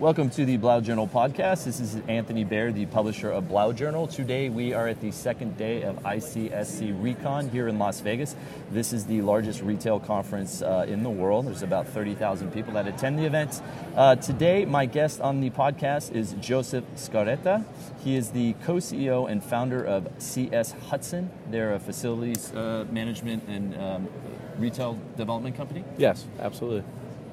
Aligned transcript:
Welcome 0.00 0.30
to 0.30 0.46
the 0.46 0.56
Blau 0.56 0.80
Journal 0.80 1.06
podcast. 1.06 1.64
This 1.64 1.78
is 1.78 2.00
Anthony 2.08 2.42
Bayer, 2.42 2.72
the 2.72 2.86
publisher 2.86 3.30
of 3.30 3.48
Blau 3.48 3.70
Journal. 3.70 4.06
Today 4.06 4.48
we 4.48 4.72
are 4.72 4.88
at 4.88 4.98
the 5.02 5.10
second 5.10 5.58
day 5.58 5.82
of 5.82 5.96
ICSC 5.96 7.02
Recon 7.02 7.50
here 7.50 7.68
in 7.68 7.78
Las 7.78 8.00
Vegas. 8.00 8.34
This 8.70 8.94
is 8.94 9.04
the 9.04 9.20
largest 9.20 9.60
retail 9.60 10.00
conference 10.00 10.62
uh, 10.62 10.86
in 10.88 11.02
the 11.02 11.10
world. 11.10 11.48
There's 11.48 11.62
about 11.62 11.86
30,000 11.86 12.50
people 12.50 12.72
that 12.72 12.88
attend 12.88 13.18
the 13.18 13.26
event. 13.26 13.60
Uh, 13.94 14.16
today, 14.16 14.64
my 14.64 14.86
guest 14.86 15.20
on 15.20 15.42
the 15.42 15.50
podcast 15.50 16.12
is 16.12 16.32
Joseph 16.40 16.84
Scaretta. 16.94 17.66
He 18.02 18.16
is 18.16 18.30
the 18.30 18.54
co 18.64 18.76
CEO 18.76 19.30
and 19.30 19.44
founder 19.44 19.84
of 19.84 20.08
CS 20.16 20.72
Hudson. 20.88 21.30
They're 21.50 21.74
a 21.74 21.78
facilities 21.78 22.54
uh, 22.54 22.86
management 22.90 23.42
and 23.48 23.76
um, 23.76 24.08
retail 24.56 24.98
development 25.18 25.56
company. 25.56 25.84
Yes, 25.98 26.24
absolutely 26.38 26.84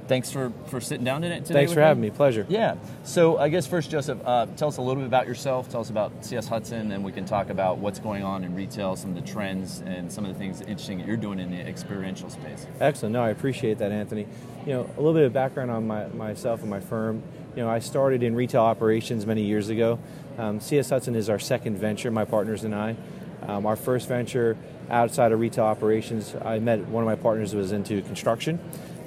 thanks 0.08 0.32
for, 0.32 0.52
for 0.68 0.80
sitting 0.82 1.04
down 1.04 1.22
today. 1.22 1.42
Thanks 1.42 1.74
for 1.74 1.80
me. 1.80 1.86
having 1.86 2.02
me. 2.02 2.10
Pleasure. 2.10 2.46
Yeah. 2.50 2.76
So 3.04 3.38
I 3.38 3.50
guess 3.50 3.68
first, 3.68 3.92
Joseph, 3.92 4.20
uh, 4.26 4.48
tell 4.58 4.70
us 4.70 4.78
a 4.78 4.82
little 4.82 5.02
bit 5.02 5.08
about 5.08 5.28
yourself. 5.28 5.70
Tell 5.70 5.82
us 5.82 5.90
about 5.90 6.26
CS 6.26 6.48
Hudson, 6.48 6.92
and 6.92 7.04
we 7.04 7.12
can 7.12 7.26
talk 7.26 7.50
about 7.50 7.78
what's 7.78 8.00
going 8.00 8.24
on 8.24 8.44
in 8.44 8.56
retail, 8.56 8.96
some 8.96 9.12
of 9.12 9.16
the 9.16 9.30
trends, 9.30 9.82
and 9.86 10.12
some 10.12 10.26
of 10.26 10.34
the 10.34 10.40
things 10.40 10.62
interesting 10.62 10.98
that 11.00 11.08
you're 11.08 11.18
doing 11.18 11.40
in 11.40 11.52
the 11.52 11.60
experiential 11.60 12.30
space. 12.30 12.66
Excellent. 12.80 13.14
No, 13.14 13.24
I 13.24 13.30
appreciate 13.30 13.78
that, 13.80 13.92
Anthony. 13.92 14.28
You 14.66 14.74
know, 14.74 14.90
a 14.96 15.00
little 15.02 15.14
bit 15.14 15.24
of 15.24 15.34
background 15.34 15.72
on 15.72 15.88
my, 15.88 16.08
myself 16.08 16.62
and 16.62 16.70
my 16.70 16.80
firm. 16.80 17.22
You 17.56 17.64
know, 17.64 17.70
I 17.70 17.80
started 17.80 18.24
in 18.24 18.36
retail 18.36 18.62
operations 18.62 19.26
many 19.26 19.44
years 19.44 19.70
ago. 19.70 20.00
Um, 20.38 20.60
CS 20.60 20.90
Hudson 20.90 21.16
is 21.16 21.30
our 21.30 21.40
second 21.40 21.78
venture, 21.78 22.12
my 22.12 22.26
partners 22.26 22.64
and 22.64 22.76
I. 22.76 22.96
Um, 23.48 23.66
our 23.66 23.76
first 23.76 24.08
venture 24.08 24.58
outside 24.90 25.32
of 25.32 25.40
retail 25.40 25.66
operations, 25.66 26.36
I 26.44 26.60
met 26.60 26.88
one 26.88 27.04
of 27.04 27.08
my 27.08 27.16
partners 27.16 27.56
was 27.56 27.72
into 27.72 28.02
construction 28.02 28.60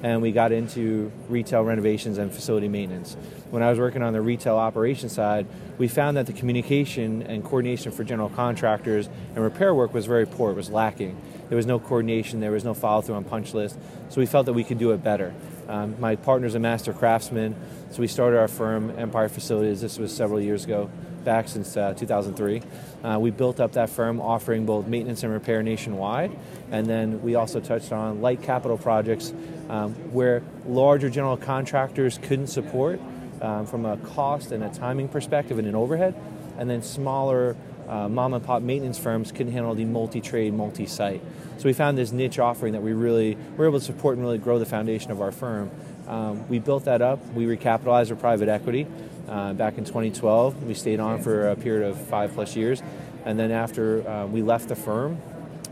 and 0.03 0.21
we 0.21 0.31
got 0.31 0.51
into 0.51 1.11
retail 1.29 1.63
renovations 1.63 2.17
and 2.17 2.33
facility 2.33 2.67
maintenance. 2.67 3.15
When 3.49 3.61
I 3.61 3.69
was 3.69 3.79
working 3.79 4.01
on 4.01 4.13
the 4.13 4.21
retail 4.21 4.57
operations 4.57 5.11
side, 5.11 5.45
we 5.77 5.87
found 5.87 6.17
that 6.17 6.25
the 6.25 6.33
communication 6.33 7.21
and 7.23 7.43
coordination 7.43 7.91
for 7.91 8.03
general 8.03 8.29
contractors 8.29 9.09
and 9.35 9.43
repair 9.43 9.73
work 9.75 9.93
was 9.93 10.05
very 10.05 10.25
poor, 10.25 10.51
it 10.51 10.55
was 10.55 10.69
lacking. 10.69 11.21
There 11.49 11.55
was 11.55 11.65
no 11.65 11.79
coordination, 11.79 12.39
there 12.39 12.51
was 12.51 12.63
no 12.63 12.73
follow 12.73 13.01
through 13.01 13.15
on 13.15 13.25
punch 13.25 13.53
list, 13.53 13.77
so 14.09 14.21
we 14.21 14.25
felt 14.25 14.45
that 14.45 14.53
we 14.53 14.63
could 14.63 14.79
do 14.79 14.91
it 14.91 15.03
better. 15.03 15.33
Um, 15.67 15.99
my 15.99 16.15
partner's 16.15 16.55
a 16.55 16.59
master 16.59 16.93
craftsman, 16.93 17.55
so 17.91 17.99
we 17.99 18.07
started 18.07 18.37
our 18.37 18.47
firm, 18.47 18.97
Empire 18.97 19.29
Facilities, 19.29 19.81
this 19.81 19.97
was 19.97 20.15
several 20.15 20.41
years 20.41 20.65
ago 20.65 20.89
back 21.23 21.47
since 21.47 21.75
uh, 21.77 21.93
2003. 21.93 22.61
Uh, 23.03 23.17
we 23.19 23.31
built 23.31 23.59
up 23.59 23.73
that 23.73 23.89
firm 23.89 24.19
offering 24.21 24.65
both 24.65 24.87
maintenance 24.87 25.23
and 25.23 25.31
repair 25.31 25.63
nationwide, 25.63 26.31
and 26.71 26.87
then 26.87 27.21
we 27.21 27.35
also 27.35 27.59
touched 27.59 27.91
on 27.91 28.21
light 28.21 28.41
capital 28.41 28.77
projects 28.77 29.33
um, 29.69 29.93
where 30.11 30.43
larger 30.65 31.09
general 31.09 31.37
contractors 31.37 32.17
couldn't 32.17 32.47
support 32.47 32.99
um, 33.41 33.65
from 33.65 33.85
a 33.85 33.97
cost 33.97 34.51
and 34.51 34.63
a 34.63 34.69
timing 34.69 35.07
perspective 35.07 35.57
and 35.57 35.67
an 35.67 35.75
overhead, 35.75 36.15
and 36.57 36.69
then 36.69 36.81
smaller 36.81 37.55
uh, 37.87 38.07
mom 38.07 38.33
and 38.33 38.43
pop 38.43 38.61
maintenance 38.61 38.97
firms 38.97 39.31
couldn't 39.31 39.51
handle 39.51 39.75
the 39.75 39.83
multi-trade, 39.83 40.53
multi-site. 40.53 41.21
So 41.57 41.65
we 41.65 41.73
found 41.73 41.97
this 41.97 42.13
niche 42.13 42.39
offering 42.39 42.73
that 42.73 42.81
we 42.81 42.93
really 42.93 43.37
were 43.57 43.67
able 43.67 43.79
to 43.79 43.85
support 43.85 44.15
and 44.15 44.25
really 44.25 44.37
grow 44.37 44.59
the 44.59 44.65
foundation 44.65 45.11
of 45.11 45.21
our 45.21 45.31
firm. 45.31 45.69
Um, 46.11 46.45
we 46.49 46.59
built 46.59 46.85
that 46.85 47.01
up. 47.01 47.25
We 47.33 47.45
recapitalized 47.45 48.09
our 48.09 48.17
private 48.17 48.49
equity 48.49 48.85
uh, 49.29 49.53
back 49.53 49.77
in 49.77 49.85
2012. 49.85 50.63
We 50.63 50.73
stayed 50.73 50.99
on 50.99 51.21
for 51.21 51.47
a 51.47 51.55
period 51.55 51.87
of 51.87 51.99
five 52.07 52.33
plus 52.33 52.53
years. 52.55 52.83
And 53.23 53.39
then 53.39 53.49
after 53.49 54.07
uh, 54.07 54.25
we 54.25 54.41
left 54.41 54.67
the 54.67 54.75
firm, 54.75 55.19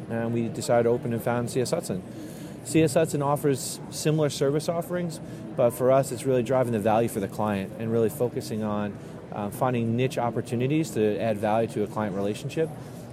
and 0.09 0.34
we 0.34 0.48
decided 0.48 0.84
to 0.84 0.90
open 0.90 1.12
and 1.12 1.22
found 1.22 1.52
CS 1.52 1.72
Hudson. 1.72 2.02
CS 2.64 2.94
Hudson 2.94 3.22
offers 3.22 3.81
similar 3.90 4.30
service 4.30 4.70
offerings, 4.70 5.20
but 5.58 5.72
for 5.72 5.92
us, 5.92 6.12
it's 6.12 6.26
really 6.26 6.44
driving 6.44 6.72
the 6.72 6.80
value 6.80 7.09
for 7.09 7.20
the 7.20 7.28
client 7.28 7.74
and 7.78 7.92
really 7.92 8.09
focusing 8.09 8.64
on 8.64 8.98
uh, 9.34 9.50
finding 9.50 9.98
niche 9.98 10.18
opportunities 10.18 10.92
to 10.92 11.20
add 11.20 11.38
value 11.38 11.68
to 11.68 11.84
a 11.84 11.88
client 11.88 12.16
relationship. 12.16 12.70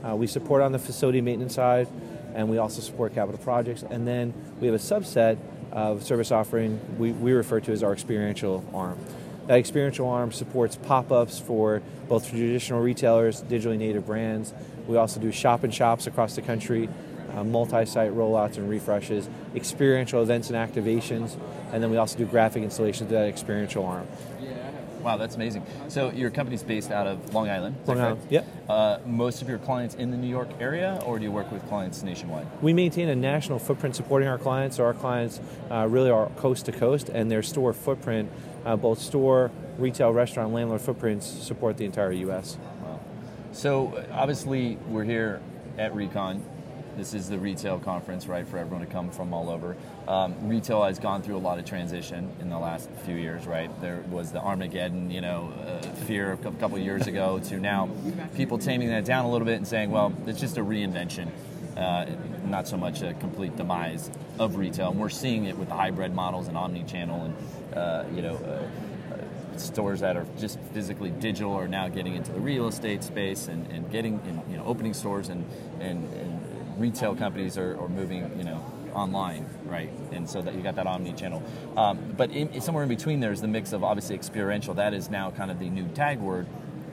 Uh, 0.07 0.15
we 0.15 0.27
support 0.27 0.63
on 0.63 0.73
the 0.73 0.79
facility 0.79 1.21
maintenance 1.21 1.55
side, 1.55 1.89
and 2.35 2.49
we 2.49 2.59
also 2.59 2.81
support 2.81 3.15
capital 3.15 3.39
projects. 3.39 3.83
And 3.83 4.07
then 4.07 4.33
we 4.61 4.67
have 4.69 4.77
a 4.77 4.79
subset 4.79 5.39
of 5.77 6.03
service 6.03 6.33
offering 6.33 6.81
we, 6.99 7.13
we 7.13 7.33
refer 7.33 7.61
to 7.61 7.71
as 7.71 7.83
our 7.83 7.93
experiential 7.93 8.65
arm. 8.75 8.99
That 9.47 9.59
experiential 9.59 10.09
arm 10.09 10.33
supports 10.33 10.75
pop 10.75 11.13
ups 11.13 11.39
for 11.39 11.83
both 12.09 12.29
traditional 12.29 12.81
retailers, 12.81 13.43
digitally 13.43 13.79
native 13.79 14.07
brands. 14.07 14.55
We 14.89 14.97
also 14.97 15.21
do 15.21 15.31
shop 15.31 15.63
and 15.63 15.73
shops 15.73 16.07
across 16.07 16.35
the 16.35 16.43
country, 16.43 16.89
uh, 17.35 17.45
multi 17.45 17.85
site 17.85 18.13
rollouts 18.13 18.57
and 18.57 18.71
refreshes, 18.71 19.29
experiential 19.55 20.23
events 20.23 20.51
and 20.51 20.57
activations, 20.57 21.39
and 21.73 21.83
then 21.83 21.91
we 21.91 21.99
also 21.99 22.17
do 22.17 22.25
graphic 22.25 22.63
installations 22.63 23.09
to 23.09 23.15
that 23.15 23.29
experiential 23.29 23.85
arm. 23.85 24.09
Wow, 25.07 25.17
that's 25.17 25.37
amazing. 25.37 25.65
So 25.87 26.11
your 26.11 26.31
company's 26.31 26.65
based 26.65 26.91
out 26.91 27.07
of 27.07 27.33
Long 27.33 27.49
Island. 27.49 27.77
Long 27.87 28.01
Island. 28.01 28.21
Yep. 28.29 28.47
Uh, 28.69 28.99
most 29.07 29.41
of 29.41 29.49
your 29.49 29.59
clients 29.59 29.95
in 29.95 30.11
the 30.11 30.17
New 30.17 30.27
York 30.27 30.49
area, 30.59 31.01
or 31.07 31.21
do 31.21 31.25
you 31.25 31.31
work 31.31 31.53
with 31.53 31.65
clients 31.69 32.03
nationwide? 32.03 32.45
We 32.61 32.73
maintain 32.73 33.09
a 33.09 33.15
national 33.15 33.61
footprint 33.61 33.95
supporting 33.95 34.27
our 34.27 34.37
clients. 34.37 34.79
So 34.79 34.85
our 34.85 34.95
clients 34.95 35.41
uh, 35.71 35.87
really 35.89 36.11
are 36.11 36.29
coast 36.31 36.67
to 36.67 36.73
coast, 36.73 37.09
and 37.09 37.31
their 37.31 37.45
store 37.45 37.73
footprint 37.73 38.33
uh, 38.65 38.75
both 38.75 38.99
store, 38.99 39.53
retail, 39.79 40.13
restaurant, 40.13 40.53
landlord 40.53 40.81
footprints 40.81 41.25
support 41.25 41.77
the 41.77 41.85
entire 41.85 42.11
U.S. 42.11 42.59
Wow. 42.83 42.99
So 43.53 44.05
obviously 44.11 44.77
we're 44.89 45.05
here 45.05 45.41
at 45.79 45.95
Recon. 45.95 46.43
This 46.97 47.15
is 47.15 47.29
the 47.29 47.39
retail 47.39 47.79
conference, 47.79 48.27
right, 48.27 48.49
for 48.49 48.59
everyone 48.59 48.85
to 48.85 48.93
come 48.93 49.13
from 49.13 49.33
all 49.33 49.51
over. 49.51 49.77
Um, 50.09 50.49
retail 50.49 50.85
has 50.85 51.01
gone 51.01 51.23
through 51.23 51.37
a 51.37 51.39
lot 51.39 51.59
of 51.59 51.65
transition 51.65 52.31
in 52.41 52.49
the 52.49 52.59
last 52.59 52.89
few 53.05 53.17
years, 53.17 53.47
right? 53.47 53.69
There 53.81 54.05
was 54.09 54.31
the 54.31 54.41
Armageddon, 54.41 55.11
you 55.11 55.21
know, 55.21 55.53
uh, 55.67 55.83
fear 56.07 56.33
a 56.33 56.37
couple 56.37 56.79
years 56.79 57.09
ago 57.09 57.41
to 57.41 57.59
now 57.59 57.91
people 58.37 58.57
taming 58.59 58.89
that 58.89 59.05
down 59.05 59.25
a 59.25 59.31
little 59.31 59.47
bit 59.47 59.57
and 59.57 59.67
saying, 59.67 59.91
well, 59.91 60.13
it's 60.27 60.39
just 60.39 60.59
a 60.59 60.65
reinvention. 60.65 61.31
Uh, 61.77 62.07
not 62.45 62.67
so 62.67 62.77
much 62.77 63.03
a 63.03 63.13
complete 63.15 63.55
demise 63.57 64.11
of 64.39 64.57
retail. 64.57 64.91
And 64.91 65.01
we're 65.01 65.09
seeing 65.11 65.45
it 65.45 65.59
with 65.59 65.69
the 65.69 65.75
hybrid 65.75 66.15
models 66.15 66.49
and 66.49 66.57
omni-channel 66.57 67.25
and 67.25 67.37
uh, 67.77 68.05
you 68.15 68.23
know, 68.23 68.37
uh, 68.37 69.15
uh, 69.15 69.59
stores 69.59 70.01
that 70.01 70.17
are 70.17 70.27
just 70.39 70.59
physically 70.73 71.11
digital 71.11 71.53
are 71.53 71.69
now 71.69 71.89
getting 71.89 72.15
into 72.15 72.33
the 72.33 72.41
real 72.41 72.67
estate 72.69 73.05
space 73.05 73.49
and, 73.49 73.71
and 73.71 73.91
getting, 73.91 74.15
in, 74.27 74.41
you 74.51 74.57
know, 74.57 74.65
opening 74.65 74.95
stores 74.95 75.29
and, 75.29 75.45
and, 75.81 76.11
and 76.15 76.81
retail 76.81 77.15
companies 77.15 77.59
are, 77.59 77.79
are, 77.79 77.89
moving, 77.89 78.31
you 78.39 78.45
know, 78.45 78.65
online, 78.97 79.47
right? 79.67 79.91
And 80.13 80.29
so 80.29 80.43
that 80.43 80.55
you 80.55 80.63
got 80.63 80.77
that 80.77 80.87
omni-channel. 80.87 81.43
Um, 81.77 82.15
but 82.17 82.31
in, 82.31 82.61
somewhere 82.61 82.83
in 82.83 82.89
between 82.89 83.21
there 83.21 83.33
is 83.33 83.41
the 83.41 83.49
mix 83.49 83.73
of 83.73 83.85
obviously 83.85 84.15
experiential. 84.15 84.75
That 84.75 84.95
is 84.95 85.11
now 85.11 85.31
kind 85.31 85.51
of 85.51 85.59
the 85.59 85.69
new 85.69 85.87
tag 85.89 86.19
word 86.19 86.47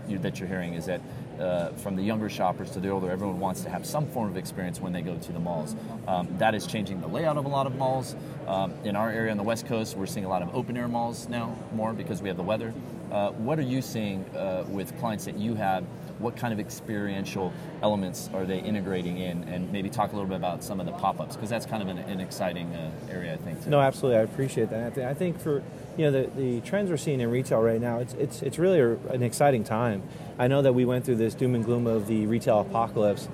you, 0.07 0.17
that 0.19 0.39
you're 0.39 0.49
hearing 0.49 0.73
is 0.73 0.85
that 0.85 1.01
uh, 1.39 1.69
from 1.73 1.95
the 1.95 2.03
younger 2.03 2.29
shoppers 2.29 2.71
to 2.71 2.79
the 2.79 2.89
older, 2.89 3.09
everyone 3.09 3.39
wants 3.39 3.61
to 3.61 3.69
have 3.69 3.85
some 3.85 4.05
form 4.07 4.29
of 4.29 4.37
experience 4.37 4.79
when 4.79 4.93
they 4.93 5.01
go 5.01 5.17
to 5.17 5.31
the 5.31 5.39
malls. 5.39 5.75
Um, 6.07 6.27
that 6.37 6.53
is 6.53 6.67
changing 6.67 7.01
the 7.01 7.07
layout 7.07 7.37
of 7.37 7.45
a 7.45 7.49
lot 7.49 7.65
of 7.65 7.75
malls. 7.75 8.15
Um, 8.47 8.73
in 8.83 8.95
our 8.95 9.09
area 9.09 9.31
on 9.31 9.37
the 9.37 9.43
West 9.43 9.65
Coast, 9.65 9.95
we're 9.95 10.05
seeing 10.05 10.25
a 10.25 10.29
lot 10.29 10.41
of 10.41 10.53
open 10.53 10.77
air 10.77 10.87
malls 10.87 11.27
now 11.29 11.57
more 11.73 11.93
because 11.93 12.21
we 12.21 12.27
have 12.27 12.37
the 12.37 12.43
weather. 12.43 12.73
Uh, 13.11 13.31
what 13.31 13.57
are 13.57 13.63
you 13.63 13.81
seeing 13.81 14.23
uh, 14.35 14.65
with 14.67 14.97
clients 14.99 15.25
that 15.25 15.37
you 15.37 15.55
have? 15.55 15.85
What 16.19 16.35
kind 16.35 16.53
of 16.53 16.59
experiential 16.59 17.53
elements 17.81 18.29
are 18.33 18.45
they 18.45 18.59
integrating 18.59 19.17
in? 19.17 19.43
And 19.43 19.71
maybe 19.71 19.89
talk 19.89 20.11
a 20.11 20.15
little 20.15 20.29
bit 20.29 20.37
about 20.37 20.63
some 20.63 20.79
of 20.79 20.85
the 20.85 20.91
pop 20.93 21.19
ups 21.19 21.35
because 21.35 21.49
that's 21.49 21.65
kind 21.65 21.81
of 21.81 21.89
an, 21.89 21.97
an 21.97 22.19
exciting 22.19 22.73
uh, 22.75 22.91
area, 23.09 23.33
I 23.33 23.37
think. 23.37 23.63
Too. 23.63 23.69
No, 23.69 23.79
absolutely. 23.79 24.19
I 24.19 24.23
appreciate 24.23 24.69
that. 24.69 24.97
I 24.97 25.13
think 25.13 25.39
for 25.39 25.63
you 25.97 26.05
know 26.05 26.11
the, 26.11 26.29
the 26.35 26.61
trends 26.61 26.89
we're 26.89 26.97
seeing 26.97 27.19
in 27.19 27.29
retail 27.29 27.61
right 27.61 27.81
now, 27.81 27.99
it's 27.99 28.13
it's 28.13 28.41
it's 28.41 28.59
really 28.59 28.79
a, 28.79 28.95
an 29.09 29.23
exciting 29.23 29.63
time. 29.63 30.03
I 30.37 30.47
know 30.47 30.61
that 30.61 30.73
we 30.73 30.85
went 30.85 31.05
through 31.05 31.17
this 31.17 31.35
doom 31.35 31.55
and 31.55 31.63
gloom 31.63 31.87
of 31.87 32.07
the 32.07 32.25
retail 32.25 32.59
apocalypse, 32.61 33.27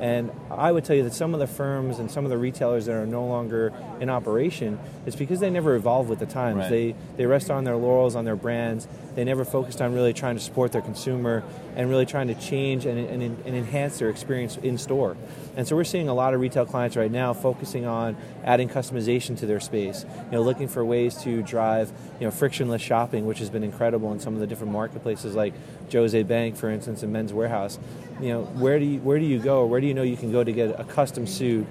and 0.00 0.30
I 0.50 0.72
would 0.72 0.84
tell 0.84 0.96
you 0.96 1.04
that 1.04 1.14
some 1.14 1.32
of 1.32 1.40
the 1.40 1.46
firms 1.46 1.98
and 1.98 2.10
some 2.10 2.24
of 2.24 2.30
the 2.30 2.38
retailers 2.38 2.86
that 2.86 2.94
are 2.94 3.06
no 3.06 3.24
longer 3.24 3.72
in 4.00 4.10
operation, 4.10 4.78
it's 5.06 5.16
because 5.16 5.40
they 5.40 5.50
never 5.50 5.74
evolved 5.74 6.10
with 6.10 6.18
the 6.18 6.26
times. 6.26 6.58
Right. 6.58 6.70
They 6.70 6.94
they 7.16 7.26
rest 7.26 7.50
on 7.50 7.64
their 7.64 7.76
laurels, 7.76 8.14
on 8.14 8.24
their 8.24 8.36
brands. 8.36 8.88
They 9.14 9.24
never 9.24 9.44
focused 9.44 9.80
on 9.80 9.94
really 9.94 10.12
trying 10.12 10.36
to 10.36 10.42
support 10.42 10.72
their 10.72 10.82
consumer 10.82 11.42
and 11.74 11.88
really 11.88 12.04
trying 12.06 12.28
to 12.28 12.34
change 12.34 12.84
and, 12.84 12.98
and, 12.98 13.22
and 13.22 13.56
enhance 13.56 13.98
their 13.98 14.10
experience 14.10 14.58
in 14.58 14.76
store. 14.76 15.16
And 15.56 15.66
so 15.66 15.74
we're 15.74 15.84
seeing 15.84 16.08
a 16.08 16.14
lot 16.14 16.34
of 16.34 16.40
retail 16.40 16.66
clients 16.66 16.96
right 16.96 17.10
now 17.10 17.32
focusing 17.32 17.86
on 17.86 18.16
adding 18.44 18.68
customization 18.68 19.38
to 19.38 19.46
their 19.46 19.58
space. 19.58 20.04
You 20.26 20.32
know, 20.32 20.42
looking 20.42 20.68
for 20.68 20.84
ways 20.84 21.16
to 21.22 21.42
drive 21.42 21.90
you 22.20 22.26
know 22.26 22.30
frictionless 22.30 22.82
shopping, 22.82 23.26
which 23.26 23.38
has 23.38 23.48
been 23.48 23.64
incredible 23.64 24.12
in 24.12 24.20
some 24.20 24.34
of 24.34 24.40
the 24.40 24.46
different 24.46 24.72
marketplaces 24.72 25.34
like 25.34 25.54
Jos. 25.88 26.14
A. 26.14 26.22
Bank, 26.22 26.56
for 26.56 26.70
instance, 26.70 27.02
and 27.02 27.12
Men's 27.12 27.32
Wearhouse. 27.32 27.78
You 28.20 28.28
know, 28.28 28.42
where 28.44 28.78
do 28.78 28.84
you 28.84 29.00
where 29.00 29.18
do 29.18 29.24
you 29.24 29.38
go? 29.38 29.64
Where 29.64 29.80
do 29.80 29.86
you 29.86 29.94
know 29.94 30.02
you 30.02 30.16
can 30.16 30.30
go 30.30 30.44
to 30.44 30.52
get 30.52 30.78
a 30.78 30.84
custom 30.84 31.26
suit 31.26 31.66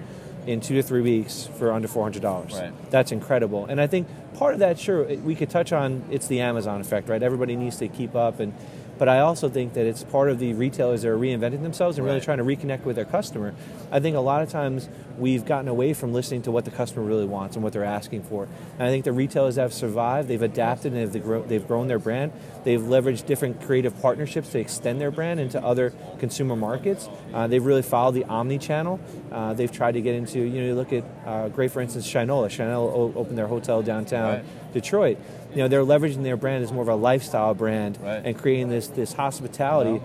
in 0.48 0.62
two 0.62 0.76
to 0.76 0.84
three 0.84 1.02
weeks 1.02 1.48
for 1.58 1.72
under 1.72 1.88
four 1.88 2.04
hundred 2.04 2.24
dollars? 2.24 2.54
Right. 2.54 2.74
That's 2.90 3.12
incredible. 3.12 3.66
And 3.66 3.80
I 3.80 3.88
think 3.88 4.08
part 4.36 4.54
of 4.54 4.60
that, 4.60 4.80
sure, 4.80 5.04
we 5.04 5.36
could 5.36 5.50
touch 5.50 5.72
on. 5.72 6.04
It's 6.10 6.28
the 6.28 6.42
Amazon 6.42 6.82
effect, 6.82 7.08
right? 7.08 7.22
Everybody 7.22 7.56
needs 7.56 7.78
to 7.78 7.88
keep 7.88 8.16
up 8.16 8.40
and. 8.40 8.54
But 8.98 9.10
I 9.10 9.20
also 9.20 9.50
think 9.50 9.74
that 9.74 9.86
it's 9.86 10.04
part 10.04 10.30
of 10.30 10.40
the 10.40 10.54
retailers 10.54 11.02
that 11.02 11.10
are 11.10 11.18
reinventing 11.18 11.64
themselves 11.64 11.98
and 11.98 12.06
really 12.06 12.22
trying 12.22 12.38
to 12.38 12.44
reconnect 12.44 12.84
with 12.84 12.96
their 12.96 13.06
customer. 13.06 13.54
I 13.92 14.00
think 14.00 14.16
a 14.16 14.22
lot 14.22 14.42
of 14.42 14.50
times 14.50 14.88
we've 15.18 15.46
gotten 15.46 15.68
away 15.68 15.94
from 15.94 16.14
listening 16.14 16.42
to 16.44 16.52
what 16.52 16.66
the 16.66 16.72
customer 16.72 17.04
really 17.04 17.26
wants 17.26 17.56
and 17.56 17.64
what 17.64 17.74
they're 17.74 17.84
asking 17.84 18.24
for. 18.24 18.48
And 18.78 18.84
I 18.84 18.90
think 18.90 19.06
the 19.06 19.12
retailers 19.12 19.56
have 19.56 19.74
survived, 19.74 20.28
they've 20.28 20.42
adapted, 20.42 20.94
and 20.94 21.12
they've, 21.12 21.24
grown, 21.24 21.48
they've 21.48 21.66
grown 21.68 21.88
their 21.88 22.00
brand. 22.00 22.32
They've 22.64 22.82
leveraged 22.82 23.26
different 23.26 23.62
creative 23.62 24.00
partnerships 24.02 24.50
to 24.50 24.60
extend 24.60 25.00
their 25.00 25.12
brand 25.12 25.40
into 25.40 25.64
other 25.64 25.94
consumer 26.20 26.56
markets. 26.56 27.08
Uh, 27.34 27.48
they've 27.48 27.64
really 27.66 27.82
followed 27.82 28.14
the 28.16 28.26
omni-channel. 28.26 29.00
Uh, 29.32 29.54
they've 29.54 29.72
tried 29.72 29.94
to 29.94 30.02
get 30.02 30.16
into, 30.16 30.40
you 30.40 30.62
know, 30.62 30.68
you 30.68 30.76
look 30.76 30.92
at, 30.94 31.04
uh, 31.26 31.48
great 31.50 31.72
for 31.72 31.82
instance, 31.82 32.06
Shinola. 32.08 32.48
Shinola 32.48 33.16
opened 33.16 33.38
their 33.38 33.48
hotel 33.48 33.82
downtown 33.82 34.36
Right. 34.36 34.74
Detroit. 34.74 35.18
You 35.52 35.58
know, 35.58 35.68
they're 35.70 35.84
leveraging 35.86 36.24
their 36.24 36.36
brand 36.36 36.64
as 36.64 36.72
more 36.72 36.82
of 36.82 36.90
a 36.90 36.96
lifestyle 36.96 37.54
brand 37.54 37.98
Right. 38.02 38.22
and 38.26 38.38
creating 38.38 38.70
this, 38.70 38.88
this 38.88 39.14
hospitality 39.14 40.02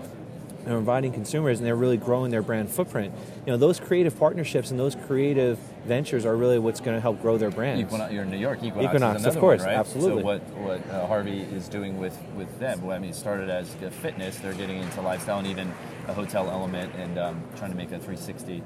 and 0.65 0.75
inviting 0.75 1.11
consumers 1.11 1.59
and 1.59 1.67
they're 1.67 1.75
really 1.75 1.97
growing 1.97 2.31
their 2.31 2.41
brand 2.41 2.69
footprint. 2.69 3.13
You 3.45 3.51
know, 3.51 3.57
those 3.57 3.79
creative 3.79 4.17
partnerships 4.17 4.71
and 4.71 4.79
those 4.79 4.95
creative 4.95 5.57
ventures 5.85 6.25
are 6.25 6.35
really 6.35 6.59
what's 6.59 6.79
going 6.79 6.95
to 6.95 7.01
help 7.01 7.21
grow 7.21 7.37
their 7.37 7.49
brands. 7.49 7.81
Equinox, 7.81 8.13
you're 8.13 8.23
in 8.23 8.29
New 8.29 8.37
York. 8.37 8.63
Equinox, 8.63 8.85
Equinox, 8.85 9.19
is 9.21 9.25
of 9.25 9.37
course, 9.37 9.61
one, 9.61 9.69
right? 9.69 9.77
absolutely. 9.77 10.21
So 10.21 10.25
what 10.25 10.41
what 10.57 10.89
uh, 10.89 11.07
Harvey 11.07 11.41
is 11.41 11.67
doing 11.67 11.99
with 11.99 12.17
with 12.35 12.59
them? 12.59 12.81
Well, 12.81 12.95
I 12.95 12.99
mean, 12.99 13.11
it 13.11 13.15
started 13.15 13.49
as 13.49 13.69
fitness. 14.01 14.37
They're 14.37 14.53
getting 14.53 14.77
into 14.81 15.01
lifestyle 15.01 15.39
and 15.39 15.47
even 15.47 15.73
a 16.07 16.13
hotel 16.13 16.49
element 16.49 16.93
and 16.95 17.17
um, 17.17 17.43
trying 17.57 17.71
to 17.71 17.77
make 17.77 17.87
a 17.87 17.99
360, 17.99 18.63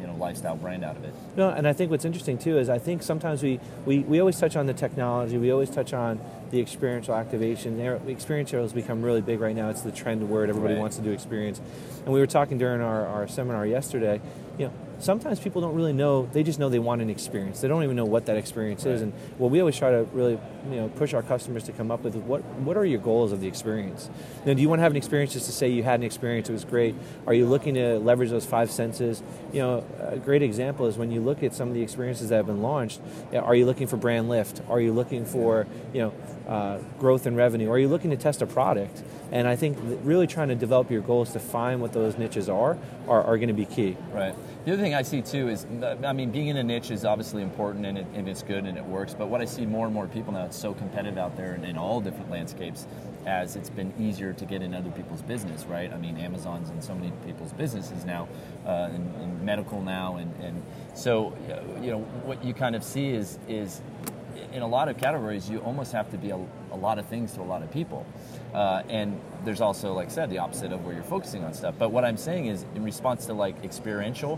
you 0.00 0.06
know, 0.06 0.14
lifestyle 0.16 0.56
brand 0.56 0.84
out 0.84 0.96
of 0.96 1.04
it. 1.04 1.12
No, 1.36 1.50
and 1.50 1.66
I 1.66 1.72
think 1.72 1.90
what's 1.90 2.04
interesting 2.04 2.38
too 2.38 2.58
is 2.58 2.68
I 2.68 2.78
think 2.78 3.02
sometimes 3.02 3.42
we, 3.42 3.60
we, 3.84 4.00
we 4.00 4.20
always 4.20 4.38
touch 4.38 4.56
on 4.56 4.66
the 4.66 4.74
technology, 4.74 5.38
we 5.38 5.50
always 5.50 5.70
touch 5.70 5.92
on 5.92 6.20
the 6.50 6.60
experiential 6.60 7.14
activation. 7.14 7.80
Experiential 8.08 8.62
has 8.62 8.72
become 8.72 9.02
really 9.02 9.20
big 9.20 9.40
right 9.40 9.56
now. 9.56 9.68
It's 9.70 9.80
the 9.82 9.90
trend 9.92 10.28
word. 10.28 10.48
Everybody 10.48 10.74
Right. 10.74 10.80
wants 10.80 10.96
to 10.96 11.02
do 11.02 11.10
experience. 11.10 11.60
And 12.04 12.14
we 12.14 12.20
were 12.20 12.26
talking 12.26 12.56
during 12.58 12.80
our, 12.80 13.04
our 13.06 13.26
seminar 13.28 13.66
yesterday, 13.66 14.20
you 14.58 14.66
know, 14.66 14.72
sometimes 14.98 15.40
people 15.40 15.60
don't 15.60 15.74
really 15.74 15.92
know, 15.92 16.28
they 16.32 16.42
just 16.42 16.58
know 16.58 16.68
they 16.68 16.78
want 16.78 17.02
an 17.02 17.10
experience. 17.10 17.60
They 17.60 17.68
don't 17.68 17.82
even 17.82 17.96
know 17.96 18.04
what 18.04 18.26
that 18.26 18.36
experience 18.36 18.84
is. 18.86 19.02
And 19.02 19.12
what 19.38 19.50
we 19.50 19.60
always 19.60 19.76
try 19.76 19.90
to 19.90 20.04
really, 20.12 20.38
you 20.70 20.76
know, 20.76 20.88
push 20.88 21.14
our 21.14 21.22
customers 21.22 21.64
to 21.64 21.72
come 21.72 21.90
up 21.90 22.02
with 22.02 22.16
what, 22.16 22.44
what 22.60 22.76
are 22.76 22.84
your 22.84 23.00
goals 23.00 23.32
of 23.32 23.40
the 23.40 23.46
experience? 23.46 24.08
Know, 24.44 24.54
do 24.54 24.62
you 24.62 24.68
want 24.68 24.78
to 24.78 24.82
have 24.82 24.92
an 24.92 24.96
experience 24.96 25.32
just 25.32 25.46
to 25.46 25.52
say 25.52 25.68
you 25.68 25.82
had 25.82 26.00
an 26.00 26.04
experience, 26.04 26.48
it 26.48 26.52
was 26.52 26.64
great? 26.64 26.94
Are 27.26 27.34
you 27.34 27.46
looking 27.46 27.74
to 27.74 27.98
leverage 27.98 28.30
those 28.30 28.46
five 28.46 28.70
senses? 28.70 29.22
You 29.52 29.60
know, 29.60 29.84
a 30.00 30.16
great 30.16 30.42
example 30.42 30.86
is 30.86 30.96
when 30.96 31.10
you 31.10 31.20
look 31.20 31.42
at 31.42 31.54
some 31.54 31.68
of 31.68 31.74
the 31.74 31.82
experiences 31.82 32.28
that 32.30 32.36
have 32.36 32.46
been 32.46 32.62
launched, 32.62 33.00
are 33.34 33.54
you 33.54 33.66
looking 33.66 33.86
for 33.86 33.96
brand 33.96 34.28
lift? 34.28 34.62
Are 34.68 34.80
you 34.80 34.92
looking 34.92 35.24
for, 35.24 35.66
you 35.92 36.00
know, 36.00 36.14
uh, 36.46 36.78
growth 36.98 37.26
in 37.26 37.34
revenue? 37.34 37.70
Are 37.70 37.78
you 37.78 37.88
looking 37.88 38.10
to 38.10 38.16
test 38.16 38.42
a 38.42 38.46
product? 38.46 39.02
And 39.32 39.48
I 39.48 39.56
think 39.56 39.76
really 40.04 40.26
trying 40.26 40.48
to 40.48 40.54
develop 40.54 40.90
your 40.90 41.02
goals 41.02 41.32
to 41.32 41.40
find 41.40 41.80
what 41.80 41.92
those 41.92 42.16
niches 42.16 42.48
are 42.48 42.78
are, 43.08 43.24
are 43.24 43.36
going 43.36 43.48
to 43.48 43.54
be 43.54 43.64
key. 43.64 43.96
Right. 44.12 44.34
The 44.64 44.72
other 44.72 44.82
thing 44.82 44.94
I 44.94 45.02
see 45.02 45.22
too 45.22 45.48
is, 45.48 45.66
I 46.04 46.12
mean, 46.12 46.30
being 46.30 46.48
in 46.48 46.56
a 46.56 46.64
niche 46.64 46.90
is 46.90 47.04
obviously 47.04 47.42
important 47.42 47.86
and, 47.86 47.98
it, 47.98 48.06
and 48.14 48.28
it's 48.28 48.42
good 48.42 48.64
and 48.64 48.76
it 48.76 48.84
works. 48.84 49.14
But 49.14 49.28
what 49.28 49.40
I 49.40 49.44
see 49.44 49.64
more 49.64 49.86
and 49.86 49.94
more 49.94 50.08
people 50.08 50.32
now, 50.32 50.44
it's 50.44 50.56
so 50.56 50.74
competitive 50.74 51.18
out 51.18 51.36
there 51.36 51.54
in, 51.54 51.64
in 51.64 51.76
all 51.76 52.00
different 52.00 52.30
landscapes, 52.30 52.86
as 53.26 53.56
it's 53.56 53.70
been 53.70 53.92
easier 53.98 54.32
to 54.32 54.44
get 54.44 54.62
in 54.62 54.74
other 54.74 54.90
people's 54.90 55.22
business, 55.22 55.64
right? 55.66 55.92
I 55.92 55.96
mean, 55.98 56.16
Amazon's 56.16 56.70
in 56.70 56.80
so 56.80 56.94
many 56.94 57.12
people's 57.24 57.52
businesses 57.52 58.04
now, 58.04 58.28
uh, 58.64 58.90
medical 59.42 59.82
now, 59.82 60.16
and, 60.16 60.34
and 60.42 60.62
so 60.94 61.32
uh, 61.50 61.80
you 61.80 61.90
know 61.90 62.00
what 62.24 62.44
you 62.44 62.54
kind 62.54 62.74
of 62.74 62.82
see 62.82 63.10
is 63.10 63.38
is 63.48 63.80
in 64.52 64.62
a 64.62 64.66
lot 64.66 64.88
of 64.88 64.96
categories, 64.98 65.48
you 65.48 65.58
almost 65.58 65.92
have 65.92 66.10
to 66.10 66.18
be 66.18 66.30
a, 66.30 66.36
a 66.72 66.76
lot 66.76 66.98
of 66.98 67.06
things 67.06 67.32
to 67.32 67.40
a 67.40 67.42
lot 67.42 67.62
of 67.62 67.70
people. 67.70 68.06
Uh, 68.54 68.82
and 68.88 69.20
there's 69.44 69.60
also, 69.60 69.92
like 69.92 70.08
I 70.08 70.10
said, 70.10 70.30
the 70.30 70.38
opposite 70.38 70.72
of 70.72 70.84
where 70.84 70.94
you're 70.94 71.04
focusing 71.04 71.44
on 71.44 71.54
stuff. 71.54 71.74
But 71.78 71.90
what 71.90 72.04
I'm 72.04 72.16
saying 72.16 72.46
is, 72.46 72.64
in 72.74 72.84
response 72.84 73.26
to 73.26 73.34
like 73.34 73.62
experiential, 73.64 74.36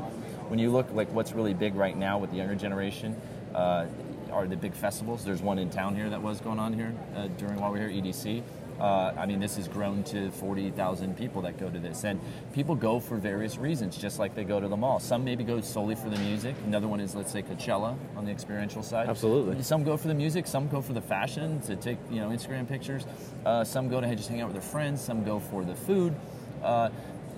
when 0.49 0.59
you 0.59 0.71
look 0.71 0.93
like 0.93 1.13
what's 1.13 1.33
really 1.33 1.55
big 1.55 1.75
right 1.75 1.97
now 1.97 2.19
with 2.19 2.31
the 2.31 2.37
younger 2.37 2.55
generation, 2.55 3.21
uh, 3.55 3.87
are 4.33 4.47
the 4.47 4.57
big 4.57 4.75
festivals. 4.75 5.25
There's 5.25 5.43
one 5.43 5.59
in 5.59 5.71
town 5.71 5.97
here 5.97 6.11
that 6.11 6.23
was 6.23 6.41
going 6.41 6.59
on 6.59 6.73
here 6.73 6.93
uh, 7.17 7.29
during 7.39 7.61
while 7.61 7.73
we 7.73 7.81
were 7.81 7.89
here, 7.89 8.03
EDC. 8.03 8.43
Uh, 8.81 9.13
I 9.17 9.27
mean, 9.27 9.41
this 9.41 9.57
has 9.57 9.67
grown 9.67 10.05
to 10.05 10.31
40,000 10.31 11.17
people 11.17 11.43
that 11.43 11.59
go 11.59 11.69
to 11.69 11.79
this. 11.79 12.05
And 12.05 12.21
people 12.53 12.75
go 12.75 13.01
for 13.01 13.17
various 13.17 13.59
reasons, 13.59 13.97
just 13.97 14.19
like 14.19 14.35
they 14.35 14.45
go 14.45 14.61
to 14.61 14.69
the 14.69 14.77
mall. 14.77 15.01
Some 15.01 15.25
maybe 15.25 15.43
go 15.45 15.61
solely 15.61 15.95
for 15.97 16.09
the 16.09 16.19
music. 16.19 16.55
Another 16.65 16.87
one 16.87 17.01
is, 17.01 17.15
let's 17.15 17.33
say, 17.33 17.43
Coachella 17.43 17.97
on 18.17 18.25
the 18.25 18.31
experiential 18.31 18.83
side. 18.83 19.09
Absolutely. 19.09 19.61
Some 19.63 19.83
go 19.83 19.97
for 19.97 20.09
the 20.09 20.15
music, 20.15 20.47
some 20.47 20.69
go 20.69 20.81
for 20.81 20.93
the 20.93 21.01
fashion, 21.03 21.61
to 21.63 21.77
take, 21.77 21.99
you 22.11 22.21
know, 22.21 22.29
Instagram 22.29 22.69
pictures. 22.69 23.05
Uh, 23.45 23.65
some 23.65 23.89
go 23.89 24.01
to 24.01 24.15
just 24.17 24.29
hang 24.29 24.41
out 24.41 24.49
with 24.53 24.55
their 24.63 24.71
friends. 24.71 25.01
Some 25.01 25.25
go 25.25 25.41
for 25.41 25.65
the 25.65 25.75
food. 25.75 26.15
Uh, 26.63 26.91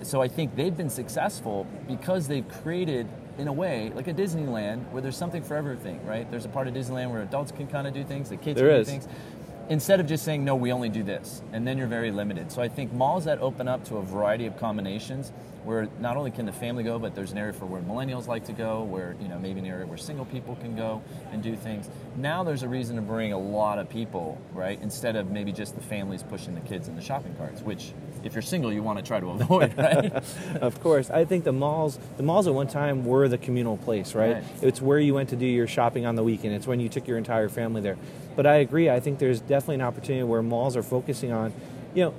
so 0.03 0.21
I 0.21 0.27
think 0.27 0.55
they've 0.55 0.75
been 0.75 0.89
successful 0.89 1.65
because 1.87 2.27
they've 2.27 2.47
created 2.63 3.07
in 3.37 3.47
a 3.47 3.53
way 3.53 3.91
like 3.95 4.07
a 4.07 4.13
Disneyland 4.13 4.89
where 4.91 5.01
there's 5.01 5.17
something 5.17 5.43
for 5.43 5.55
everything, 5.55 6.03
right? 6.05 6.29
There's 6.29 6.45
a 6.45 6.49
part 6.49 6.67
of 6.67 6.73
Disneyland 6.73 7.11
where 7.11 7.21
adults 7.21 7.51
can 7.51 7.67
kind 7.67 7.87
of 7.87 7.93
do 7.93 8.03
things, 8.03 8.29
the 8.29 8.37
kids 8.37 8.59
There 8.59 8.69
can 8.69 8.79
is. 8.81 8.87
do 8.87 8.91
things. 8.93 9.07
Instead 9.69 9.99
of 9.99 10.07
just 10.07 10.25
saying 10.25 10.43
no, 10.43 10.55
we 10.55 10.71
only 10.71 10.89
do 10.89 11.03
this, 11.03 11.41
and 11.53 11.65
then 11.65 11.77
you're 11.77 11.87
very 11.87 12.11
limited. 12.11 12.51
So 12.51 12.61
I 12.61 12.67
think 12.67 12.91
malls 12.91 13.25
that 13.25 13.39
open 13.39 13.67
up 13.67 13.85
to 13.85 13.97
a 13.97 14.01
variety 14.01 14.45
of 14.45 14.57
combinations, 14.57 15.31
where 15.63 15.87
not 15.99 16.17
only 16.17 16.31
can 16.31 16.45
the 16.45 16.51
family 16.51 16.83
go, 16.83 16.99
but 16.99 17.15
there's 17.15 17.31
an 17.31 17.37
area 17.37 17.53
for 17.53 17.65
where 17.65 17.81
millennials 17.81 18.27
like 18.27 18.45
to 18.45 18.53
go, 18.53 18.83
where 18.83 19.15
you 19.21 19.27
know 19.27 19.39
maybe 19.39 19.59
an 19.59 19.65
area 19.65 19.85
where 19.85 19.97
single 19.97 20.25
people 20.25 20.55
can 20.55 20.75
go 20.75 21.01
and 21.31 21.43
do 21.43 21.55
things. 21.55 21.89
Now 22.15 22.43
there's 22.43 22.63
a 22.63 22.67
reason 22.67 22.95
to 22.95 23.01
bring 23.01 23.33
a 23.33 23.39
lot 23.39 23.79
of 23.79 23.89
people, 23.89 24.39
right? 24.53 24.79
Instead 24.81 25.15
of 25.15 25.29
maybe 25.31 25.51
just 25.51 25.75
the 25.75 25.81
families 25.81 26.23
pushing 26.23 26.55
the 26.55 26.61
kids 26.61 26.87
in 26.87 26.95
the 26.95 27.01
shopping 27.01 27.35
carts, 27.35 27.61
which 27.61 27.93
if 28.23 28.33
you're 28.33 28.41
single, 28.41 28.71
you 28.71 28.83
want 28.83 28.99
to 28.99 29.05
try 29.05 29.19
to 29.19 29.29
avoid, 29.29 29.77
right? 29.77 30.11
of 30.61 30.79
course. 30.81 31.09
I 31.09 31.25
think 31.25 31.43
the 31.43 31.53
malls, 31.53 31.99
the 32.17 32.23
malls 32.23 32.47
at 32.47 32.53
one 32.53 32.67
time 32.67 33.05
were 33.05 33.27
the 33.27 33.37
communal 33.37 33.77
place, 33.77 34.15
right? 34.15 34.35
Right. 34.35 34.43
It's 34.61 34.81
where 34.81 34.99
you 34.99 35.13
went 35.13 35.29
to 35.29 35.35
do 35.35 35.45
your 35.45 35.67
shopping 35.67 36.05
on 36.05 36.15
the 36.15 36.23
weekend. 36.23 36.53
It's 36.53 36.67
when 36.67 36.79
you 36.79 36.89
took 36.89 37.07
your 37.07 37.17
entire 37.17 37.49
family 37.49 37.81
there. 37.81 37.97
But 38.35 38.45
I 38.45 38.55
agree. 38.55 38.89
I 38.89 38.99
think 38.99 39.19
there's 39.19 39.41
definitely 39.41 39.75
an 39.75 39.81
opportunity 39.81 40.23
where 40.23 40.41
malls 40.41 40.77
are 40.77 40.83
focusing 40.83 41.31
on, 41.31 41.53
you 41.93 42.05
know, 42.05 42.13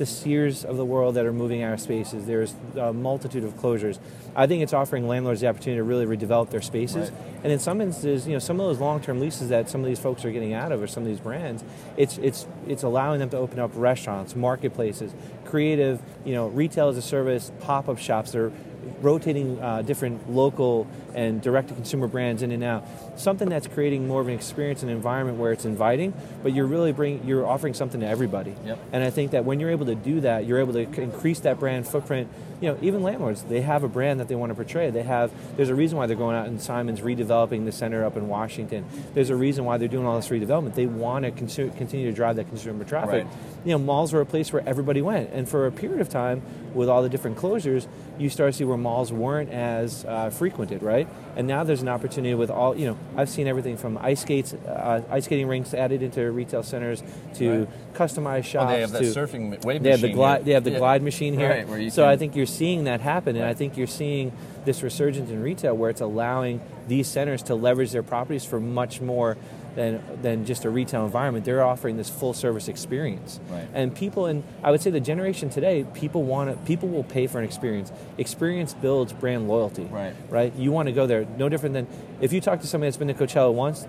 the 0.00 0.06
Sears 0.06 0.64
of 0.64 0.78
the 0.78 0.84
world 0.84 1.16
that 1.16 1.26
are 1.26 1.32
moving 1.32 1.62
out 1.62 1.74
of 1.74 1.80
spaces. 1.80 2.24
There's 2.24 2.54
a 2.74 2.90
multitude 2.90 3.44
of 3.44 3.54
closures. 3.56 3.98
I 4.34 4.46
think 4.46 4.62
it's 4.62 4.72
offering 4.72 5.06
landlords 5.06 5.42
the 5.42 5.46
opportunity 5.46 5.76
to 5.76 5.84
really 5.84 6.06
redevelop 6.06 6.48
their 6.48 6.62
spaces. 6.62 7.10
Right. 7.10 7.20
And 7.44 7.52
in 7.52 7.58
some 7.58 7.82
instances, 7.82 8.26
you 8.26 8.32
know, 8.32 8.38
some 8.38 8.58
of 8.58 8.66
those 8.66 8.80
long-term 8.80 9.20
leases 9.20 9.50
that 9.50 9.68
some 9.68 9.82
of 9.82 9.86
these 9.86 9.98
folks 9.98 10.24
are 10.24 10.32
getting 10.32 10.54
out 10.54 10.72
of, 10.72 10.80
or 10.82 10.86
some 10.86 11.02
of 11.02 11.08
these 11.10 11.20
brands, 11.20 11.62
it's 11.98 12.16
it's 12.16 12.46
it's 12.66 12.82
allowing 12.82 13.20
them 13.20 13.28
to 13.28 13.36
open 13.36 13.58
up 13.58 13.72
restaurants, 13.74 14.34
marketplaces, 14.34 15.12
creative, 15.44 16.00
you 16.24 16.32
know, 16.32 16.48
retail 16.48 16.88
as 16.88 16.96
a 16.96 17.02
service, 17.02 17.52
pop-up 17.60 17.98
shops. 17.98 18.32
They're 18.32 18.52
rotating 19.00 19.60
uh, 19.60 19.82
different 19.82 20.30
local 20.30 20.86
and 21.14 21.42
direct-to-consumer 21.42 22.06
brands 22.06 22.42
in 22.42 22.52
and 22.52 22.62
out. 22.62 22.84
Something 23.16 23.48
that's 23.48 23.66
creating 23.66 24.06
more 24.06 24.20
of 24.20 24.28
an 24.28 24.34
experience 24.34 24.82
and 24.82 24.90
environment 24.90 25.38
where 25.38 25.52
it's 25.52 25.64
inviting, 25.64 26.14
but 26.42 26.52
you're 26.52 26.66
really 26.66 26.92
bring 26.92 27.26
you're 27.26 27.46
offering 27.46 27.74
something 27.74 28.00
to 28.00 28.06
everybody. 28.06 28.54
Yep. 28.64 28.78
And 28.92 29.02
I 29.02 29.10
think 29.10 29.32
that 29.32 29.44
when 29.44 29.60
you're 29.60 29.70
able 29.70 29.86
to 29.86 29.94
do 29.94 30.20
that, 30.20 30.46
you're 30.46 30.60
able 30.60 30.72
to 30.74 31.00
increase 31.00 31.40
that 31.40 31.58
brand 31.58 31.86
footprint. 31.86 32.28
You 32.60 32.72
know, 32.72 32.78
even 32.82 33.02
landlords, 33.02 33.42
they 33.42 33.62
have 33.62 33.84
a 33.84 33.88
brand 33.88 34.20
that 34.20 34.28
they 34.28 34.34
want 34.34 34.50
to 34.50 34.54
portray. 34.54 34.90
They 34.90 35.02
have. 35.02 35.32
There's 35.56 35.70
a 35.70 35.74
reason 35.74 35.96
why 35.96 36.06
they're 36.06 36.16
going 36.16 36.36
out 36.36 36.46
and 36.46 36.60
Simon's 36.60 37.00
redeveloping 37.00 37.64
the 37.64 37.72
center 37.72 38.04
up 38.04 38.16
in 38.16 38.28
Washington. 38.28 38.84
There's 39.14 39.30
a 39.30 39.36
reason 39.36 39.64
why 39.64 39.78
they're 39.78 39.88
doing 39.88 40.06
all 40.06 40.16
this 40.16 40.28
redevelopment. 40.28 40.74
They 40.74 40.86
want 40.86 41.24
to 41.24 41.30
consu- 41.32 41.74
continue 41.76 42.06
to 42.06 42.12
drive 42.12 42.36
that 42.36 42.48
consumer 42.48 42.84
traffic. 42.84 43.24
Right. 43.24 43.49
You 43.64 43.72
know, 43.72 43.78
malls 43.78 44.12
were 44.12 44.20
a 44.20 44.26
place 44.26 44.52
where 44.52 44.62
everybody 44.66 45.02
went, 45.02 45.30
and 45.32 45.48
for 45.48 45.66
a 45.66 45.72
period 45.72 46.00
of 46.00 46.08
time, 46.08 46.42
with 46.74 46.88
all 46.88 47.02
the 47.02 47.08
different 47.08 47.36
closures, 47.36 47.86
you 48.18 48.30
start 48.30 48.52
to 48.52 48.58
see 48.58 48.64
where 48.64 48.78
malls 48.78 49.12
weren't 49.12 49.50
as 49.50 50.04
uh, 50.04 50.30
frequented, 50.30 50.82
right? 50.82 51.08
And 51.36 51.46
now 51.46 51.64
there's 51.64 51.82
an 51.82 51.88
opportunity 51.88 52.34
with 52.34 52.50
all. 52.50 52.76
You 52.76 52.88
know, 52.88 52.96
I've 53.16 53.28
seen 53.28 53.46
everything 53.46 53.76
from 53.76 53.98
ice 53.98 54.20
skates, 54.20 54.52
uh, 54.52 55.02
ice 55.10 55.24
skating 55.26 55.46
rinks 55.46 55.72
added 55.74 56.02
into 56.02 56.30
retail 56.30 56.62
centers 56.62 57.02
to 57.34 57.60
Right. 57.60 57.68
customized 57.94 58.44
shops. 58.44 58.66
oh, 58.68 58.74
they 58.74 58.80
have 58.80 58.90
that 58.92 58.98
to, 59.02 59.04
surfing 59.06 59.64
wave 59.64 59.82
they 59.82 59.90
have 59.90 60.00
the 60.00 60.12
glide. 60.12 60.44
They 60.44 60.52
have 60.52 60.64
the 60.64 60.70
Yeah. 60.72 60.78
glide 60.78 61.02
machine 61.02 61.34
here. 61.34 61.64
Right, 61.68 61.92
so 61.92 62.02
can- 62.02 62.10
I 62.10 62.16
think 62.16 62.34
you're 62.36 62.46
seeing 62.46 62.84
that 62.84 63.00
happen, 63.00 63.36
and 63.36 63.44
I 63.44 63.54
think 63.54 63.76
you're 63.76 63.86
seeing 63.86 64.32
this 64.64 64.82
resurgence 64.82 65.30
in 65.30 65.42
retail 65.42 65.76
where 65.76 65.88
it's 65.90 66.00
allowing 66.02 66.60
these 66.88 67.06
centers 67.08 67.42
to 67.44 67.54
leverage 67.54 67.92
their 67.92 68.02
properties 68.02 68.44
for 68.44 68.60
much 68.60 69.00
more 69.00 69.36
than 69.76 70.00
than 70.20 70.44
just 70.44 70.64
a 70.64 70.70
retail 70.70 71.04
environment. 71.04 71.44
They're 71.44 71.62
offering 71.62 71.96
this 71.96 72.10
full 72.10 72.32
service 72.32 72.66
experience, 72.66 73.38
Right. 73.52 73.62
and 73.72 73.94
people, 73.94 74.26
and 74.26 74.42
I 74.64 74.72
would 74.72 74.80
say 74.80 74.90
the 74.90 74.98
generation 74.98 75.48
today, 75.48 75.84
people 75.94 76.24
want 76.24 76.50
to, 76.50 76.56
people 76.66 76.88
will 76.88 77.04
pay 77.04 77.28
for 77.28 77.38
an 77.38 77.44
experience. 77.44 77.92
Experience 78.18 78.74
builds 78.74 79.12
brand 79.12 79.48
loyalty, 79.48 79.86
Right. 79.90 80.12
Right. 80.28 80.52
You 80.56 80.72
want 80.72 80.86
to 80.88 80.92
go 80.92 81.06
there. 81.06 81.19
No 81.24 81.48
different 81.48 81.72
than 81.74 81.86
if 82.20 82.32
you 82.32 82.40
talk 82.40 82.60
to 82.60 82.66
somebody 82.66 82.88
that's 82.88 82.96
been 82.96 83.08
to 83.08 83.14
Coachella 83.14 83.52
once. 83.52 83.86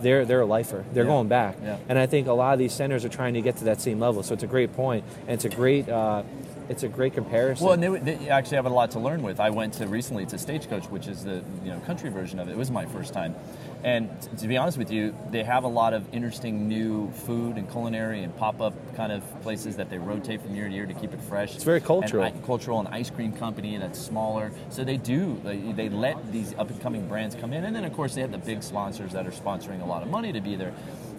They're, 0.00 0.24
they're 0.24 0.40
a 0.40 0.46
lifer. 0.46 0.84
They're 0.92 1.04
Yeah. 1.04 1.10
going 1.10 1.28
back. 1.28 1.58
Yeah. 1.62 1.76
And 1.88 1.96
I 1.96 2.06
think 2.06 2.26
a 2.26 2.32
lot 2.32 2.54
of 2.54 2.58
these 2.58 2.72
centers 2.72 3.04
are 3.04 3.08
trying 3.08 3.34
to 3.34 3.40
get 3.40 3.58
to 3.58 3.64
that 3.66 3.80
same 3.80 4.00
level. 4.00 4.24
So 4.24 4.34
it's 4.34 4.42
a 4.42 4.48
great 4.48 4.74
point, 4.74 5.04
and 5.28 5.34
it's 5.34 5.44
a 5.44 5.48
great 5.48 5.88
uh, 5.88 6.24
it's 6.68 6.82
a 6.82 6.88
great 6.88 7.14
comparison. 7.14 7.64
Well, 7.66 7.74
and 7.74 7.82
they, 7.82 8.14
they 8.14 8.28
actually 8.28 8.56
have 8.56 8.66
a 8.66 8.70
lot 8.70 8.90
to 8.92 8.98
learn 8.98 9.22
with. 9.22 9.40
I 9.40 9.50
went 9.50 9.74
to 9.74 9.86
recently 9.86 10.26
to 10.26 10.38
Stagecoach, 10.38 10.84
which 10.90 11.06
is 11.06 11.24
the 11.24 11.42
you 11.64 11.70
know 11.70 11.80
country 11.80 12.10
version 12.10 12.38
of 12.38 12.48
it. 12.48 12.52
It 12.52 12.58
was 12.58 12.70
my 12.70 12.86
first 12.86 13.12
time, 13.12 13.34
and 13.84 14.08
t- 14.22 14.28
to 14.38 14.48
be 14.48 14.56
honest 14.56 14.78
with 14.78 14.90
you, 14.90 15.14
they 15.30 15.42
have 15.42 15.64
a 15.64 15.68
lot 15.68 15.92
of 15.94 16.04
interesting 16.12 16.68
new 16.68 17.10
food 17.10 17.56
and 17.56 17.70
culinary 17.70 18.22
and 18.22 18.34
pop 18.36 18.60
up 18.60 18.74
kind 18.96 19.12
of 19.12 19.22
places 19.42 19.76
that 19.76 19.90
they 19.90 19.98
rotate 19.98 20.40
from 20.42 20.54
year 20.54 20.68
to 20.68 20.74
year 20.74 20.86
to 20.86 20.94
keep 20.94 21.12
it 21.12 21.20
fresh. 21.22 21.54
It's 21.54 21.64
very 21.64 21.80
cultural. 21.80 22.24
And, 22.24 22.36
I- 22.42 22.46
cultural, 22.46 22.78
and 22.78 22.88
ice 22.88 23.10
cream 23.10 23.32
company 23.32 23.76
that's 23.78 23.98
smaller. 23.98 24.50
So 24.70 24.84
they 24.84 24.96
do 24.96 25.40
they, 25.44 25.56
they 25.72 25.88
let 25.88 26.32
these 26.32 26.54
up 26.58 26.70
and 26.70 26.80
coming 26.80 27.08
brands 27.08 27.34
come 27.34 27.52
in, 27.52 27.64
and 27.64 27.74
then 27.74 27.84
of 27.84 27.92
course 27.92 28.14
they 28.14 28.20
have 28.20 28.32
the 28.32 28.38
big 28.38 28.62
sponsors 28.62 29.12
that 29.12 29.26
are 29.26 29.30
sponsoring 29.32 29.82
a 29.82 29.86
lot 29.86 30.02
of 30.02 30.08
money 30.08 30.32
to 30.32 30.40
be 30.40 30.56
there. 30.56 30.72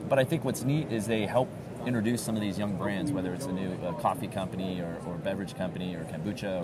But 0.09 0.19
I 0.19 0.25
think 0.25 0.43
what's 0.43 0.63
neat 0.63 0.91
is 0.91 1.07
they 1.07 1.25
help 1.25 1.47
introduce 1.85 2.21
some 2.21 2.35
of 2.35 2.41
these 2.41 2.57
young 2.57 2.75
brands, 2.77 3.11
whether 3.11 3.33
it's 3.33 3.45
a 3.45 3.51
new 3.51 3.73
uh, 3.85 3.93
coffee 3.93 4.27
company 4.27 4.79
or, 4.79 4.97
or 5.05 5.15
beverage 5.15 5.55
company 5.55 5.95
or 5.95 6.03
kombucha 6.05 6.61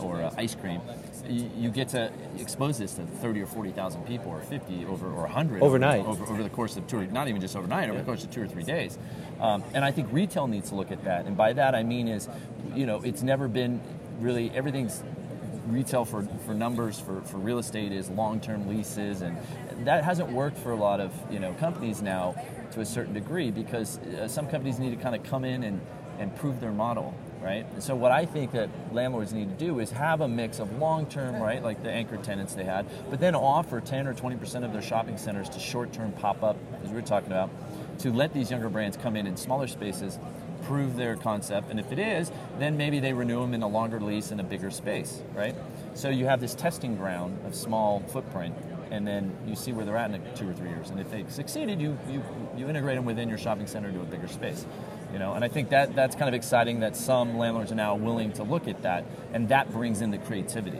or, 0.00 0.04
or 0.04 0.22
uh, 0.22 0.34
ice 0.36 0.54
cream. 0.54 0.80
You, 1.28 1.50
you 1.56 1.70
get 1.70 1.88
to 1.90 2.10
expose 2.38 2.78
this 2.78 2.94
to 2.94 3.02
30 3.04 3.42
or 3.42 3.46
40,000 3.46 4.06
people 4.06 4.30
or 4.30 4.40
50 4.40 4.86
over 4.86 5.06
or 5.06 5.22
100 5.22 5.62
Overnight. 5.62 6.04
over, 6.04 6.24
over, 6.24 6.42
the 6.42 6.50
course 6.50 6.76
of 6.76 6.86
two, 6.86 6.98
or- 6.98 7.06
not 7.06 7.28
even 7.28 7.40
just 7.40 7.56
overnight, 7.56 7.88
over 7.88 7.98
the 7.98 8.04
course 8.04 8.24
of 8.24 8.30
two 8.30 8.42
or 8.42 8.48
three 8.48 8.64
days. 8.64 8.98
Um, 9.40 9.62
and 9.74 9.84
I 9.84 9.90
think 9.90 10.08
retail 10.12 10.46
needs 10.46 10.70
to 10.70 10.74
look 10.74 10.90
at 10.90 11.04
that. 11.04 11.26
And 11.26 11.36
by 11.36 11.52
that 11.52 11.74
I 11.74 11.82
mean 11.82 12.08
is, 12.08 12.28
you 12.74 12.86
know, 12.86 13.02
it's 13.02 13.22
never 13.22 13.48
been 13.48 13.80
really 14.20 14.50
everything's 14.54 15.02
retail 15.66 16.04
for, 16.04 16.22
for 16.44 16.54
numbers 16.54 16.98
for, 16.98 17.20
for 17.22 17.38
real 17.38 17.58
estate 17.58 17.92
is 17.92 18.10
long-term 18.10 18.68
leases 18.68 19.22
and 19.22 19.36
that 19.86 20.04
hasn't 20.04 20.30
worked 20.30 20.58
for 20.58 20.72
a 20.72 20.76
lot 20.76 21.00
of 21.00 21.12
you 21.30 21.38
know 21.38 21.52
companies 21.54 22.02
now 22.02 22.34
to 22.72 22.80
a 22.80 22.86
certain 22.86 23.14
degree 23.14 23.50
because 23.50 23.98
uh, 23.98 24.28
some 24.28 24.46
companies 24.48 24.78
need 24.78 24.90
to 24.90 25.02
kind 25.02 25.14
of 25.14 25.22
come 25.22 25.44
in 25.44 25.62
and, 25.62 25.80
and 26.18 26.34
prove 26.36 26.60
their 26.60 26.72
model 26.72 27.14
right 27.42 27.66
and 27.72 27.82
so 27.82 27.94
what 27.94 28.12
i 28.12 28.24
think 28.24 28.52
that 28.52 28.68
landlords 28.92 29.32
need 29.32 29.58
to 29.58 29.64
do 29.64 29.80
is 29.80 29.90
have 29.90 30.20
a 30.20 30.28
mix 30.28 30.58
of 30.58 30.78
long-term 30.78 31.40
right 31.40 31.62
like 31.62 31.82
the 31.82 31.90
anchor 31.90 32.16
tenants 32.16 32.54
they 32.54 32.64
had 32.64 32.86
but 33.10 33.20
then 33.20 33.34
offer 33.34 33.80
10 33.80 34.06
or 34.06 34.14
20% 34.14 34.64
of 34.64 34.72
their 34.72 34.82
shopping 34.82 35.18
centers 35.18 35.48
to 35.48 35.58
short-term 35.58 36.12
pop-up 36.12 36.56
as 36.82 36.88
we 36.88 36.94
were 36.94 37.02
talking 37.02 37.30
about 37.30 37.50
to 37.98 38.12
let 38.12 38.32
these 38.32 38.50
younger 38.50 38.68
brands 38.68 38.96
come 38.96 39.16
in 39.16 39.26
in 39.26 39.36
smaller 39.36 39.66
spaces 39.66 40.18
prove 40.62 40.96
their 40.96 41.16
concept, 41.16 41.70
and 41.70 41.78
if 41.78 41.92
it 41.92 41.98
is, 41.98 42.30
then 42.58 42.76
maybe 42.76 43.00
they 43.00 43.12
renew 43.12 43.40
them 43.40 43.54
in 43.54 43.62
a 43.62 43.68
longer 43.68 44.00
lease 44.00 44.30
in 44.30 44.40
a 44.40 44.44
bigger 44.44 44.70
space, 44.70 45.22
right? 45.34 45.54
So 45.94 46.08
you 46.08 46.26
have 46.26 46.40
this 46.40 46.54
testing 46.54 46.96
ground 46.96 47.38
of 47.44 47.54
small 47.54 48.00
footprint, 48.08 48.54
and 48.92 49.06
then 49.06 49.32
you 49.46 49.56
see 49.56 49.72
where 49.72 49.84
they're 49.86 49.96
at 49.96 50.10
in 50.10 50.20
two 50.34 50.48
or 50.48 50.52
three 50.52 50.68
years. 50.68 50.90
And 50.90 51.00
if 51.00 51.10
they 51.10 51.24
succeeded, 51.28 51.80
you 51.80 51.98
you, 52.08 52.22
you 52.56 52.68
integrate 52.68 52.96
them 52.96 53.06
within 53.06 53.28
your 53.28 53.38
shopping 53.38 53.66
center 53.66 53.90
to 53.90 54.00
a 54.00 54.04
bigger 54.04 54.28
space, 54.28 54.66
you 55.12 55.18
know. 55.18 55.32
And 55.32 55.42
I 55.44 55.48
think 55.48 55.70
that 55.70 55.96
that's 55.96 56.14
kind 56.14 56.28
of 56.28 56.34
exciting 56.34 56.80
that 56.80 56.94
some 56.94 57.38
landlords 57.38 57.72
are 57.72 57.76
now 57.76 57.96
willing 57.96 58.32
to 58.34 58.42
look 58.42 58.68
at 58.68 58.82
that, 58.82 59.04
and 59.32 59.48
that 59.48 59.72
brings 59.72 60.02
in 60.02 60.10
the 60.10 60.18
creativity. 60.18 60.78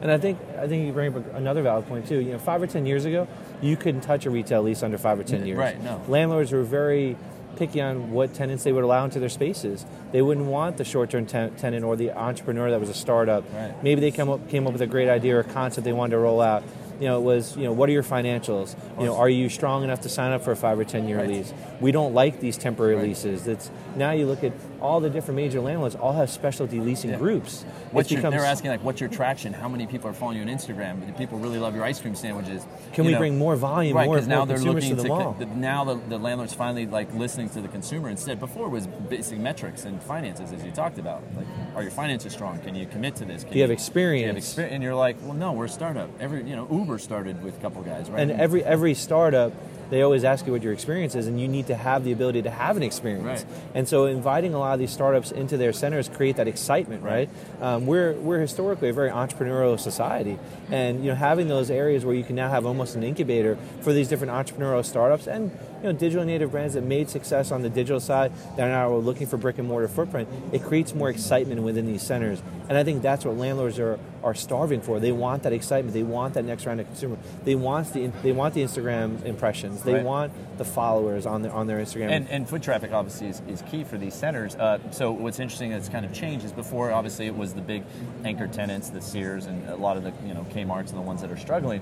And 0.00 0.12
I 0.12 0.18
think 0.18 0.38
I 0.56 0.68
think 0.68 0.86
you 0.86 0.92
bring 0.92 1.14
up 1.14 1.34
another 1.34 1.62
valid 1.62 1.86
point 1.88 2.06
too. 2.06 2.20
You 2.20 2.32
know, 2.32 2.38
five 2.38 2.62
or 2.62 2.68
ten 2.68 2.86
years 2.86 3.04
ago, 3.04 3.26
you 3.60 3.76
couldn't 3.76 4.02
touch 4.02 4.24
a 4.24 4.30
retail 4.30 4.62
lease 4.62 4.84
under 4.84 4.96
five 4.96 5.18
or 5.18 5.24
ten 5.24 5.44
years. 5.44 5.58
Right, 5.58 5.82
no. 5.82 6.00
Landlords 6.06 6.52
were 6.52 6.62
very 6.62 7.16
picky 7.56 7.80
on 7.80 8.12
what 8.12 8.32
tenants 8.34 8.62
they 8.62 8.70
would 8.70 8.84
allow 8.84 9.04
into 9.04 9.18
their 9.18 9.28
spaces. 9.28 9.84
They 10.12 10.22
wouldn't 10.22 10.46
want 10.46 10.76
the 10.76 10.84
short-term 10.84 11.26
ten- 11.26 11.56
tenant 11.56 11.84
or 11.84 11.96
the 11.96 12.12
entrepreneur 12.12 12.70
that 12.70 12.78
was 12.78 12.88
a 12.88 12.94
startup. 12.94 13.42
Right. 13.52 13.82
Maybe 13.82 14.00
they 14.00 14.12
come 14.12 14.28
up 14.30 14.48
came 14.48 14.68
up 14.68 14.72
with 14.72 14.82
a 14.82 14.86
great 14.86 15.08
idea 15.08 15.34
or 15.34 15.40
a 15.40 15.44
concept 15.44 15.84
they 15.84 15.92
wanted 15.92 16.12
to 16.12 16.18
roll 16.18 16.40
out. 16.40 16.62
You 17.00 17.06
know, 17.06 17.18
it 17.18 17.22
was 17.22 17.56
you 17.56 17.64
know 17.64 17.72
what 17.72 17.88
are 17.88 17.92
your 17.92 18.02
financials? 18.02 18.74
You 18.98 19.06
know, 19.06 19.16
are 19.16 19.28
you 19.28 19.48
strong 19.48 19.84
enough 19.84 20.00
to 20.02 20.08
sign 20.08 20.32
up 20.32 20.42
for 20.42 20.52
a 20.52 20.56
five 20.56 20.78
or 20.78 20.84
ten 20.84 21.06
year 21.08 21.18
Right. 21.18 21.28
lease? 21.28 21.52
We 21.80 21.92
don't 21.92 22.12
like 22.14 22.40
these 22.40 22.56
temporary 22.58 22.96
Right. 22.96 23.04
leases. 23.04 23.46
It's 23.46 23.70
now 23.96 24.10
you 24.12 24.26
look 24.26 24.42
at 24.42 24.52
all 24.80 25.00
the 25.00 25.10
different 25.10 25.36
major 25.36 25.60
landlords 25.60 25.94
all 25.94 26.12
have 26.12 26.30
specialty 26.30 26.80
leasing 26.80 27.10
Yeah. 27.10 27.16
groups. 27.16 27.64
What's 27.90 28.10
your, 28.10 28.18
becomes- 28.20 28.36
they're 28.36 28.44
asking 28.44 28.70
like, 28.70 28.84
what's 28.84 29.00
your 29.00 29.10
traction? 29.10 29.52
How 29.52 29.68
many 29.68 29.86
people 29.86 30.08
are 30.10 30.12
following 30.12 30.36
you 30.38 30.42
on 30.42 30.48
Instagram? 30.48 31.04
Do 31.06 31.12
people 31.14 31.38
really 31.38 31.58
love 31.58 31.74
your 31.74 31.84
ice 31.84 32.00
cream 32.00 32.14
sandwiches? 32.14 32.66
Can 32.92 33.04
You 33.04 33.08
we 33.08 33.12
know, 33.14 33.18
bring 33.18 33.38
more 33.38 33.56
volume, 33.56 33.96
Right, 33.96 34.06
more- 34.06 34.20
now 34.22 34.38
more 34.38 34.46
they're 34.46 34.58
looking 34.58 34.96
to 34.96 35.02
the 35.02 35.08
mall? 35.08 35.36
the- 35.38 35.46
now 35.46 35.84
the, 35.84 35.94
the 36.08 36.18
landlord's 36.18 36.54
finally 36.54 36.86
like 36.86 37.12
listening 37.14 37.48
to 37.50 37.60
the 37.60 37.68
consumer 37.68 38.08
instead. 38.08 38.38
Before 38.40 38.66
it 38.66 38.70
was 38.70 38.86
basic 38.86 39.38
metrics 39.38 39.84
and 39.84 40.02
finances, 40.02 40.52
as 40.52 40.64
you 40.64 40.70
talked 40.70 40.98
about. 40.98 41.22
Like, 41.36 41.46
are 41.74 41.82
your 41.82 41.90
finances 41.90 42.32
strong? 42.32 42.58
Can 42.60 42.74
you 42.74 42.86
commit 42.86 43.16
to 43.16 43.24
this? 43.24 43.42
Can 43.44 43.52
Do 43.52 43.58
you 43.58 43.62
have 43.62 43.68
Do 43.68 43.70
you 43.70 43.70
have 43.70 43.70
experience? 43.70 44.38
experience? 44.38 44.74
And 44.74 44.82
you're 44.82 44.94
like, 44.94 45.16
well, 45.22 45.34
no, 45.34 45.52
we're 45.52 45.64
a 45.66 45.68
startup. 45.68 46.08
Every 46.20 46.42
you 46.44 46.56
know, 46.56 46.66
Uber 46.70 46.98
started 46.98 47.42
with 47.42 47.56
a 47.56 47.60
couple 47.60 47.82
guys, 47.82 48.10
right? 48.10 48.20
And 48.20 48.30
every 48.32 48.64
every 48.64 48.94
startup, 48.94 49.52
they 49.90 50.02
always 50.02 50.24
ask 50.24 50.46
you 50.46 50.52
what 50.52 50.62
your 50.62 50.72
experience 50.72 51.14
is, 51.14 51.26
and 51.26 51.40
you 51.40 51.48
need 51.48 51.66
to 51.68 51.74
have 51.74 52.04
the 52.04 52.12
ability 52.12 52.42
to 52.42 52.50
have 52.50 52.76
an 52.76 52.82
experience. 52.82 53.44
Right. 53.44 53.60
And 53.74 53.88
so, 53.88 54.06
inviting 54.06 54.54
a 54.54 54.58
lot 54.58 54.74
of 54.74 54.80
these 54.80 54.90
startups 54.90 55.30
into 55.30 55.56
their 55.56 55.72
centers 55.72 56.08
create 56.08 56.36
that 56.36 56.48
excitement, 56.48 57.02
right? 57.02 57.30
Um, 57.60 57.86
we're 57.86 58.12
we're 58.14 58.40
historically 58.40 58.88
a 58.88 58.92
very 58.92 59.10
entrepreneurial 59.10 59.78
society, 59.78 60.38
and 60.70 61.02
you 61.04 61.10
know, 61.10 61.16
having 61.16 61.48
those 61.48 61.70
areas 61.70 62.04
where 62.04 62.14
you 62.14 62.24
can 62.24 62.36
now 62.36 62.50
have 62.50 62.66
almost 62.66 62.96
an 62.96 63.02
incubator 63.02 63.58
for 63.80 63.92
these 63.92 64.08
different 64.08 64.32
entrepreneurial 64.32 64.84
startups 64.84 65.26
and 65.26 65.50
you 65.82 65.84
know, 65.84 65.92
digital 65.92 66.24
native 66.24 66.50
brands 66.50 66.74
that 66.74 66.82
made 66.82 67.08
success 67.08 67.50
on 67.52 67.62
the 67.62 67.70
digital 67.70 68.00
side 68.00 68.32
that 68.56 68.66
are 68.66 68.70
now 68.70 68.94
looking 68.96 69.26
for 69.26 69.36
brick 69.36 69.58
and 69.58 69.68
mortar 69.68 69.88
footprint. 69.88 70.28
It 70.52 70.62
creates 70.62 70.94
more 70.94 71.08
excitement 71.08 71.62
within 71.62 71.86
these 71.86 72.02
centers, 72.02 72.42
and 72.68 72.76
I 72.76 72.84
think 72.84 73.02
that's 73.02 73.24
what 73.24 73.36
landlords 73.36 73.78
are 73.78 73.98
are 74.24 74.34
starving 74.34 74.80
for. 74.80 74.98
They 74.98 75.12
want 75.12 75.44
that 75.44 75.52
excitement. 75.52 75.94
They 75.94 76.02
want 76.02 76.34
that 76.34 76.44
next 76.44 76.66
round 76.66 76.80
of 76.80 76.86
consumer. 76.86 77.16
They 77.44 77.54
want 77.54 77.92
the 77.92 78.08
they 78.22 78.32
want 78.32 78.54
the 78.54 78.62
Instagram 78.62 79.24
impressions. 79.24 79.82
They 79.82 79.94
Right. 79.94 80.04
want 80.04 80.32
the 80.58 80.64
followers 80.64 81.24
on 81.24 81.42
their 81.42 81.52
on 81.52 81.68
their 81.68 81.78
Instagram. 81.78 82.10
And, 82.10 82.28
and 82.28 82.48
foot 82.48 82.62
traffic 82.62 82.92
obviously 82.92 83.28
is, 83.28 83.40
is 83.48 83.62
key 83.70 83.84
for 83.84 83.96
these 83.96 84.14
centers. 84.14 84.56
Uh, 84.56 84.78
so 84.90 85.12
what's 85.12 85.38
interesting 85.38 85.70
that's 85.70 85.88
kind 85.88 86.04
of 86.04 86.12
changed 86.12 86.44
is 86.44 86.52
before 86.52 86.90
obviously 86.90 87.26
it 87.26 87.36
was 87.36 87.54
the 87.54 87.60
big 87.60 87.84
anchor 88.24 88.48
tenants, 88.48 88.90
the 88.90 89.00
Sears 89.00 89.46
and 89.46 89.68
a 89.68 89.76
lot 89.76 89.96
of 89.96 90.02
the 90.02 90.12
you 90.26 90.34
know 90.34 90.44
Kmart's 90.52 90.90
and 90.90 90.98
the 90.98 91.04
ones 91.06 91.20
that 91.20 91.30
are 91.30 91.36
struggling. 91.36 91.80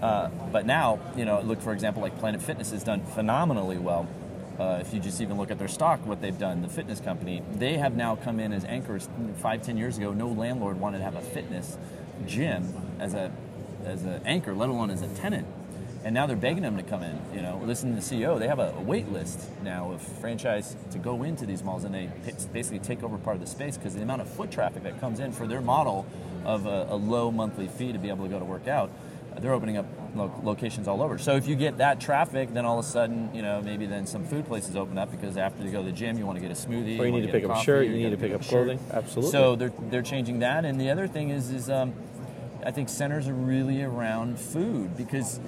Uh, 0.00 0.28
but 0.52 0.64
now 0.64 0.98
you 1.16 1.24
know 1.24 1.40
look 1.40 1.60
for 1.60 1.72
example 1.72 2.02
like 2.02 2.18
Planet 2.18 2.40
Fitness 2.40 2.70
has 2.70 2.84
done 2.84 3.04
phenomenally 3.04 3.78
well. 3.78 4.08
Uh, 4.58 4.78
if 4.80 4.92
you 4.92 4.98
just 4.98 5.20
even 5.20 5.36
look 5.36 5.52
at 5.52 5.58
their 5.58 5.68
stock, 5.68 6.04
what 6.04 6.20
they've 6.20 6.38
done, 6.38 6.62
the 6.62 6.68
fitness 6.68 7.00
company, 7.00 7.42
they 7.54 7.76
have 7.78 7.94
now 7.94 8.16
come 8.16 8.40
in 8.40 8.52
as 8.52 8.64
anchors. 8.64 9.08
Five, 9.36 9.62
ten 9.62 9.76
years 9.76 9.98
ago, 9.98 10.12
no 10.12 10.26
landlord 10.26 10.80
wanted 10.80 10.98
to 10.98 11.04
have 11.04 11.14
a 11.14 11.20
fitness 11.20 11.78
gym 12.26 12.74
as 12.98 13.14
a 13.14 13.30
as 13.84 14.02
an 14.04 14.20
anchor, 14.24 14.54
let 14.54 14.68
alone 14.68 14.90
as 14.90 15.02
a 15.02 15.08
tenant. 15.08 15.46
And 16.04 16.14
now 16.14 16.26
they're 16.26 16.36
begging 16.36 16.62
them 16.62 16.76
to 16.76 16.82
come 16.82 17.02
in. 17.02 17.18
You 17.34 17.42
know, 17.42 17.60
listen 17.64 17.94
to 17.94 18.00
the 18.00 18.02
CEO. 18.02 18.38
They 18.38 18.48
have 18.48 18.58
a, 18.60 18.72
a 18.76 18.80
wait 18.80 19.10
list 19.10 19.48
now 19.62 19.92
of 19.92 20.00
franchise 20.00 20.76
to 20.92 20.98
go 20.98 21.22
into 21.22 21.44
these 21.44 21.62
malls, 21.62 21.84
and 21.84 21.94
they 21.94 22.10
basically 22.52 22.78
take 22.78 23.02
over 23.02 23.18
part 23.18 23.36
of 23.36 23.40
the 23.40 23.46
space 23.46 23.76
because 23.76 23.94
the 23.94 24.02
amount 24.02 24.22
of 24.22 24.28
foot 24.28 24.50
traffic 24.50 24.84
that 24.84 25.00
comes 25.00 25.20
in 25.20 25.32
for 25.32 25.46
their 25.46 25.60
model 25.60 26.06
of 26.44 26.66
a, 26.66 26.86
a 26.90 26.96
low 26.96 27.30
monthly 27.30 27.68
fee 27.68 27.92
to 27.92 27.98
be 27.98 28.08
able 28.08 28.24
to 28.24 28.30
go 28.30 28.38
to 28.38 28.44
work 28.44 28.68
out. 28.68 28.90
They're 29.42 29.52
opening 29.52 29.76
up 29.76 29.86
lo- 30.14 30.32
locations 30.42 30.88
all 30.88 31.02
over. 31.02 31.18
So 31.18 31.36
if 31.36 31.46
you 31.46 31.56
get 31.56 31.78
that 31.78 32.00
traffic, 32.00 32.52
then 32.52 32.64
all 32.64 32.78
of 32.78 32.84
a 32.84 32.88
sudden, 32.88 33.34
you 33.34 33.42
know, 33.42 33.60
maybe 33.62 33.86
then 33.86 34.06
some 34.06 34.24
food 34.24 34.46
places 34.46 34.76
open 34.76 34.98
up 34.98 35.10
because 35.10 35.36
after 35.36 35.62
you 35.64 35.70
go 35.70 35.78
to 35.78 35.86
the 35.86 35.92
gym, 35.92 36.18
you 36.18 36.26
want 36.26 36.36
to 36.36 36.42
get 36.42 36.50
a 36.50 36.54
smoothie, 36.54 36.98
Or 36.98 37.06
you 37.06 37.12
wanna 37.12 37.20
need 37.20 37.26
to 37.26 37.32
pick 37.32 37.44
up 37.44 37.56
a 37.56 37.62
shirt, 37.62 37.86
you 37.86 37.92
need 37.94 38.04
gotta 38.04 38.16
pick 38.16 38.32
up 38.34 38.42
clothing. 38.42 38.80
Absolutely. 38.92 39.32
So 39.32 39.56
they're 39.56 39.72
they're 39.90 40.02
changing 40.02 40.40
that, 40.40 40.64
and 40.64 40.80
the 40.80 40.90
other 40.90 41.06
thing 41.06 41.30
is 41.30 41.50
is 41.50 41.70
um, 41.70 41.92
I 42.64 42.70
think 42.70 42.88
centers 42.88 43.28
are 43.28 43.34
really 43.34 43.82
around 43.82 44.38
food 44.38 44.96
because 44.96 45.40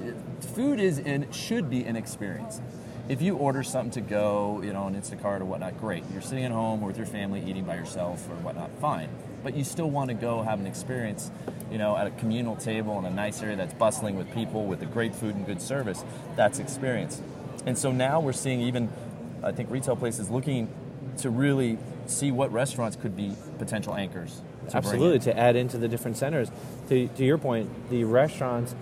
food 0.54 0.80
is 0.80 0.99
and 0.99 1.32
should 1.35 1.68
be 1.68 1.85
an 1.85 1.97
experience. 1.97 2.61
If 3.09 3.20
you 3.20 3.37
order 3.37 3.64
something 3.64 3.90
to 3.92 4.00
go, 4.09 4.61
you 4.62 4.73
know, 4.73 4.82
on 4.85 4.94
Instacart 4.94 5.40
or 5.40 5.44
whatnot, 5.44 5.80
great. 5.80 6.04
You're 6.12 6.23
sitting 6.23 6.44
at 6.44 6.52
home 6.52 6.80
or 6.82 6.87
with 6.87 6.97
your 6.97 7.06
family 7.06 7.42
eating 7.44 7.64
by 7.64 7.75
yourself 7.75 8.28
or 8.30 8.37
whatnot, 8.37 8.70
fine. 8.80 9.09
But 9.42 9.56
you 9.56 9.64
still 9.64 9.90
want 9.90 10.09
to 10.09 10.14
go 10.14 10.42
have 10.42 10.61
an 10.61 10.66
experience, 10.66 11.30
you 11.70 11.78
know, 11.78 11.97
at 11.97 12.06
a 12.06 12.11
communal 12.11 12.56
table 12.56 12.99
in 12.99 13.04
a 13.04 13.11
nice 13.11 13.42
area 13.42 13.56
that's 13.56 13.75
bustling 13.75 14.16
with 14.16 14.32
people 14.35 14.66
with 14.66 14.82
a 14.82 14.87
great 14.87 15.14
food 15.14 15.35
and 15.35 15.47
good 15.47 15.62
service. 15.62 16.04
That's 16.37 16.59
experience. 16.59 17.23
And 17.66 17.76
so 17.76 17.92
now 17.92 18.20
we're 18.20 18.32
seeing 18.32 18.61
even, 18.61 18.90
I 19.42 19.52
think, 19.52 19.70
retail 19.70 19.97
places 19.97 20.30
looking 20.30 20.68
to 21.18 21.30
really 21.30 21.78
see 22.06 22.30
what 22.30 22.52
restaurants 22.52 22.97
could 22.97 23.16
be 23.16 23.35
potential 23.59 23.94
anchors. 23.94 24.42
to 24.68 24.76
Absolutely, 24.76 25.18
to 25.20 25.38
add 25.38 25.56
into 25.56 25.78
the 25.78 25.88
different 25.88 26.16
centers. 26.16 26.50
To, 26.88 27.09
to 27.09 27.25
your 27.25 27.38
point, 27.38 27.90
the 27.90 28.04
restaurants, 28.04 28.75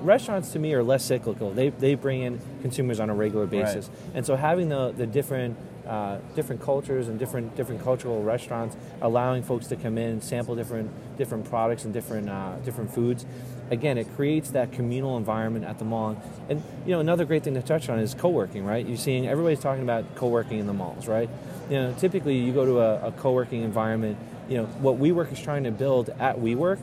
restaurants 0.00 0.52
to 0.52 0.58
me 0.58 0.72
are 0.74 0.82
less 0.82 1.04
cyclical. 1.04 1.50
They, 1.50 1.70
they 1.70 1.94
bring 1.94 2.22
in 2.22 2.40
consumers 2.62 3.00
on 3.00 3.10
a 3.10 3.14
regular 3.14 3.46
basis, 3.46 3.90
and 4.14 4.24
so 4.24 4.36
having 4.36 4.68
the, 4.68 4.92
the 4.92 5.06
different 5.06 5.56
uh, 5.86 6.18
different 6.34 6.60
cultures 6.62 7.08
and 7.08 7.18
different 7.18 7.56
different 7.56 7.82
cultural 7.82 8.22
restaurants, 8.22 8.76
allowing 9.00 9.42
folks 9.42 9.66
to 9.68 9.76
come 9.76 9.98
in 9.98 10.10
and 10.10 10.24
sample 10.24 10.54
different 10.54 10.90
different 11.16 11.48
products 11.48 11.84
and 11.84 11.92
different 11.94 12.28
uh, 12.28 12.56
different 12.64 12.92
foods. 12.92 13.24
Again, 13.70 13.98
it 13.98 14.06
creates 14.14 14.50
that 14.50 14.70
communal 14.72 15.16
environment 15.16 15.64
at 15.64 15.78
the 15.78 15.84
mall. 15.84 16.20
And 16.48 16.62
you 16.84 16.92
know, 16.92 17.00
another 17.00 17.24
great 17.24 17.42
thing 17.42 17.54
to 17.54 17.62
touch 17.62 17.88
on 17.88 17.98
is 17.98 18.14
co-working, 18.14 18.64
right? 18.64 18.86
You're 18.86 18.96
seeing 18.96 19.26
everybody's 19.26 19.60
talking 19.60 19.82
about 19.82 20.14
co-working 20.14 20.58
in 20.58 20.66
the 20.66 20.72
malls, 20.72 21.08
right? 21.08 21.28
You 21.68 21.76
know, 21.76 21.94
typically 21.98 22.36
you 22.38 22.52
go 22.52 22.64
to 22.64 22.78
a, 22.80 23.08
a 23.08 23.12
co-working 23.12 23.62
environment. 23.62 24.18
You 24.48 24.58
know, 24.58 24.64
what 24.66 25.00
WeWork 25.00 25.32
is 25.32 25.40
trying 25.40 25.64
to 25.64 25.72
build 25.72 26.10
at 26.20 26.36
WeWork, 26.36 26.78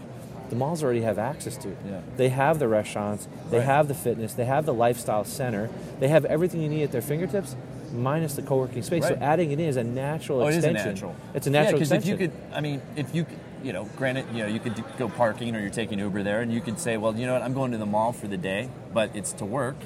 the 0.49 0.57
malls 0.57 0.83
already 0.83 1.01
have 1.01 1.17
access 1.17 1.55
to. 1.57 1.69
Yeah. 1.69 2.01
They 2.17 2.27
have 2.27 2.59
the 2.59 2.67
restaurants, 2.67 3.29
they 3.49 3.59
Right. 3.59 3.65
have 3.65 3.87
the 3.87 3.93
fitness, 3.93 4.33
they 4.33 4.43
have 4.43 4.65
the 4.65 4.73
lifestyle 4.73 5.23
center, 5.23 5.69
they 6.01 6.09
have 6.09 6.25
everything 6.25 6.61
you 6.61 6.67
need 6.67 6.83
at 6.83 6.91
their 6.91 7.01
fingertips. 7.01 7.55
Minus 7.93 8.33
the 8.33 8.41
co-working 8.41 8.83
space. 8.83 9.07
So 9.07 9.17
adding 9.21 9.51
it 9.51 9.59
in 9.59 9.67
is 9.67 9.77
a 9.77 9.83
natural 9.83 10.41
Oh, 10.41 10.47
it 10.47 10.55
is 10.55 10.65
extension. 10.65 10.87
a 10.87 10.91
natural. 10.91 11.15
It's 11.33 11.47
a 11.47 11.49
natural 11.49 11.79
Yeah, 11.79 11.85
because 11.85 11.91
if 11.91 12.05
you 12.05 12.17
could, 12.17 12.31
I 12.53 12.61
mean, 12.61 12.81
if 12.95 13.13
you, 13.15 13.25
you 13.63 13.71
know, 13.71 13.85
granted, 13.95 14.25
you 14.33 14.39
know, 14.39 14.47
you 14.47 14.59
could 14.59 14.83
go 14.97 15.07
parking 15.07 15.55
or 15.55 15.59
you're 15.59 15.69
taking 15.69 15.99
Uber 15.99 16.23
there, 16.23 16.41
and 16.41 16.51
you 16.51 16.59
could 16.59 16.79
say, 16.79 16.97
well, 16.97 17.15
you 17.15 17.25
know 17.25 17.33
what, 17.33 17.41
I'm 17.41 17.53
going 17.53 17.71
to 17.71 17.77
the 17.77 17.85
mall 17.85 18.11
for 18.11 18.27
the 18.27 18.37
day, 18.37 18.69
but 18.93 19.15
it's 19.15 19.31
to 19.33 19.45
work, 19.45 19.77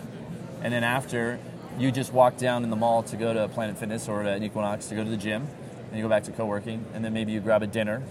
and 0.64 0.74
then 0.74 0.84
after, 0.84 1.40
you 1.78 1.92
just 1.92 2.12
walk 2.12 2.38
down 2.38 2.64
in 2.64 2.72
the 2.72 2.76
mall 2.76 3.04
to 3.04 3.16
go 3.16 3.34
to 3.34 3.48
Planet 3.50 3.78
Fitness 3.78 4.08
or 4.08 4.24
to 4.24 4.44
Equinox 4.44 4.88
to 4.88 4.96
go 4.96 5.04
to 5.04 5.10
the 5.10 5.18
gym, 5.18 5.48
and 5.90 5.98
you 5.98 6.02
go 6.02 6.10
back 6.10 6.24
to 6.24 6.32
co-working, 6.32 6.84
and 6.96 7.06
then 7.06 7.14
maybe 7.14 7.32
you 7.32 7.40
grab 7.40 7.62
a 7.62 7.68
dinner, 7.68 8.02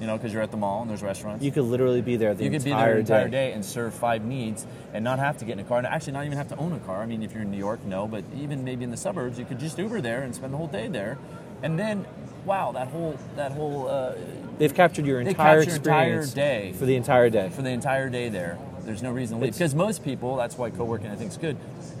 you 0.00 0.06
know, 0.06 0.16
because 0.16 0.32
you're 0.32 0.42
at 0.42 0.50
the 0.50 0.56
mall 0.56 0.80
and 0.80 0.90
there's 0.90 1.02
restaurants. 1.02 1.44
you 1.44 1.52
could 1.52 1.64
literally 1.64 2.00
be 2.00 2.16
there 2.16 2.34
the 2.34 2.44
you 2.44 2.50
could 2.50 2.64
be 2.64 2.70
entire 2.70 2.86
there 2.86 2.94
the 2.94 3.00
entire 3.00 3.24
day. 3.26 3.48
day 3.48 3.52
and 3.52 3.64
serve 3.64 3.92
five 3.94 4.24
needs 4.24 4.66
and 4.94 5.04
not 5.04 5.18
have 5.18 5.36
to 5.38 5.44
get 5.44 5.52
in 5.52 5.60
a 5.60 5.64
car 5.64 5.78
and 5.78 5.86
actually 5.86 6.14
not 6.14 6.24
even 6.24 6.38
have 6.38 6.48
to 6.48 6.56
own 6.56 6.72
a 6.72 6.78
car. 6.80 7.02
I 7.02 7.06
mean, 7.06 7.22
if 7.22 7.32
you're 7.32 7.42
in 7.42 7.50
New 7.50 7.58
York, 7.58 7.84
no, 7.84 8.08
but 8.08 8.24
even 8.34 8.64
maybe 8.64 8.82
in 8.82 8.90
the 8.90 8.96
suburbs, 8.96 9.38
you 9.38 9.44
could 9.44 9.60
just 9.60 9.78
Uber 9.78 10.00
there 10.00 10.22
and 10.22 10.34
spend 10.34 10.52
the 10.52 10.56
whole 10.56 10.66
day 10.66 10.88
there. 10.88 11.18
And 11.62 11.78
then, 11.78 12.06
wow, 12.46 12.72
that 12.72 12.88
whole 12.88 13.18
that 13.36 13.52
whole 13.52 13.88
uh, 13.88 14.14
They've 14.58 14.74
captured 14.74 15.06
your 15.06 15.20
entire 15.20 15.64
capture 15.64 15.70
your 15.70 15.76
entire 15.76 16.20
experience 16.20 16.32
day. 16.32 16.72
for 16.78 16.86
the 16.86 16.96
entire 16.96 17.30
day. 17.30 17.50
for 17.50 17.62
the 17.62 17.70
entire 17.70 18.08
day 18.08 18.28
there. 18.30 18.58
There's 18.82 19.02
no 19.02 19.10
reason 19.10 19.38
to 19.38 19.44
leave 19.44 19.52
because 19.52 19.74
most 19.74 20.02
people. 20.02 20.36
That's 20.36 20.56
why 20.56 20.70
co-working 20.70 21.10
I 21.10 21.16
think 21.16 21.30
is 21.30 21.36
good. 21.36 21.58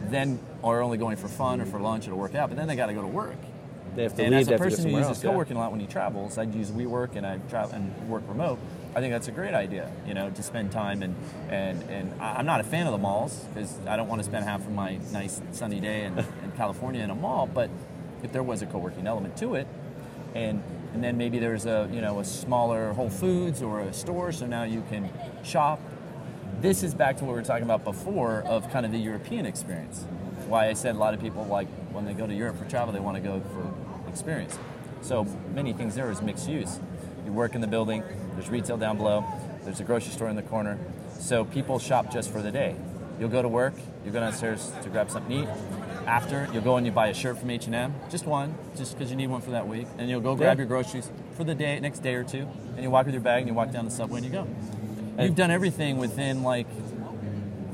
Then 0.08 0.40
are 0.64 0.80
only 0.80 0.96
going 0.96 1.16
for 1.16 1.28
fun 1.28 1.60
or 1.60 1.66
for 1.66 1.78
lunch 1.78 2.06
or 2.06 2.10
to 2.10 2.16
work 2.16 2.34
out, 2.34 2.48
but 2.48 2.56
then 2.56 2.66
they 2.66 2.76
got 2.76 2.86
to 2.86 2.94
go 2.94 3.02
to 3.02 3.06
work. 3.06 3.36
They 3.96 4.04
have 4.04 4.14
to 4.16 4.22
And 4.22 4.32
leave. 4.32 4.42
as 4.42 4.48
a 4.48 4.52
have 4.52 4.60
to 4.60 4.64
go 4.64 4.70
person 4.70 4.90
who 4.90 4.96
uses 4.96 5.08
else, 5.08 5.22
co-working 5.22 5.56
a 5.56 5.60
lot 5.60 5.70
when 5.72 5.80
he 5.80 5.86
travels, 5.86 6.38
I'd 6.38 6.54
use 6.54 6.70
WeWork 6.70 7.16
and 7.16 7.26
I 7.26 7.38
travel 7.48 7.74
and 7.74 8.08
work 8.08 8.22
remote. 8.28 8.58
I 8.94 9.00
think 9.00 9.12
that's 9.12 9.28
a 9.28 9.32
great 9.32 9.54
idea, 9.54 9.90
you 10.06 10.14
know, 10.14 10.30
to 10.30 10.42
spend 10.42 10.72
time 10.72 11.02
and 11.02 11.14
and 11.48 11.82
and 11.90 12.20
I'm 12.20 12.46
not 12.46 12.60
a 12.60 12.64
fan 12.64 12.86
of 12.86 12.92
the 12.92 12.98
malls 12.98 13.44
because 13.52 13.76
I 13.86 13.96
don't 13.96 14.08
want 14.08 14.20
to 14.20 14.24
spend 14.24 14.44
half 14.44 14.60
of 14.60 14.72
my 14.72 14.98
nice 15.12 15.40
sunny 15.52 15.80
day 15.80 16.04
in, 16.04 16.18
in 16.44 16.52
California 16.56 17.02
in 17.02 17.10
a 17.10 17.14
mall. 17.14 17.48
But 17.52 17.70
if 18.22 18.32
there 18.32 18.42
was 18.42 18.62
a 18.62 18.66
co-working 18.66 19.06
element 19.06 19.36
to 19.38 19.54
it, 19.54 19.66
and 20.34 20.62
and 20.92 21.04
then 21.04 21.16
maybe 21.16 21.38
there's 21.38 21.66
a 21.66 21.88
you 21.92 22.00
know 22.00 22.18
a 22.20 22.24
smaller 22.24 22.92
Whole 22.94 23.10
Foods 23.10 23.62
or 23.62 23.80
a 23.80 23.92
store, 23.92 24.32
so 24.32 24.46
now 24.46 24.64
you 24.64 24.82
can 24.88 25.08
shop. 25.44 25.80
This 26.60 26.82
is 26.82 26.94
back 26.94 27.16
to 27.18 27.24
what 27.24 27.30
we 27.32 27.40
were 27.40 27.46
talking 27.46 27.64
about 27.64 27.84
before 27.84 28.42
of 28.42 28.70
kind 28.70 28.84
of 28.84 28.92
the 28.92 28.98
European 28.98 29.46
experience. 29.46 30.04
Why 30.46 30.68
I 30.68 30.72
said 30.74 30.94
a 30.96 30.98
lot 30.98 31.14
of 31.14 31.20
people 31.20 31.44
like 31.44 31.68
when 31.92 32.04
they 32.04 32.12
go 32.12 32.26
to 32.26 32.34
Europe 32.34 32.58
for 32.58 32.64
travel, 32.68 32.92
they 32.92 33.00
want 33.00 33.16
to 33.16 33.22
go 33.22 33.40
for 33.54 33.69
experience. 34.10 34.58
So 35.02 35.24
many 35.54 35.72
things 35.72 35.94
there 35.94 36.10
is 36.10 36.20
mixed 36.20 36.48
use. 36.48 36.78
You 37.24 37.32
work 37.32 37.54
in 37.54 37.60
the 37.60 37.66
building, 37.66 38.02
there's 38.34 38.50
retail 38.50 38.76
down 38.76 38.96
below, 38.96 39.24
there's 39.64 39.80
a 39.80 39.84
grocery 39.84 40.12
store 40.12 40.28
in 40.28 40.36
the 40.36 40.42
corner. 40.42 40.78
So 41.18 41.44
people 41.44 41.78
shop 41.78 42.12
just 42.12 42.30
for 42.30 42.42
the 42.42 42.50
day. 42.50 42.76
You'll 43.18 43.28
go 43.28 43.42
to 43.42 43.48
work, 43.48 43.74
you 44.04 44.10
go 44.10 44.20
downstairs 44.20 44.72
to 44.82 44.88
grab 44.88 45.10
something 45.10 45.44
to 45.46 45.50
eat. 45.50 45.56
After, 46.06 46.48
you'll 46.52 46.62
go 46.62 46.76
and 46.76 46.86
you 46.86 46.92
buy 46.92 47.08
a 47.08 47.14
shirt 47.14 47.38
from 47.38 47.50
H&M, 47.50 47.94
just 48.10 48.26
one, 48.26 48.54
just 48.76 48.96
because 48.96 49.10
you 49.10 49.16
need 49.16 49.28
one 49.28 49.42
for 49.42 49.50
that 49.50 49.68
week. 49.68 49.86
And 49.98 50.08
you'll 50.08 50.20
go 50.22 50.34
grab 50.34 50.56
Yeah. 50.56 50.62
your 50.62 50.66
groceries 50.66 51.10
for 51.36 51.44
the 51.44 51.54
day, 51.54 51.78
next 51.80 51.98
day 52.00 52.14
or 52.14 52.24
two. 52.24 52.46
And 52.74 52.82
you 52.82 52.90
walk 52.90 53.04
with 53.06 53.14
your 53.14 53.22
bag 53.22 53.40
and 53.40 53.48
you 53.48 53.54
walk 53.54 53.70
down 53.70 53.84
the 53.84 53.90
subway 53.90 54.18
and 54.18 54.26
you 54.26 54.32
go. 54.32 54.46
You've 55.18 55.36
done 55.36 55.50
everything 55.50 55.98
within 55.98 56.42
like 56.42 56.66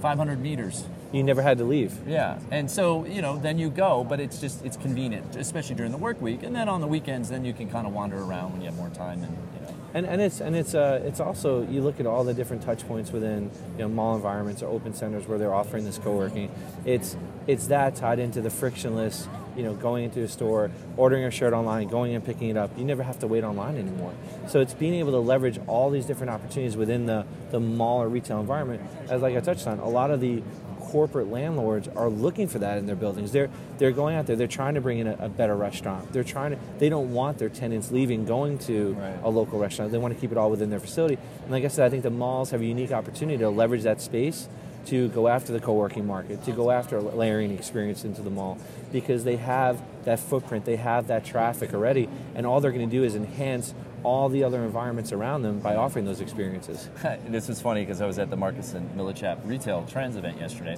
500 0.02 0.40
meters. 0.40 0.84
You 1.12 1.22
never 1.22 1.42
had 1.42 1.58
to 1.58 1.64
leave. 1.64 1.96
Yeah, 2.06 2.38
and 2.50 2.70
so 2.70 3.04
you 3.06 3.22
know, 3.22 3.38
then 3.38 3.58
you 3.58 3.70
go, 3.70 4.04
but 4.04 4.20
it's 4.20 4.40
just 4.40 4.64
it's 4.64 4.76
convenient, 4.76 5.36
especially 5.36 5.76
during 5.76 5.92
the 5.92 5.98
work 5.98 6.20
week, 6.20 6.42
and 6.42 6.54
then 6.54 6.68
on 6.68 6.80
the 6.80 6.86
weekends, 6.86 7.28
then 7.28 7.44
you 7.44 7.52
can 7.52 7.70
kind 7.70 7.86
of 7.86 7.92
wander 7.92 8.18
around 8.18 8.52
when 8.52 8.60
you 8.60 8.66
have 8.66 8.76
more 8.76 8.90
time, 8.90 9.22
and 9.22 9.32
you 9.32 9.60
know. 9.60 9.74
And, 9.94 10.04
and 10.04 10.20
it's 10.20 10.40
and 10.40 10.54
it's 10.54 10.74
uh, 10.74 11.00
it's 11.04 11.20
also 11.20 11.66
you 11.66 11.80
look 11.80 12.00
at 12.00 12.06
all 12.06 12.24
the 12.24 12.34
different 12.34 12.62
touch 12.62 12.86
points 12.86 13.12
within 13.12 13.50
you 13.76 13.84
know 13.84 13.88
mall 13.88 14.16
environments 14.16 14.62
or 14.62 14.66
open 14.66 14.92
centers 14.92 15.26
where 15.26 15.38
they're 15.38 15.54
offering 15.54 15.84
this 15.84 15.96
co-working. 15.98 16.50
It's 16.84 17.16
it's 17.46 17.68
that 17.68 17.94
tied 17.96 18.18
into 18.18 18.42
the 18.42 18.50
frictionless 18.50 19.28
you 19.56 19.62
know 19.62 19.74
going 19.74 20.04
into 20.04 20.22
a 20.22 20.28
store, 20.28 20.70
ordering 20.96 21.24
a 21.24 21.30
shirt 21.30 21.52
online, 21.52 21.88
going 21.88 22.14
and 22.14 22.24
picking 22.24 22.50
it 22.50 22.56
up. 22.56 22.76
You 22.76 22.84
never 22.84 23.02
have 23.02 23.18
to 23.20 23.26
wait 23.26 23.42
online 23.42 23.76
anymore. 23.76 24.12
So 24.48 24.60
it's 24.60 24.74
being 24.74 24.94
able 24.94 25.12
to 25.12 25.18
leverage 25.18 25.58
all 25.66 25.90
these 25.90 26.04
different 26.04 26.30
opportunities 26.30 26.76
within 26.76 27.06
the 27.06 27.24
the 27.50 27.60
mall 27.60 28.02
or 28.02 28.08
retail 28.08 28.40
environment. 28.40 28.82
As 29.08 29.22
like 29.22 29.36
I 29.36 29.40
touched 29.40 29.66
on, 29.66 29.78
a 29.78 29.88
lot 29.88 30.10
of 30.10 30.20
the 30.20 30.42
corporate 30.86 31.28
landlords 31.28 31.88
are 31.88 32.08
looking 32.08 32.46
for 32.48 32.58
that 32.60 32.78
in 32.78 32.86
their 32.86 32.96
buildings. 32.96 33.32
They're 33.32 33.50
they're 33.78 33.92
going 33.92 34.16
out 34.16 34.26
there. 34.26 34.36
They're 34.36 34.46
trying 34.46 34.74
to 34.74 34.80
bring 34.80 34.98
in 34.98 35.06
a, 35.06 35.16
a 35.18 35.28
better 35.28 35.54
restaurant. 35.56 36.12
They're 36.12 36.24
trying 36.24 36.52
to. 36.52 36.58
They 36.78 36.88
don't 36.88 37.12
want 37.12 37.38
their 37.38 37.48
tenants 37.48 37.90
leaving, 37.90 38.24
going 38.24 38.58
to 38.60 38.92
Right. 38.94 39.18
a 39.22 39.28
local 39.28 39.58
restaurant. 39.58 39.92
They 39.92 39.98
want 39.98 40.14
to 40.14 40.20
keep 40.20 40.32
it 40.32 40.38
all 40.38 40.50
within 40.50 40.70
their 40.70 40.80
facility. 40.80 41.18
And 41.42 41.50
like 41.50 41.64
I 41.64 41.68
said, 41.68 41.84
I 41.86 41.90
think 41.90 42.02
the 42.02 42.10
malls 42.10 42.50
have 42.50 42.60
a 42.60 42.64
unique 42.64 42.92
opportunity 42.92 43.38
to 43.38 43.50
leverage 43.50 43.82
that 43.82 44.00
space 44.00 44.48
to 44.86 45.08
go 45.08 45.26
after 45.26 45.52
the 45.52 45.58
co-working 45.58 46.06
market, 46.06 46.44
to 46.44 46.52
go 46.52 46.70
after 46.70 47.00
layering 47.00 47.50
experience 47.50 48.04
into 48.04 48.22
the 48.22 48.30
mall, 48.30 48.56
because 48.92 49.24
they 49.24 49.34
have 49.36 49.82
that 50.04 50.20
footprint, 50.20 50.64
they 50.64 50.76
have 50.76 51.08
that 51.08 51.24
traffic 51.24 51.74
already, 51.74 52.08
and 52.36 52.46
all 52.46 52.60
they're 52.60 52.70
going 52.70 52.88
to 52.88 52.96
do 52.96 53.02
is 53.02 53.16
enhance 53.16 53.74
all 54.06 54.28
the 54.28 54.44
other 54.44 54.62
environments 54.62 55.10
around 55.10 55.42
them 55.42 55.58
by 55.58 55.74
offering 55.74 56.04
those 56.04 56.20
experiences. 56.20 56.88
this 57.26 57.48
was 57.48 57.60
funny 57.60 57.80
because 57.80 58.00
I 58.00 58.06
was 58.06 58.20
at 58.20 58.30
the 58.30 58.36
Marcus 58.36 58.72
and 58.72 58.88
Millichap 58.96 59.40
Retail 59.44 59.84
Trends 59.90 60.14
event 60.14 60.38
yesterday, 60.38 60.76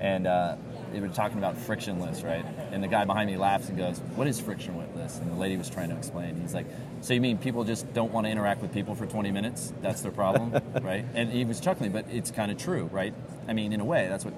and 0.00 0.26
uh, 0.26 0.56
they 0.92 0.98
were 0.98 1.06
talking 1.06 1.38
about 1.38 1.56
frictionless, 1.56 2.24
right? 2.24 2.44
And 2.72 2.82
the 2.82 2.88
guy 2.88 3.04
behind 3.04 3.30
me 3.30 3.36
laughs 3.36 3.68
and 3.68 3.78
goes, 3.78 4.00
"What 4.16 4.26
is 4.26 4.40
frictionless?" 4.40 5.20
And 5.20 5.30
the 5.30 5.36
lady 5.36 5.56
was 5.56 5.70
trying 5.70 5.90
to 5.90 5.96
explain. 5.96 6.40
He's 6.40 6.54
like, 6.54 6.66
"So 7.02 7.14
you 7.14 7.20
mean 7.20 7.38
people 7.38 7.62
just 7.62 7.92
don't 7.94 8.12
want 8.12 8.26
to 8.26 8.32
interact 8.32 8.62
with 8.62 8.74
people 8.74 8.96
for 8.96 9.06
20 9.06 9.30
minutes? 9.30 9.72
That's 9.80 10.00
their 10.00 10.10
problem, 10.10 10.60
right?" 10.82 11.04
And 11.14 11.30
he 11.30 11.44
was 11.44 11.60
chuckling, 11.60 11.92
but 11.92 12.06
it's 12.10 12.32
kind 12.32 12.50
of 12.50 12.58
true, 12.58 12.86
right? 12.86 13.14
I 13.46 13.52
mean, 13.52 13.72
in 13.72 13.80
a 13.80 13.84
way, 13.84 14.08
that's 14.08 14.24
what 14.24 14.34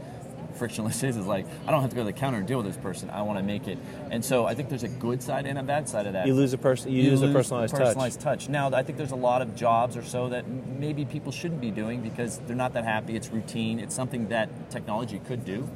frictionless 0.55 1.03
is. 1.03 1.17
Is 1.17 1.27
like 1.27 1.47
I 1.67 1.71
don't 1.71 1.81
have 1.81 1.91
to 1.91 1.97
go 1.97 2.03
to 2.03 2.07
the 2.07 2.13
counter 2.13 2.39
and 2.39 2.47
deal 2.47 2.59
with 2.59 2.67
this 2.67 2.77
person. 2.77 3.11
I 3.11 3.23
want 3.23 3.39
to 3.39 3.45
make 3.45 3.69
it. 3.69 3.79
And 4.11 4.25
so 4.25 4.47
I 4.47 4.55
think 4.55 4.69
there's 4.69 4.83
a 4.83 4.89
good 4.89 5.23
side 5.23 5.47
and 5.47 5.59
a 5.59 5.63
bad 5.63 5.89
side 5.89 6.07
of 6.07 6.13
that 6.15 6.27
You 6.27 6.35
lose 6.35 6.53
a 6.53 6.59
person, 6.59 6.93
you, 6.93 7.11
lose 7.11 7.23
a 7.23 7.33
personalized, 7.33 7.75
personalized 7.75 8.21
touch. 8.21 8.49
Now, 8.49 8.71
I 8.73 8.83
think 8.83 8.99
there's 8.99 9.13
a 9.13 9.17
lot 9.17 9.43
of 9.43 9.55
jobs 9.55 9.97
or 9.97 10.03
so 10.03 10.29
that 10.31 10.49
maybe 10.49 11.05
people 11.05 11.33
shouldn't 11.33 11.61
be 11.61 11.71
doing 11.71 12.01
because 12.01 12.39
they're 12.47 12.57
not 12.57 12.73
that 12.75 12.85
happy. 12.85 13.17
It's 13.17 13.29
routine. 13.31 13.79
It's 13.79 13.95
something 13.95 14.29
that 14.29 14.71
technology 14.71 15.21
could 15.21 15.45
do, 15.45 15.69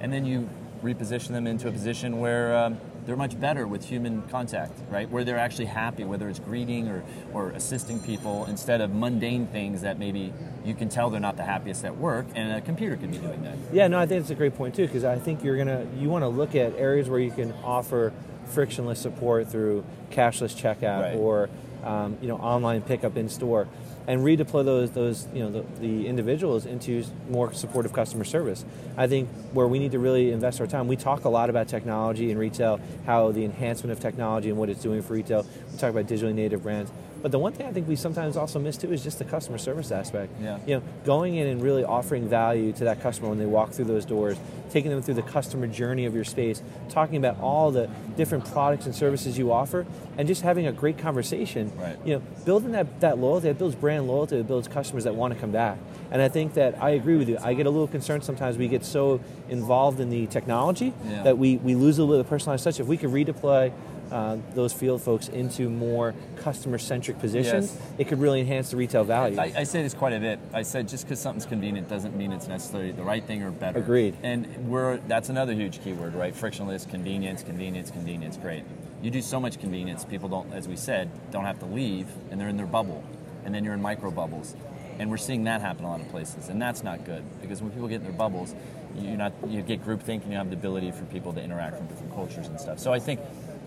and 0.00 0.12
then 0.12 0.24
you 0.24 0.48
reposition 0.82 1.28
them 1.28 1.46
into 1.46 1.66
a 1.66 1.72
position 1.72 2.20
where 2.20 2.56
um, 2.56 2.78
they're 3.06 3.16
much 3.16 3.38
better 3.38 3.66
with 3.66 3.84
human 3.84 4.22
contact, 4.22 4.72
right? 4.90 5.08
Where 5.10 5.24
they're 5.24 5.38
actually 5.38 5.66
happy, 5.66 6.04
whether 6.04 6.28
it's 6.28 6.38
greeting 6.38 6.88
or, 6.88 7.02
or 7.32 7.50
assisting 7.50 8.00
people 8.00 8.46
instead 8.46 8.80
of 8.80 8.94
mundane 8.94 9.46
things 9.46 9.82
that 9.82 9.98
maybe 9.98 10.32
you 10.64 10.74
can 10.74 10.88
tell 10.88 11.10
they're 11.10 11.20
not 11.20 11.36
the 11.36 11.42
happiest 11.44 11.84
at 11.84 11.96
work, 11.98 12.26
and 12.34 12.52
a 12.52 12.60
computer 12.60 12.96
could 12.96 13.10
be 13.10 13.18
doing 13.18 13.42
that. 13.42 13.56
Yeah, 13.72 13.88
no, 13.88 13.98
I 13.98 14.06
think 14.06 14.22
it's 14.22 14.30
a 14.30 14.34
great 14.34 14.56
point 14.56 14.74
too 14.74 14.86
because 14.86 15.04
I 15.04 15.18
think 15.18 15.44
you're 15.44 15.56
gonna 15.58 15.86
you 15.98 16.08
want 16.08 16.22
to 16.22 16.28
look 16.28 16.54
at 16.54 16.74
areas 16.76 17.08
where 17.10 17.20
you 17.20 17.30
can 17.30 17.52
offer 17.62 18.12
frictionless 18.46 18.98
support 19.00 19.48
through 19.48 19.84
cashless 20.10 20.54
checkout 20.54 21.02
Right. 21.02 21.16
or 21.16 21.48
um, 21.82 22.16
you 22.22 22.28
know 22.28 22.36
online 22.36 22.80
pickup 22.82 23.16
in 23.18 23.28
store, 23.28 23.68
and 24.06 24.20
redeploy 24.20 24.64
those 24.64 24.90
those 24.90 25.26
you 25.32 25.40
know 25.40 25.50
the, 25.50 25.80
the 25.80 26.06
individuals 26.06 26.66
into 26.66 27.04
more 27.28 27.52
supportive 27.52 27.92
customer 27.92 28.24
service. 28.24 28.64
I 28.96 29.06
think 29.06 29.28
where 29.52 29.66
we 29.66 29.78
need 29.78 29.92
to 29.92 29.98
really 29.98 30.30
invest 30.32 30.60
our 30.60 30.66
time. 30.66 30.88
We 30.88 30.96
talk 30.96 31.24
a 31.24 31.28
lot 31.28 31.50
about 31.50 31.68
technology 31.68 32.30
in 32.30 32.38
retail, 32.38 32.80
how 33.06 33.32
the 33.32 33.44
enhancement 33.44 33.92
of 33.92 34.00
technology 34.00 34.50
and 34.50 34.58
what 34.58 34.68
it's 34.68 34.82
doing 34.82 35.02
for 35.02 35.14
retail. 35.14 35.46
We 35.72 35.78
talk 35.78 35.90
about 35.90 36.06
digitally 36.06 36.34
native 36.34 36.62
brands. 36.62 36.90
But 37.24 37.32
the 37.32 37.38
one 37.38 37.54
thing 37.54 37.66
I 37.66 37.72
think 37.72 37.88
we 37.88 37.96
sometimes 37.96 38.36
also 38.36 38.58
miss 38.58 38.76
too 38.76 38.92
is 38.92 39.02
just 39.02 39.18
the 39.18 39.24
customer 39.24 39.56
service 39.56 39.90
aspect. 39.90 40.30
Yeah. 40.42 40.58
You 40.66 40.74
know, 40.74 40.82
going 41.06 41.36
in 41.36 41.46
and 41.46 41.62
really 41.62 41.82
offering 41.82 42.28
value 42.28 42.70
to 42.74 42.84
that 42.84 43.00
customer 43.00 43.30
when 43.30 43.38
they 43.38 43.46
walk 43.46 43.70
through 43.70 43.86
those 43.86 44.04
doors, 44.04 44.36
taking 44.68 44.90
them 44.90 45.00
through 45.00 45.14
the 45.14 45.22
customer 45.22 45.66
journey 45.66 46.04
of 46.04 46.14
your 46.14 46.24
space, 46.24 46.62
talking 46.90 47.16
about 47.16 47.40
all 47.40 47.70
the 47.70 47.88
different 48.18 48.44
products 48.52 48.84
and 48.84 48.94
services 48.94 49.38
you 49.38 49.50
offer, 49.50 49.86
and 50.18 50.28
just 50.28 50.42
having 50.42 50.66
a 50.66 50.72
great 50.72 50.98
conversation. 50.98 51.72
Right. 51.78 51.96
You 52.04 52.16
know, 52.16 52.22
building 52.44 52.72
that, 52.72 53.00
that 53.00 53.16
loyalty, 53.16 53.48
it 53.48 53.56
builds 53.56 53.74
brand 53.74 54.06
loyalty, 54.06 54.36
it 54.36 54.46
builds 54.46 54.68
customers 54.68 55.04
that 55.04 55.14
want 55.14 55.32
to 55.32 55.40
come 55.40 55.50
back. 55.50 55.78
And 56.10 56.20
I 56.20 56.28
think 56.28 56.52
that 56.54 56.76
I 56.82 56.90
agree 56.90 57.16
with 57.16 57.30
you. 57.30 57.38
I 57.42 57.54
get 57.54 57.64
a 57.64 57.70
little 57.70 57.88
concerned 57.88 58.22
sometimes 58.22 58.58
we 58.58 58.68
get 58.68 58.84
so 58.84 59.18
involved 59.48 59.98
in 59.98 60.10
the 60.10 60.26
technology 60.26 60.92
Yeah. 61.06 61.22
that 61.22 61.38
we, 61.38 61.56
we 61.56 61.74
lose 61.74 61.96
a 61.96 62.02
little 62.02 62.16
bit 62.16 62.20
of 62.20 62.26
the 62.26 62.28
personalized 62.28 62.64
touch. 62.64 62.80
If 62.80 62.86
we 62.86 62.98
could 62.98 63.08
redeploy 63.08 63.72
uh, 64.10 64.36
those 64.54 64.72
field 64.72 65.02
folks 65.02 65.28
into 65.28 65.68
more 65.68 66.14
customer 66.36 66.78
centric 66.78 67.18
positions, 67.18 67.72
Yes. 67.72 67.92
it 67.98 68.08
could 68.08 68.20
really 68.20 68.40
enhance 68.40 68.70
the 68.70 68.76
retail 68.76 69.04
value. 69.04 69.38
I, 69.38 69.52
I 69.56 69.62
say 69.64 69.82
this 69.82 69.94
quite 69.94 70.12
a 70.12 70.20
bit. 70.20 70.38
I 70.52 70.62
said 70.62 70.88
just 70.88 71.04
because 71.04 71.18
something's 71.20 71.46
convenient 71.46 71.88
doesn't 71.88 72.16
mean 72.16 72.32
it's 72.32 72.48
necessarily 72.48 72.92
the 72.92 73.02
right 73.02 73.24
thing 73.24 73.42
or 73.42 73.50
better. 73.50 73.78
Agreed. 73.78 74.16
And 74.22 74.46
we're 74.68 74.98
that's 75.08 75.28
another 75.28 75.52
huge 75.52 75.82
keyword, 75.82 76.14
right? 76.14 76.34
Frictionless, 76.34 76.86
convenience, 76.86 77.42
convenience, 77.42 77.90
convenience. 77.90 78.36
Great. 78.36 78.64
You 79.02 79.10
do 79.10 79.20
so 79.20 79.38
much 79.40 79.58
convenience, 79.60 80.04
people 80.04 80.28
don't, 80.28 80.52
as 80.54 80.66
we 80.68 80.76
said, 80.76 81.10
don't 81.30 81.44
have 81.44 81.58
to 81.58 81.66
leave, 81.66 82.06
and 82.30 82.40
they're 82.40 82.48
in 82.48 82.56
their 82.56 82.66
bubble, 82.66 83.04
and 83.44 83.54
then 83.54 83.62
you're 83.64 83.74
in 83.74 83.82
micro 83.82 84.10
bubbles, 84.10 84.56
and 84.98 85.10
we're 85.10 85.18
seeing 85.18 85.44
that 85.44 85.60
happen 85.60 85.84
a 85.84 85.88
lot 85.90 86.00
of 86.00 86.08
places, 86.08 86.48
and 86.48 86.62
that's 86.62 86.82
not 86.82 87.04
good 87.04 87.22
because 87.42 87.60
when 87.60 87.70
people 87.70 87.88
get 87.88 87.96
in 87.96 88.04
their 88.04 88.12
bubbles, 88.12 88.54
you 88.96 89.16
not 89.16 89.32
you 89.48 89.60
get 89.60 89.84
groupthink, 89.84 90.22
and 90.22 90.30
you 90.30 90.38
have 90.38 90.48
the 90.50 90.56
ability 90.56 90.90
for 90.92 91.04
people 91.06 91.32
to 91.34 91.42
interact 91.42 91.76
from 91.76 91.86
different 91.88 92.14
cultures 92.14 92.46
and 92.46 92.58
stuff. 92.60 92.78
So 92.78 92.92
I 92.92 92.98
think 92.98 93.20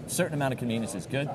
certain 0.07 0.33
amount 0.33 0.53
of 0.53 0.59
convenience 0.59 0.95
is 0.95 1.05
good. 1.05 1.29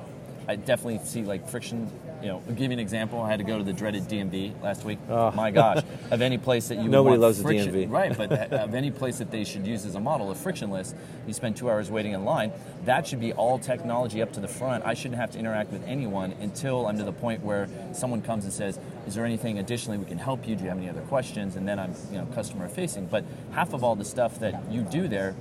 I 0.48 0.56
definitely 0.56 1.00
see 1.04 1.22
like 1.22 1.48
friction. 1.48 1.88
You 2.20 2.28
know, 2.28 2.42
I'll 2.48 2.54
give 2.54 2.70
you 2.70 2.72
an 2.72 2.78
example. 2.78 3.20
I 3.20 3.30
had 3.30 3.38
to 3.38 3.44
go 3.44 3.58
to 3.58 3.64
the 3.64 3.72
dreaded 3.72 4.04
DMV 4.04 4.60
last 4.62 4.84
week. 4.84 4.98
Oh. 5.08 5.30
My 5.32 5.50
gosh, 5.50 5.82
of 6.10 6.20
any 6.20 6.38
place 6.38 6.68
that 6.68 6.78
you 6.78 6.88
Nobody 6.88 7.12
want 7.12 7.20
loves 7.20 7.38
the 7.38 7.44
friction, 7.44 7.72
DMV. 7.72 7.90
right? 7.90 8.16
But 8.16 8.32
of 8.52 8.74
any 8.74 8.90
place 8.90 9.18
that 9.18 9.30
they 9.30 9.44
should 9.44 9.66
use 9.66 9.84
as 9.84 9.94
a 9.94 10.00
model 10.00 10.30
of 10.30 10.36
frictionless, 10.38 10.94
you 11.26 11.32
spend 11.32 11.56
two 11.56 11.70
hours 11.70 11.90
waiting 11.90 12.12
in 12.12 12.24
line. 12.24 12.52
That 12.84 13.06
should 13.06 13.20
be 13.20 13.32
all 13.32 13.58
technology 13.58 14.20
up 14.22 14.32
to 14.32 14.40
the 14.40 14.48
front. 14.48 14.84
I 14.84 14.94
shouldn't 14.94 15.20
have 15.20 15.30
to 15.32 15.38
interact 15.38 15.72
with 15.72 15.84
anyone 15.86 16.32
until 16.40 16.86
I'm 16.86 16.98
to 16.98 17.04
the 17.04 17.12
point 17.12 17.42
where 17.42 17.68
someone 17.92 18.22
comes 18.22 18.44
and 18.44 18.52
says, 18.52 18.78
"Is 19.06 19.14
there 19.14 19.24
anything 19.24 19.58
additionally 19.58 19.98
we 19.98 20.06
can 20.06 20.18
help 20.18 20.46
you? 20.46 20.56
Do 20.56 20.64
you 20.64 20.68
have 20.70 20.78
any 20.78 20.88
other 20.88 21.02
questions?" 21.02 21.56
And 21.56 21.66
then 21.68 21.78
I'm, 21.78 21.94
you 22.10 22.18
know, 22.18 22.26
customer 22.34 22.68
facing. 22.68 23.06
But 23.06 23.24
half 23.52 23.72
of 23.74 23.84
all 23.84 23.94
the 23.94 24.04
stuff 24.04 24.38
that 24.40 24.70
you 24.70 24.82
do 24.82 25.06
there, 25.08 25.34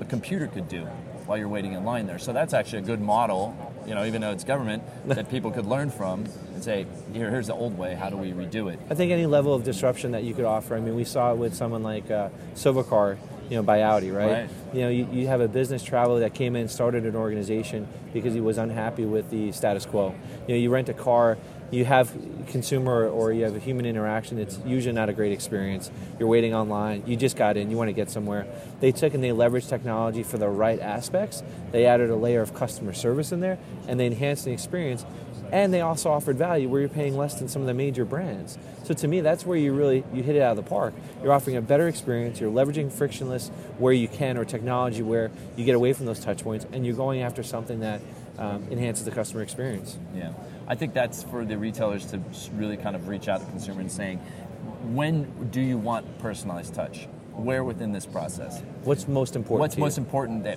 a 0.00 0.04
computer 0.04 0.46
could 0.46 0.68
do 0.68 0.86
while 1.26 1.38
you're 1.38 1.48
waiting 1.48 1.72
in 1.72 1.84
line 1.84 2.06
there. 2.06 2.18
So 2.18 2.32
that's 2.32 2.54
actually 2.54 2.80
a 2.80 2.86
good 2.86 3.00
model, 3.00 3.56
you 3.86 3.94
know, 3.94 4.04
even 4.04 4.20
though 4.20 4.32
it's 4.32 4.44
government, 4.44 4.82
that 5.06 5.30
people 5.30 5.50
could 5.50 5.66
learn 5.66 5.90
from 5.90 6.24
and 6.54 6.62
say, 6.62 6.86
Here, 7.12 7.30
here's 7.30 7.46
the 7.46 7.54
old 7.54 7.76
way. 7.78 7.94
How 7.94 8.10
do 8.10 8.16
we 8.16 8.32
redo 8.32 8.72
it? 8.72 8.78
I 8.90 8.94
think 8.94 9.12
any 9.12 9.26
level 9.26 9.54
of 9.54 9.64
disruption 9.64 10.12
that 10.12 10.24
you 10.24 10.34
could 10.34 10.44
offer. 10.44 10.76
I 10.76 10.80
mean, 10.80 10.94
we 10.94 11.04
saw 11.04 11.32
it 11.32 11.36
with 11.36 11.54
someone 11.54 11.82
like 11.82 12.10
uh, 12.10 12.28
Silvercar, 12.54 13.18
you 13.48 13.56
know, 13.56 13.62
by 13.62 13.82
Audi, 13.82 14.10
right? 14.10 14.30
Right. 14.30 14.50
You 14.72 14.80
know, 14.80 14.88
you, 14.88 15.08
you 15.12 15.26
have 15.26 15.40
a 15.40 15.48
business 15.48 15.82
traveler 15.82 16.20
that 16.20 16.34
came 16.34 16.56
in, 16.56 16.68
started 16.68 17.04
an 17.04 17.14
organization 17.16 17.86
because 18.12 18.34
he 18.34 18.40
was 18.40 18.58
unhappy 18.58 19.04
with 19.04 19.30
the 19.30 19.52
status 19.52 19.86
quo. 19.86 20.14
You 20.46 20.54
know, 20.54 20.60
you 20.60 20.70
rent 20.70 20.88
a 20.88 20.94
car, 20.94 21.36
you 21.70 21.84
have 21.84 22.12
consumer 22.48 23.08
or 23.08 23.32
you 23.32 23.44
have 23.44 23.56
a 23.56 23.58
human 23.58 23.86
interaction. 23.86 24.38
It's 24.38 24.58
usually 24.64 24.94
not 24.94 25.08
a 25.08 25.12
great 25.12 25.32
experience. 25.32 25.90
You're 26.18 26.28
waiting 26.28 26.54
online. 26.54 27.02
You 27.06 27.16
just 27.16 27.36
got 27.36 27.56
in. 27.56 27.70
You 27.70 27.76
want 27.76 27.88
to 27.88 27.92
get 27.92 28.10
somewhere. 28.10 28.46
They 28.80 28.92
took 28.92 29.14
and 29.14 29.24
they 29.24 29.30
leveraged 29.30 29.68
technology 29.68 30.22
for 30.22 30.38
the 30.38 30.48
right 30.48 30.78
aspects. 30.80 31.42
They 31.72 31.86
added 31.86 32.10
a 32.10 32.16
layer 32.16 32.42
of 32.42 32.54
customer 32.54 32.92
service 32.92 33.32
in 33.32 33.40
there, 33.40 33.58
and 33.88 33.98
they 33.98 34.06
enhanced 34.06 34.44
the 34.44 34.52
experience. 34.52 35.04
And 35.52 35.72
they 35.72 35.80
also 35.82 36.10
offered 36.10 36.36
value 36.36 36.68
where 36.68 36.80
you're 36.80 36.88
paying 36.88 37.16
less 37.16 37.38
than 37.38 37.48
some 37.48 37.62
of 37.62 37.66
the 37.66 37.74
major 37.74 38.04
brands. 38.04 38.58
So 38.84 38.94
to 38.94 39.08
me, 39.08 39.20
that's 39.20 39.46
where 39.46 39.56
you 39.56 39.72
really 39.72 40.04
you 40.12 40.22
hit 40.22 40.36
it 40.36 40.42
out 40.42 40.56
of 40.58 40.64
the 40.64 40.68
park. 40.68 40.94
You're 41.22 41.32
offering 41.32 41.56
a 41.56 41.62
better 41.62 41.86
experience. 41.86 42.40
You're 42.40 42.50
leveraging 42.50 42.92
frictionless 42.92 43.50
where 43.78 43.92
you 43.92 44.08
can, 44.08 44.36
or 44.36 44.44
technology 44.44 45.02
where 45.02 45.30
you 45.56 45.64
get 45.64 45.74
away 45.74 45.92
from 45.92 46.06
those 46.06 46.20
touch 46.20 46.42
points, 46.42 46.66
and 46.72 46.84
you're 46.84 46.96
going 46.96 47.22
after 47.22 47.42
something 47.42 47.80
that 47.80 48.00
um, 48.38 48.66
enhances 48.70 49.04
the 49.04 49.10
customer 49.10 49.42
experience. 49.42 49.96
Yeah. 50.14 50.32
I 50.66 50.74
think 50.74 50.94
that's 50.94 51.22
for 51.24 51.44
the 51.44 51.58
retailers 51.58 52.06
to 52.06 52.20
really 52.54 52.76
kind 52.76 52.96
of 52.96 53.08
reach 53.08 53.28
out 53.28 53.40
to 53.40 53.46
the 53.46 53.50
consumer 53.50 53.80
and 53.80 53.92
saying, 53.92 54.18
when 54.92 55.50
do 55.50 55.60
you 55.60 55.76
want 55.76 56.18
personalized 56.18 56.74
touch? 56.74 57.06
Where 57.32 57.64
within 57.64 57.92
this 57.92 58.06
process? 58.06 58.62
What's 58.84 59.08
most 59.08 59.36
important? 59.36 59.60
What's 59.60 59.76
most 59.76 59.98
important 59.98 60.44
that 60.44 60.56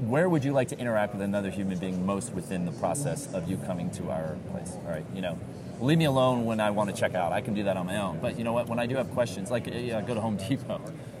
where 0.00 0.28
would 0.28 0.44
you 0.44 0.52
like 0.52 0.68
to 0.68 0.78
interact 0.78 1.12
with 1.12 1.22
another 1.22 1.50
human 1.50 1.78
being 1.78 2.06
most 2.06 2.32
within 2.32 2.64
the 2.64 2.72
process 2.72 3.32
of 3.34 3.50
you 3.50 3.56
coming 3.58 3.90
to 3.92 4.10
our 4.10 4.36
place? 4.50 4.72
All 4.86 4.92
right, 4.92 5.04
you 5.14 5.20
know, 5.20 5.38
leave 5.80 5.98
me 5.98 6.06
alone 6.06 6.44
when 6.44 6.60
I 6.60 6.70
want 6.70 6.94
to 6.94 6.96
check 6.96 7.14
out. 7.14 7.32
I 7.32 7.40
can 7.40 7.54
do 7.54 7.64
that 7.64 7.76
on 7.76 7.86
my 7.86 7.96
own. 7.96 8.18
But 8.18 8.38
you 8.38 8.44
know 8.44 8.52
what? 8.52 8.68
When 8.68 8.78
I 8.78 8.86
do 8.86 8.96
have 8.96 9.10
questions, 9.12 9.50
like 9.50 9.66
yeah, 9.66 9.98
I 9.98 10.02
go 10.02 10.14
to 10.14 10.20
Home 10.20 10.36
Depot. 10.36 10.80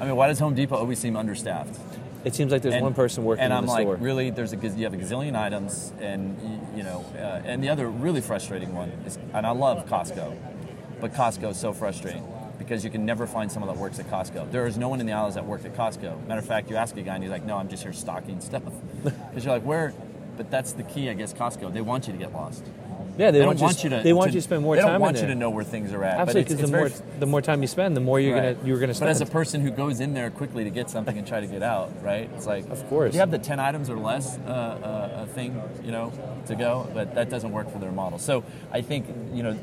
I 0.00 0.04
mean, 0.04 0.16
why 0.16 0.28
does 0.28 0.38
Home 0.38 0.54
Depot 0.54 0.76
always 0.76 0.98
seem 0.98 1.16
understaffed? 1.16 1.78
It 2.24 2.34
seems 2.34 2.52
like 2.52 2.62
there's 2.62 2.74
And- 2.76 2.84
one 2.84 2.94
person 2.94 3.24
working 3.24 3.44
and 3.44 3.52
I'm 3.52 3.66
the 3.66 3.72
like, 3.72 3.82
store. 3.84 3.96
really? 3.96 4.30
There's 4.30 4.52
a 4.52 4.56
you 4.56 4.84
have 4.84 4.94
a 4.94 4.96
gazillion 4.96 5.34
items, 5.36 5.92
and 6.00 6.36
you 6.76 6.82
know, 6.84 7.04
uh, 7.16 7.40
and 7.44 7.62
the 7.62 7.68
other 7.68 7.88
really 7.88 8.20
frustrating 8.20 8.74
one 8.74 8.90
is, 9.06 9.18
and 9.34 9.46
I 9.46 9.50
love 9.50 9.86
Costco, 9.86 10.36
but 11.00 11.12
Costco 11.14 11.50
is 11.50 11.56
so 11.56 11.72
frustrating 11.72 12.24
because 12.58 12.84
you 12.84 12.90
can 12.90 13.04
never 13.04 13.26
find 13.26 13.50
someone 13.50 13.74
that 13.74 13.80
works 13.80 13.98
at 13.98 14.08
Costco. 14.08 14.50
There 14.52 14.66
is 14.68 14.78
no 14.78 14.88
one 14.88 15.00
in 15.00 15.06
the 15.06 15.12
aisles 15.12 15.34
that 15.34 15.44
worked 15.44 15.64
at 15.64 15.74
Costco. 15.74 16.26
Matter 16.28 16.38
of 16.40 16.46
fact, 16.46 16.70
you 16.70 16.76
ask 16.76 16.96
a 16.96 17.02
guy 17.02 17.14
and 17.14 17.24
he's 17.24 17.32
like, 17.32 17.44
"No, 17.44 17.56
I'm 17.56 17.68
just 17.68 17.82
here 17.82 17.92
stocking 17.92 18.40
stuff," 18.40 18.62
because 19.02 19.44
you're 19.44 19.54
like, 19.54 19.64
"Where?" 19.64 19.92
But 20.36 20.50
that's 20.50 20.72
the 20.72 20.82
key, 20.84 21.10
I 21.10 21.14
guess. 21.14 21.32
Costco, 21.34 21.72
they 21.74 21.80
want 21.82 22.06
you 22.06 22.12
to 22.12 22.18
get 22.18 22.32
lost. 22.32 22.64
Yeah, 23.18 23.30
they, 23.30 23.38
They, 23.40 23.46
want, 23.46 23.58
don't 23.58 23.66
want 23.66 23.84
you 23.84 23.90
to. 23.90 24.00
They 24.02 24.12
want 24.12 24.32
you 24.32 24.38
to 24.38 24.42
spend 24.42 24.62
more 24.62 24.74
they 24.76 24.82
time. 24.82 24.92
don't 24.92 25.00
want 25.00 25.16
in 25.16 25.22
you 25.22 25.26
there. 25.28 25.34
to 25.34 25.38
know 25.40 25.50
where 25.50 25.64
things 25.64 25.92
are 25.92 26.02
at. 26.04 26.20
Absolutely, 26.20 26.54
because 26.56 26.70
the 26.70 26.76
more 26.76 26.90
the 27.20 27.26
more 27.26 27.42
time 27.42 27.60
you 27.62 27.68
spend, 27.68 27.96
the 27.96 28.00
more 28.00 28.18
you're 28.20 28.34
Right. 28.34 28.54
gonna 28.56 28.68
you're 28.68 28.78
gonna 28.78 28.94
But 28.94 29.08
as 29.08 29.20
a 29.20 29.26
person 29.26 29.60
who 29.60 29.70
goes 29.70 30.00
in 30.00 30.14
there 30.14 30.30
quickly 30.30 30.64
to 30.64 30.70
get 30.70 30.88
something 30.88 31.16
and 31.18 31.26
try 31.26 31.40
to 31.40 31.46
get 31.46 31.62
out, 31.62 31.92
right? 32.02 32.30
It's 32.34 32.46
like, 32.46 32.68
Of 32.70 32.88
course. 32.88 33.12
you 33.14 33.20
have 33.20 33.30
the 33.30 33.38
ten 33.38 33.60
items 33.60 33.90
or 33.90 33.96
less 33.98 34.38
uh, 34.46 34.50
uh, 34.50 35.22
a 35.22 35.26
thing, 35.26 35.60
you 35.84 35.92
know, 35.92 36.12
to 36.46 36.54
go, 36.54 36.88
but 36.94 37.14
that 37.14 37.28
doesn't 37.30 37.52
work 37.52 37.70
for 37.70 37.78
their 37.78 37.92
model. 37.92 38.18
So 38.18 38.44
I 38.72 38.80
think 38.82 39.06
you 39.34 39.42
know, 39.42 39.58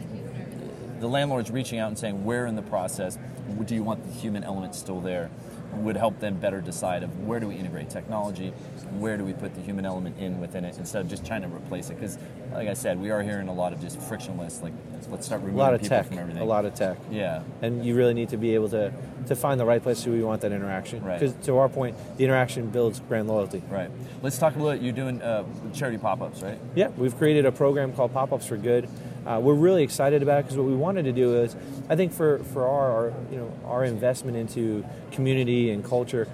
the 1.00 1.08
landlord's 1.08 1.50
reaching 1.50 1.80
out 1.80 1.88
and 1.88 1.98
saying, 1.98 2.26
where 2.26 2.46
in 2.46 2.56
the 2.56 2.62
process 2.62 3.18
do 3.66 3.74
you 3.76 3.84
want 3.84 4.06
the 4.06 4.14
human 4.20 4.44
element 4.44 4.76
still 4.76 5.02
there? 5.02 5.30
Would 5.74 5.98
help 5.98 6.20
them 6.20 6.36
better 6.36 6.62
decide 6.62 7.04
of 7.04 7.26
where 7.26 7.40
do 7.40 7.48
we 7.48 7.56
integrate 7.56 7.90
technology, 7.90 8.50
where 8.98 9.18
do 9.18 9.24
we 9.24 9.34
put 9.34 9.54
the 9.56 9.62
human 9.62 9.86
element 9.86 10.18
in 10.20 10.40
within 10.42 10.66
it 10.66 10.78
instead 10.78 11.02
of 11.02 11.10
just 11.10 11.26
trying 11.26 11.42
to 11.44 11.48
replace 11.48 11.90
it. 11.90 12.00
Because, 12.00 12.18
like 12.52 12.68
I 12.68 12.74
said, 12.74 13.00
we 13.00 13.12
are 13.12 13.22
hearing 13.22 13.48
a 13.48 13.54
lot 13.54 13.72
of 13.72 13.80
just 13.80 14.02
frictionless. 14.02 14.62
Like, 14.62 14.74
let's 15.10 15.26
start 15.28 15.42
removing 15.42 15.60
a 15.60 15.64
lot 15.64 15.74
of 15.76 15.82
people 15.82 15.98
tech, 15.98 16.08
from 16.08 16.18
everything. 16.18 16.42
a 16.42 16.46
lot 16.46 16.66
of 16.66 16.74
tech. 16.74 16.98
Yeah. 17.12 17.44
and 17.62 17.86
you 17.86 17.96
really 17.96 18.14
need 18.14 18.30
to 18.30 18.38
be 18.38 18.56
able 18.56 18.70
to 18.70 18.92
to 19.28 19.36
find 19.36 19.60
the 19.60 19.66
right 19.66 19.84
place 19.84 20.06
where 20.08 20.16
you 20.16 20.26
want 20.26 20.42
that 20.42 20.52
interaction. 20.52 21.04
Right. 21.04 21.20
Because 21.20 21.36
to 21.46 21.58
our 21.58 21.70
point, 21.70 21.96
the 22.18 22.24
interaction 22.26 22.70
builds 22.72 23.00
brand 23.00 23.28
loyalty. 23.28 23.62
Right. 23.70 23.92
Let's 24.24 24.38
talk 24.40 24.56
a 24.56 24.60
little. 24.60 24.82
You're 24.84 24.92
doing 24.94 25.22
uh, 25.22 25.44
charity 25.74 25.98
pop-ups, 26.00 26.42
right? 26.42 26.58
Yeah, 26.76 26.88
we've 26.98 27.16
created 27.18 27.46
a 27.46 27.52
program 27.52 27.94
called 27.94 28.12
Pop 28.14 28.34
Ups 28.34 28.48
for 28.48 28.58
Good. 28.58 28.90
Uh, 29.30 29.40
we're 29.40 29.54
really 29.54 29.84
excited 29.84 30.24
about 30.24 30.40
it 30.40 30.44
because 30.44 30.58
what 30.58 30.66
we 30.66 30.74
wanted 30.74 31.06
to 31.06 31.12
do 31.12 31.36
is, 31.36 31.56
I 31.88 31.96
think 31.96 32.14
for, 32.14 32.40
for 32.46 32.68
our, 32.68 32.92
our 32.92 33.14
you 33.30 33.38
know 33.38 33.54
our 33.64 33.86
investment 33.86 34.36
into 34.36 34.84
community 35.12 35.70
and 35.70 35.86
culture, 35.86 36.28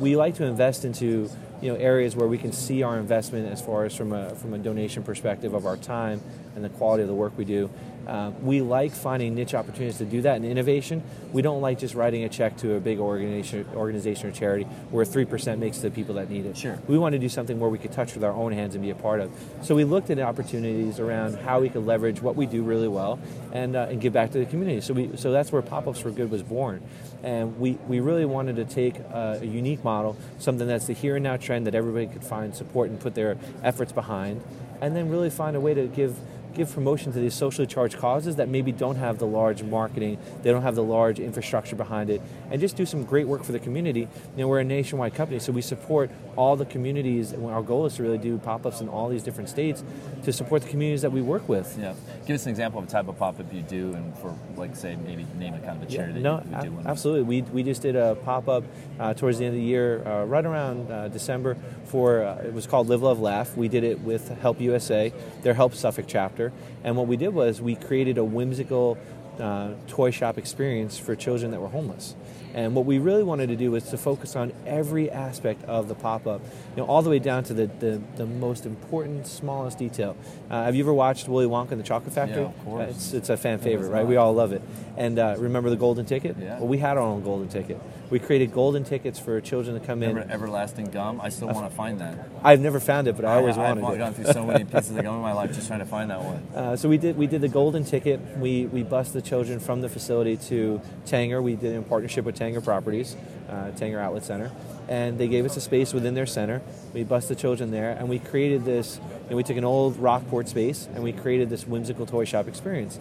we 0.00 0.16
like 0.16 0.34
to 0.36 0.44
invest 0.44 0.84
into 0.84 1.30
you 1.60 1.72
know 1.72 1.78
areas 1.78 2.16
where 2.16 2.26
we 2.26 2.38
can 2.38 2.50
see 2.50 2.82
our 2.82 2.98
investment 2.98 3.52
as 3.52 3.62
far 3.62 3.84
as 3.84 3.94
from 3.94 4.12
a 4.12 4.34
from 4.34 4.54
a 4.54 4.58
donation 4.58 5.04
perspective 5.04 5.54
of 5.54 5.66
our 5.66 5.76
time 5.76 6.20
and 6.56 6.64
the 6.64 6.68
quality 6.68 7.02
of 7.02 7.08
the 7.08 7.14
work 7.14 7.32
we 7.38 7.44
do. 7.44 7.70
Um, 8.06 8.44
we 8.44 8.60
like 8.60 8.92
finding 8.92 9.34
niche 9.34 9.54
opportunities 9.54 9.98
to 9.98 10.04
do 10.04 10.22
that 10.22 10.36
in 10.36 10.44
innovation. 10.44 11.02
We 11.32 11.42
don't 11.42 11.60
like 11.60 11.78
just 11.78 11.94
writing 11.94 12.24
a 12.24 12.28
check 12.28 12.56
to 12.58 12.74
a 12.74 12.80
big 12.80 12.98
organization, 12.98 13.66
organization 13.74 14.28
or 14.28 14.32
charity 14.32 14.64
where 14.90 15.04
three 15.04 15.24
percent 15.24 15.60
makes 15.60 15.78
to 15.78 15.82
the 15.84 15.90
people 15.90 16.16
that 16.16 16.28
need 16.28 16.46
it. 16.46 16.56
Sure. 16.56 16.78
We 16.88 16.98
want 16.98 17.12
to 17.12 17.18
do 17.18 17.28
something 17.28 17.60
where 17.60 17.70
we 17.70 17.78
could 17.78 17.92
touch 17.92 18.14
with 18.14 18.24
our 18.24 18.32
own 18.32 18.52
hands 18.52 18.74
and 18.74 18.82
be 18.82 18.90
a 18.90 18.94
part 18.94 19.20
of. 19.20 19.30
So 19.62 19.74
we 19.74 19.84
looked 19.84 20.10
at 20.10 20.18
opportunities 20.18 20.98
around 20.98 21.36
how 21.36 21.60
we 21.60 21.68
could 21.68 21.86
leverage 21.86 22.20
what 22.20 22.36
we 22.36 22.46
do 22.46 22.62
really 22.62 22.88
well 22.88 23.18
and, 23.52 23.76
uh, 23.76 23.86
and 23.90 24.00
give 24.00 24.12
back 24.12 24.32
to 24.32 24.38
the 24.38 24.46
community. 24.46 24.80
So 24.80 24.94
we 24.94 25.16
so 25.16 25.30
that's 25.30 25.52
where 25.52 25.62
Pop 25.62 25.86
Ups 25.86 26.00
for 26.00 26.10
Good 26.10 26.30
was 26.30 26.42
born, 26.42 26.82
and 27.22 27.58
we, 27.58 27.72
we 27.86 28.00
really 28.00 28.24
wanted 28.24 28.56
to 28.56 28.64
take 28.64 28.98
a, 28.98 29.38
a 29.42 29.44
unique 29.44 29.84
model, 29.84 30.16
something 30.38 30.66
that's 30.66 30.86
the 30.86 30.92
here 30.92 31.16
and 31.16 31.22
now 31.22 31.36
trend 31.36 31.66
that 31.66 31.74
everybody 31.74 32.06
could 32.06 32.24
find 32.24 32.54
support 32.54 32.90
and 32.90 32.98
put 32.98 33.14
their 33.14 33.36
efforts 33.62 33.92
behind, 33.92 34.42
and 34.80 34.96
then 34.96 35.08
really 35.08 35.30
find 35.30 35.56
a 35.56 35.60
way 35.60 35.74
to 35.74 35.86
give 35.86 36.16
give 36.54 36.72
promotion 36.72 37.12
to 37.12 37.18
these 37.18 37.34
socially 37.34 37.66
charged 37.66 37.98
causes 37.98 38.36
that 38.36 38.48
maybe 38.48 38.72
don't 38.72 38.96
have 38.96 39.18
the 39.18 39.26
large 39.26 39.62
marketing, 39.62 40.18
they 40.42 40.50
don't 40.50 40.62
have 40.62 40.74
the 40.74 40.82
large 40.82 41.18
infrastructure 41.18 41.76
behind 41.76 42.10
it, 42.10 42.20
and 42.50 42.60
just 42.60 42.76
do 42.76 42.86
some 42.86 43.04
great 43.04 43.26
work 43.26 43.44
for 43.44 43.52
the 43.52 43.58
community. 43.58 44.00
You 44.00 44.08
know, 44.42 44.48
we're 44.48 44.60
a 44.60 44.64
nationwide 44.64 45.14
company, 45.14 45.38
so 45.38 45.52
we 45.52 45.62
support 45.62 46.10
all 46.36 46.56
the 46.56 46.64
communities, 46.64 47.32
and 47.32 47.44
our 47.46 47.62
goal 47.62 47.86
is 47.86 47.96
to 47.96 48.02
really 48.02 48.18
do 48.18 48.38
pop-ups 48.38 48.80
in 48.80 48.88
all 48.88 49.08
these 49.08 49.22
different 49.22 49.48
states 49.48 49.84
to 50.24 50.32
support 50.32 50.62
the 50.62 50.68
communities 50.68 51.02
that 51.02 51.12
we 51.12 51.20
work 51.20 51.48
with. 51.48 51.76
Yeah. 51.78 51.94
Give 52.26 52.34
us 52.34 52.46
an 52.46 52.50
example 52.50 52.80
of 52.80 52.88
a 52.88 52.90
type 52.90 53.08
of 53.08 53.18
pop-up 53.18 53.52
you 53.52 53.62
do, 53.62 53.92
and 53.94 54.16
for 54.18 54.34
like 54.56 54.74
say 54.76 54.96
maybe 54.96 55.26
name 55.38 55.54
a 55.54 55.58
kind 55.58 55.82
of 55.82 55.88
a 55.88 55.92
charity 55.92 56.20
no, 56.20 56.40
that 56.46 56.64
you 56.64 56.78
a- 56.84 56.88
absolutely. 56.88 57.22
We, 57.22 57.42
we 57.42 57.62
just 57.62 57.82
did 57.82 57.96
a 57.96 58.14
pop 58.14 58.48
up 58.48 58.64
uh, 58.98 59.14
towards 59.14 59.38
the 59.38 59.44
end 59.44 59.54
of 59.54 59.60
the 59.60 59.66
year, 59.66 60.06
uh, 60.06 60.24
right 60.24 60.44
around 60.44 60.90
uh, 60.90 61.08
December. 61.08 61.56
For 61.86 62.22
uh, 62.22 62.36
it 62.36 62.54
was 62.54 62.66
called 62.66 62.88
Live, 62.88 63.02
Love, 63.02 63.20
Laugh. 63.20 63.56
We 63.56 63.68
did 63.68 63.84
it 63.84 64.00
with 64.00 64.28
Help 64.40 64.60
USA, 64.60 65.12
their 65.42 65.54
Help 65.54 65.74
Suffolk 65.74 66.06
chapter, 66.08 66.41
and 66.82 66.96
what 66.96 67.06
we 67.06 67.16
did 67.16 67.34
was 67.34 67.60
we 67.60 67.74
created 67.76 68.18
a 68.18 68.24
whimsical 68.24 68.96
uh, 69.38 69.70
toy 69.86 70.10
shop 70.10 70.38
experience 70.38 70.98
for 70.98 71.14
children 71.14 71.50
that 71.52 71.60
were 71.60 71.68
homeless. 71.68 72.14
And 72.54 72.74
what 72.74 72.84
we 72.84 72.98
really 72.98 73.22
wanted 73.22 73.48
to 73.48 73.56
do 73.56 73.70
was 73.70 73.84
to 73.90 73.96
focus 73.96 74.36
on 74.36 74.52
every 74.66 75.10
aspect 75.10 75.64
of 75.64 75.88
the 75.88 75.94
pop 75.94 76.26
up, 76.26 76.42
you 76.42 76.82
know, 76.82 76.84
all 76.84 77.00
the 77.00 77.08
way 77.08 77.18
down 77.18 77.44
to 77.44 77.54
the, 77.54 77.66
the, 77.66 78.02
the 78.16 78.26
most 78.26 78.66
important, 78.66 79.26
smallest 79.26 79.78
detail. 79.78 80.16
Uh, 80.50 80.64
have 80.64 80.74
you 80.74 80.84
ever 80.84 80.92
watched 80.92 81.28
Willy 81.28 81.46
Wonka 81.46 81.70
and 81.72 81.80
the 81.80 81.84
Chocolate 81.84 82.12
Factory? 82.12 82.42
Yeah, 82.42 82.48
of 82.48 82.64
course. 82.64 82.82
Uh, 82.82 82.90
it's, 82.90 83.12
it's 83.14 83.30
a 83.30 83.38
fan 83.38 83.58
favorite, 83.58 83.88
right? 83.88 84.02
not. 84.02 84.08
We 84.08 84.16
all 84.16 84.34
love 84.34 84.52
it. 84.52 84.60
And 84.98 85.18
uh, 85.18 85.36
remember 85.38 85.70
the 85.70 85.76
golden 85.76 86.04
ticket? 86.04 86.36
Yeah. 86.38 86.58
Well, 86.58 86.68
we 86.68 86.76
had 86.76 86.98
our 86.98 87.02
own 87.02 87.22
golden 87.22 87.48
ticket. 87.48 87.80
We 88.12 88.18
created 88.18 88.52
golden 88.52 88.84
tickets 88.84 89.18
for 89.18 89.40
children 89.40 89.80
to 89.80 89.86
come 89.86 90.02
in. 90.02 90.10
Ever, 90.10 90.26
everlasting 90.30 90.90
gum. 90.90 91.18
I 91.18 91.30
still 91.30 91.48
want 91.48 91.70
to 91.70 91.74
find 91.74 91.98
that. 92.00 92.28
I've 92.44 92.60
never 92.60 92.78
found 92.78 93.08
it, 93.08 93.16
but 93.16 93.24
I 93.24 93.36
always 93.36 93.56
wanted 93.56 93.80
to. 93.80 93.86
I've 93.86 93.96
gone 93.96 94.12
through 94.12 94.34
so 94.34 94.44
many 94.44 94.64
pieces 94.70 94.94
of 94.94 95.02
gum 95.02 95.14
in 95.14 95.22
my 95.22 95.32
life 95.32 95.54
just 95.54 95.66
trying 95.66 95.78
to 95.78 95.86
find 95.86 96.10
that 96.10 96.22
one. 96.22 96.46
Uh, 96.54 96.76
so 96.76 96.90
we 96.90 96.98
did 96.98 97.16
we 97.16 97.26
did 97.26 97.40
the 97.40 97.48
golden 97.48 97.84
ticket. 97.84 98.20
We 98.36 98.66
we 98.66 98.82
bused 98.82 99.14
the 99.14 99.22
children 99.22 99.60
from 99.60 99.80
the 99.80 99.88
facility 99.88 100.36
to 100.48 100.82
Tanger. 101.06 101.42
We 101.42 101.56
did 101.56 101.72
it 101.72 101.76
in 101.76 101.84
partnership 101.84 102.26
with 102.26 102.38
Tanger 102.38 102.62
Properties, 102.62 103.16
uh, 103.48 103.70
Tanger 103.76 103.98
Outlet 103.98 104.24
Center, 104.24 104.50
and 104.88 105.16
they 105.16 105.26
gave 105.26 105.46
us 105.46 105.56
a 105.56 105.62
space 105.62 105.94
within 105.94 106.12
their 106.12 106.26
center. 106.26 106.60
We 106.92 107.04
bused 107.04 107.28
the 107.28 107.34
children 107.34 107.70
there, 107.70 107.92
and 107.92 108.10
we 108.10 108.18
created 108.18 108.66
this. 108.66 109.00
You 109.24 109.30
know, 109.30 109.36
we 109.36 109.42
took 109.42 109.56
an 109.56 109.64
old 109.64 109.96
Rockport 109.96 110.48
space 110.48 110.86
and 110.94 111.02
we 111.02 111.12
created 111.12 111.48
this 111.48 111.66
whimsical 111.66 112.04
toy 112.04 112.26
shop 112.26 112.46
experience. 112.46 112.98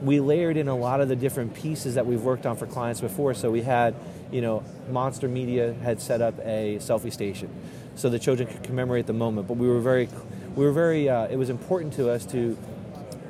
We 0.00 0.20
layered 0.20 0.56
in 0.56 0.68
a 0.68 0.76
lot 0.76 1.00
of 1.00 1.08
the 1.08 1.16
different 1.16 1.54
pieces 1.54 1.94
that 1.94 2.06
we've 2.06 2.22
worked 2.22 2.46
on 2.46 2.56
for 2.56 2.66
clients 2.66 3.00
before. 3.00 3.34
So 3.34 3.50
we 3.50 3.62
had, 3.62 3.94
you 4.34 4.40
know, 4.40 4.64
Monster 4.90 5.28
Media 5.28 5.72
had 5.84 6.00
set 6.02 6.20
up 6.20 6.34
a 6.44 6.76
selfie 6.80 7.12
station. 7.12 7.48
so 7.96 8.08
the 8.10 8.18
children 8.18 8.48
could 8.48 8.64
commemorate 8.64 9.06
the 9.06 9.12
moment. 9.12 9.46
But 9.46 9.56
we 9.56 9.68
were 9.68 9.78
very, 9.78 10.08
we 10.56 10.64
were 10.64 10.72
very. 10.72 11.08
Uh, 11.08 11.26
it 11.28 11.36
was 11.36 11.48
important 11.48 11.92
to 11.94 12.10
us 12.10 12.26
to 12.26 12.58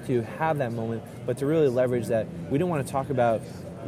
to 0.06 0.22
have 0.38 0.56
that 0.58 0.72
moment, 0.72 1.02
but 1.26 1.36
to 1.38 1.46
really 1.46 1.68
leverage 1.68 2.06
that. 2.06 2.26
We 2.50 2.56
didn't 2.58 2.70
want 2.70 2.86
to 2.86 2.90
talk 2.92 3.10
about 3.10 3.40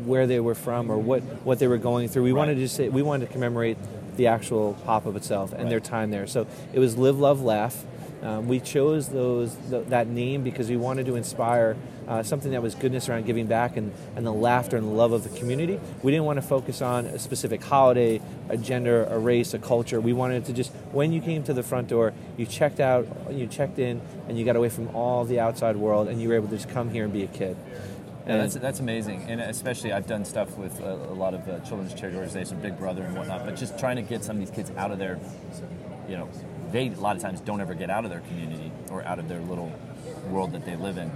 where 0.04 0.26
they 0.26 0.40
were 0.40 0.54
from 0.54 0.90
or 0.90 0.98
what, 0.98 1.22
what 1.44 1.58
they 1.58 1.66
were 1.68 1.78
going 1.78 2.08
through. 2.08 2.22
We 2.24 2.32
Right. 2.32 2.38
wanted 2.38 2.56
to 2.56 2.68
say 2.68 2.88
we 2.90 3.02
wanted 3.02 3.26
to 3.28 3.32
commemorate 3.32 3.78
the 4.16 4.26
actual 4.26 4.74
pop 4.84 5.06
up 5.06 5.16
itself 5.16 5.52
and 5.52 5.62
Right. 5.62 5.70
their 5.70 5.80
time 5.80 6.10
there. 6.10 6.26
So 6.26 6.46
it 6.74 6.78
was 6.78 6.96
live, 6.98 7.18
love, 7.18 7.42
laugh. 7.42 7.84
Um, 8.22 8.48
we 8.48 8.60
chose 8.60 9.08
those 9.08 9.56
th- 9.70 9.86
that 9.88 10.08
name 10.08 10.42
because 10.42 10.68
we 10.70 10.76
wanted 10.76 11.06
to 11.06 11.16
inspire 11.16 11.76
uh, 12.08 12.22
something 12.22 12.52
that 12.52 12.62
was 12.62 12.74
goodness 12.74 13.08
around 13.08 13.26
giving 13.26 13.46
back 13.46 13.76
and, 13.76 13.92
and 14.14 14.26
the 14.26 14.32
laughter 14.32 14.76
and 14.76 14.86
the 14.86 14.92
love 14.92 15.12
of 15.12 15.22
the 15.22 15.38
community. 15.38 15.78
We 16.02 16.12
didn't 16.12 16.24
want 16.24 16.38
to 16.38 16.46
focus 16.46 16.80
on 16.80 17.06
a 17.06 17.18
specific 17.18 17.62
holiday, 17.62 18.20
a 18.48 18.56
gender, 18.56 19.04
a 19.04 19.18
race, 19.18 19.54
a 19.54 19.58
culture. 19.58 20.00
We 20.00 20.12
wanted 20.12 20.44
to 20.46 20.52
just 20.52 20.72
when 20.92 21.12
you 21.12 21.20
came 21.20 21.42
to 21.44 21.52
the 21.52 21.62
front 21.62 21.88
door, 21.88 22.14
you 22.36 22.46
checked 22.46 22.80
out, 22.80 23.06
you 23.30 23.46
checked 23.46 23.78
in, 23.78 24.00
and 24.28 24.38
you 24.38 24.44
got 24.44 24.56
away 24.56 24.68
from 24.68 24.94
all 24.94 25.24
the 25.24 25.40
outside 25.40 25.76
world, 25.76 26.08
and 26.08 26.20
you 26.20 26.28
were 26.28 26.36
able 26.36 26.48
to 26.48 26.56
just 26.56 26.70
come 26.70 26.90
here 26.90 27.04
and 27.04 27.12
be 27.12 27.22
a 27.22 27.28
kid. 27.28 27.56
Yeah, 28.26 28.38
that's, 28.38 28.54
that's 28.54 28.80
amazing, 28.80 29.26
and 29.28 29.40
especially 29.40 29.92
I've 29.92 30.08
done 30.08 30.24
stuff 30.24 30.56
with 30.58 30.80
a, 30.80 30.94
a 30.94 31.14
lot 31.14 31.32
of 31.32 31.48
uh, 31.48 31.60
children's 31.60 31.94
charity 31.94 32.16
organizations, 32.16 32.60
Big 32.60 32.76
Brother 32.76 33.04
and 33.04 33.16
whatnot. 33.16 33.44
But 33.44 33.54
just 33.54 33.78
trying 33.78 33.96
to 33.96 34.02
get 34.02 34.24
some 34.24 34.40
of 34.40 34.40
these 34.44 34.54
kids 34.54 34.72
out 34.76 34.90
of 34.90 34.98
their, 34.98 35.20
you 36.08 36.16
know, 36.16 36.28
they 36.72 36.88
a 36.88 36.92
lot 36.92 37.16
of 37.16 37.22
times 37.22 37.40
don't 37.40 37.60
ever 37.60 37.74
get 37.74 37.90
out 37.90 38.04
of 38.04 38.10
their 38.10 38.20
community 38.20 38.70
or 38.90 39.02
out 39.04 39.18
of 39.18 39.28
their 39.28 39.40
little 39.40 39.72
world 40.28 40.52
that 40.52 40.64
they 40.64 40.76
live 40.76 40.98
in. 40.98 41.10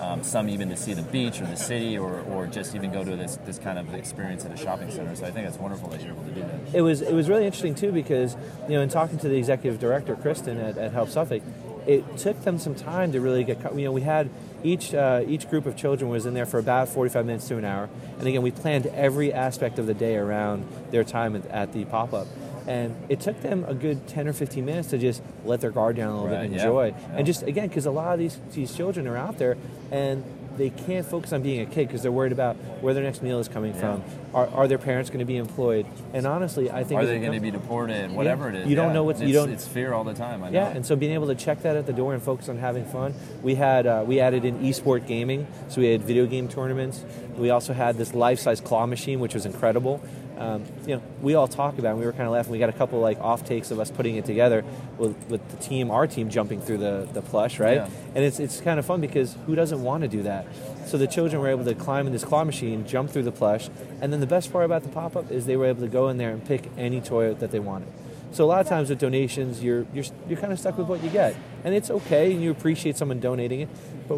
Um, 0.00 0.24
some 0.24 0.48
even 0.48 0.68
to 0.70 0.76
see 0.76 0.92
the 0.92 1.02
beach 1.02 1.40
or 1.40 1.46
the 1.46 1.56
city, 1.56 1.96
or, 1.96 2.20
or 2.22 2.46
just 2.46 2.74
even 2.74 2.92
go 2.92 3.04
to 3.04 3.16
this, 3.16 3.36
this 3.44 3.58
kind 3.58 3.78
of 3.78 3.94
experience 3.94 4.44
at 4.44 4.52
a 4.52 4.56
shopping 4.56 4.90
center. 4.90 5.14
So 5.14 5.24
I 5.24 5.30
think 5.30 5.46
it's 5.46 5.58
wonderful 5.58 5.88
that 5.90 6.02
you're 6.02 6.12
able 6.12 6.24
to 6.24 6.30
do 6.30 6.40
that. 6.40 6.74
it 6.74 6.80
was 6.80 7.00
it 7.00 7.14
was 7.14 7.28
really 7.28 7.46
interesting 7.46 7.74
too 7.74 7.92
because 7.92 8.36
you 8.68 8.74
know 8.74 8.80
in 8.80 8.88
talking 8.88 9.18
to 9.18 9.28
the 9.28 9.36
executive 9.36 9.78
director 9.78 10.16
Kristen 10.16 10.58
at, 10.58 10.76
at 10.76 10.92
Help 10.92 11.10
Suffolk, 11.10 11.42
it 11.86 12.16
took 12.16 12.42
them 12.42 12.58
some 12.58 12.74
time 12.74 13.12
to 13.12 13.20
really 13.20 13.44
get 13.44 13.62
you 13.74 13.84
know 13.84 13.92
we 13.92 14.00
had 14.00 14.30
each 14.62 14.94
uh, 14.94 15.22
each 15.26 15.48
group 15.48 15.66
of 15.66 15.76
children 15.76 16.10
was 16.10 16.26
in 16.26 16.34
there 16.34 16.46
for 16.46 16.58
about 16.58 16.88
45 16.88 17.26
minutes 17.26 17.48
to 17.48 17.58
an 17.58 17.64
hour 17.64 17.88
and 18.18 18.26
again 18.26 18.42
we 18.42 18.50
planned 18.50 18.86
every 18.86 19.32
aspect 19.32 19.78
of 19.78 19.86
the 19.86 19.94
day 19.94 20.16
around 20.16 20.66
their 20.90 21.04
time 21.04 21.36
at, 21.36 21.46
at 21.46 21.72
the 21.72 21.84
pop 21.84 22.12
up. 22.12 22.26
And 22.66 22.94
it 23.08 23.20
took 23.20 23.40
them 23.42 23.64
a 23.68 23.74
good 23.74 24.06
10 24.08 24.26
or 24.28 24.32
15 24.32 24.64
minutes 24.64 24.88
to 24.90 24.98
just 24.98 25.22
let 25.44 25.60
their 25.60 25.70
guard 25.70 25.96
down 25.96 26.10
a 26.10 26.14
little 26.14 26.28
bit 26.28 26.44
and 26.46 26.54
yeah, 26.54 26.62
enjoy. 26.62 26.86
yeah. 26.88 27.16
And 27.16 27.26
just, 27.26 27.42
again, 27.42 27.68
because 27.68 27.86
a 27.86 27.90
lot 27.90 28.12
of 28.14 28.18
these, 28.18 28.38
these 28.52 28.74
children 28.74 29.06
are 29.06 29.16
out 29.16 29.36
there 29.38 29.56
and 29.90 30.24
they 30.56 30.70
can't 30.70 31.04
focus 31.04 31.32
on 31.32 31.42
being 31.42 31.60
a 31.60 31.66
kid 31.66 31.88
because 31.88 32.02
they're 32.02 32.12
worried 32.12 32.30
about 32.30 32.54
where 32.80 32.94
their 32.94 33.02
next 33.02 33.22
meal 33.22 33.40
is 33.40 33.48
coming 33.48 33.74
Yeah. 33.74 33.80
from. 33.80 34.04
Are, 34.32 34.46
are 34.48 34.68
their 34.68 34.78
parents 34.78 35.10
going 35.10 35.18
to 35.18 35.24
be 35.24 35.36
employed? 35.36 35.84
And 36.12 36.26
honestly, 36.28 36.70
I 36.70 36.84
think 36.84 37.00
Are 37.00 37.06
they 37.06 37.18
going 37.18 37.32
to 37.32 37.40
be 37.40 37.50
deported? 37.50 38.12
Whatever 38.12 38.50
it 38.50 38.54
is. 38.54 38.68
You 38.68 38.76
don't 38.76 38.88
yeah. 38.88 38.92
know 38.94 39.02
what's- 39.04 39.20
you 39.20 39.32
don't- 39.32 39.50
It's 39.50 39.66
fear 39.66 39.92
all 39.92 40.04
the 40.04 40.14
time. 40.14 40.44
I 40.44 40.50
know. 40.50 40.60
Yeah, 40.60 40.68
and 40.68 40.86
so 40.86 40.94
being 40.94 41.12
able 41.12 41.26
to 41.26 41.34
check 41.34 41.62
that 41.62 41.74
at 41.76 41.86
the 41.86 41.92
door 41.92 42.14
and 42.14 42.22
focus 42.22 42.48
on 42.48 42.58
having 42.58 42.84
fun. 42.84 43.14
We 43.42 43.56
had 43.56 43.86
uh, 43.86 44.04
we 44.06 44.20
added 44.20 44.44
in 44.44 44.60
esport 44.60 45.06
gaming, 45.08 45.48
so 45.68 45.80
we 45.80 45.88
had 45.88 46.02
video 46.02 46.24
game 46.24 46.46
tournaments. 46.48 47.04
We 47.36 47.50
also 47.50 47.72
had 47.72 47.96
this 47.98 48.14
life-size 48.14 48.60
claw 48.60 48.86
machine, 48.86 49.18
which 49.18 49.34
was 49.34 49.44
incredible. 49.46 50.00
Um, 50.38 50.64
you 50.86 50.96
know, 50.96 51.02
we 51.22 51.34
all 51.34 51.46
talk 51.46 51.78
about. 51.78 51.88
it, 51.88 51.92
and 51.92 52.00
We 52.00 52.06
were 52.06 52.12
kind 52.12 52.24
of 52.24 52.32
laughing. 52.32 52.52
We 52.52 52.58
got 52.58 52.68
a 52.68 52.72
couple 52.74 53.00
like 53.00 53.20
off 53.20 53.44
takes 53.44 53.70
of 53.70 53.78
us 53.78 53.90
putting 53.90 54.16
it 54.16 54.24
together 54.24 54.64
with, 54.98 55.16
with 55.28 55.48
the 55.50 55.56
team, 55.58 55.90
our 55.90 56.06
team 56.06 56.28
jumping 56.28 56.60
through 56.60 56.78
the, 56.78 57.08
the 57.12 57.22
plush, 57.22 57.60
right? 57.60 57.76
Yeah. 57.76 57.88
And 58.14 58.24
it's 58.24 58.40
it's 58.40 58.60
kind 58.60 58.78
of 58.78 58.86
fun 58.86 59.00
because 59.00 59.36
who 59.46 59.54
doesn't 59.54 59.82
want 59.82 60.02
to 60.02 60.08
do 60.08 60.22
that? 60.24 60.46
So 60.86 60.98
the 60.98 61.06
children 61.06 61.40
were 61.40 61.48
able 61.48 61.64
to 61.64 61.74
climb 61.74 62.06
in 62.06 62.12
this 62.12 62.24
claw 62.24 62.44
machine, 62.44 62.86
jump 62.86 63.10
through 63.10 63.22
the 63.22 63.32
plush, 63.32 63.68
and 64.00 64.12
then 64.12 64.20
the 64.20 64.26
best 64.26 64.52
part 64.52 64.64
about 64.64 64.82
the 64.82 64.88
pop 64.88 65.16
up 65.16 65.30
is 65.30 65.46
they 65.46 65.56
were 65.56 65.66
able 65.66 65.82
to 65.82 65.88
go 65.88 66.08
in 66.08 66.18
there 66.18 66.30
and 66.30 66.44
pick 66.44 66.70
any 66.76 67.00
toy 67.00 67.34
that 67.34 67.50
they 67.50 67.60
wanted. 67.60 67.88
So 68.32 68.44
a 68.44 68.46
lot 68.46 68.60
of 68.60 68.66
times 68.66 68.90
with 68.90 68.98
donations, 68.98 69.62
you're 69.62 69.86
you're 69.94 70.04
you're 70.28 70.38
kind 70.38 70.52
of 70.52 70.58
stuck 70.58 70.76
with 70.76 70.88
what 70.88 71.02
you 71.04 71.10
get, 71.10 71.36
and 71.62 71.74
it's 71.74 71.90
okay, 71.90 72.32
and 72.32 72.42
you 72.42 72.50
appreciate 72.50 72.96
someone 72.96 73.20
donating 73.20 73.60
it. 73.60 73.68
But 74.08 74.16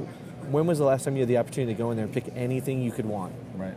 when 0.50 0.66
was 0.66 0.78
the 0.78 0.84
last 0.84 1.04
time 1.04 1.16
you 1.16 1.20
had 1.20 1.28
the 1.28 1.38
opportunity 1.38 1.74
to 1.74 1.78
go 1.78 1.90
in 1.90 1.96
there 1.96 2.06
and 2.06 2.14
pick 2.14 2.24
anything 2.34 2.82
you 2.82 2.92
could 2.92 3.06
want? 3.06 3.34
Right. 3.54 3.74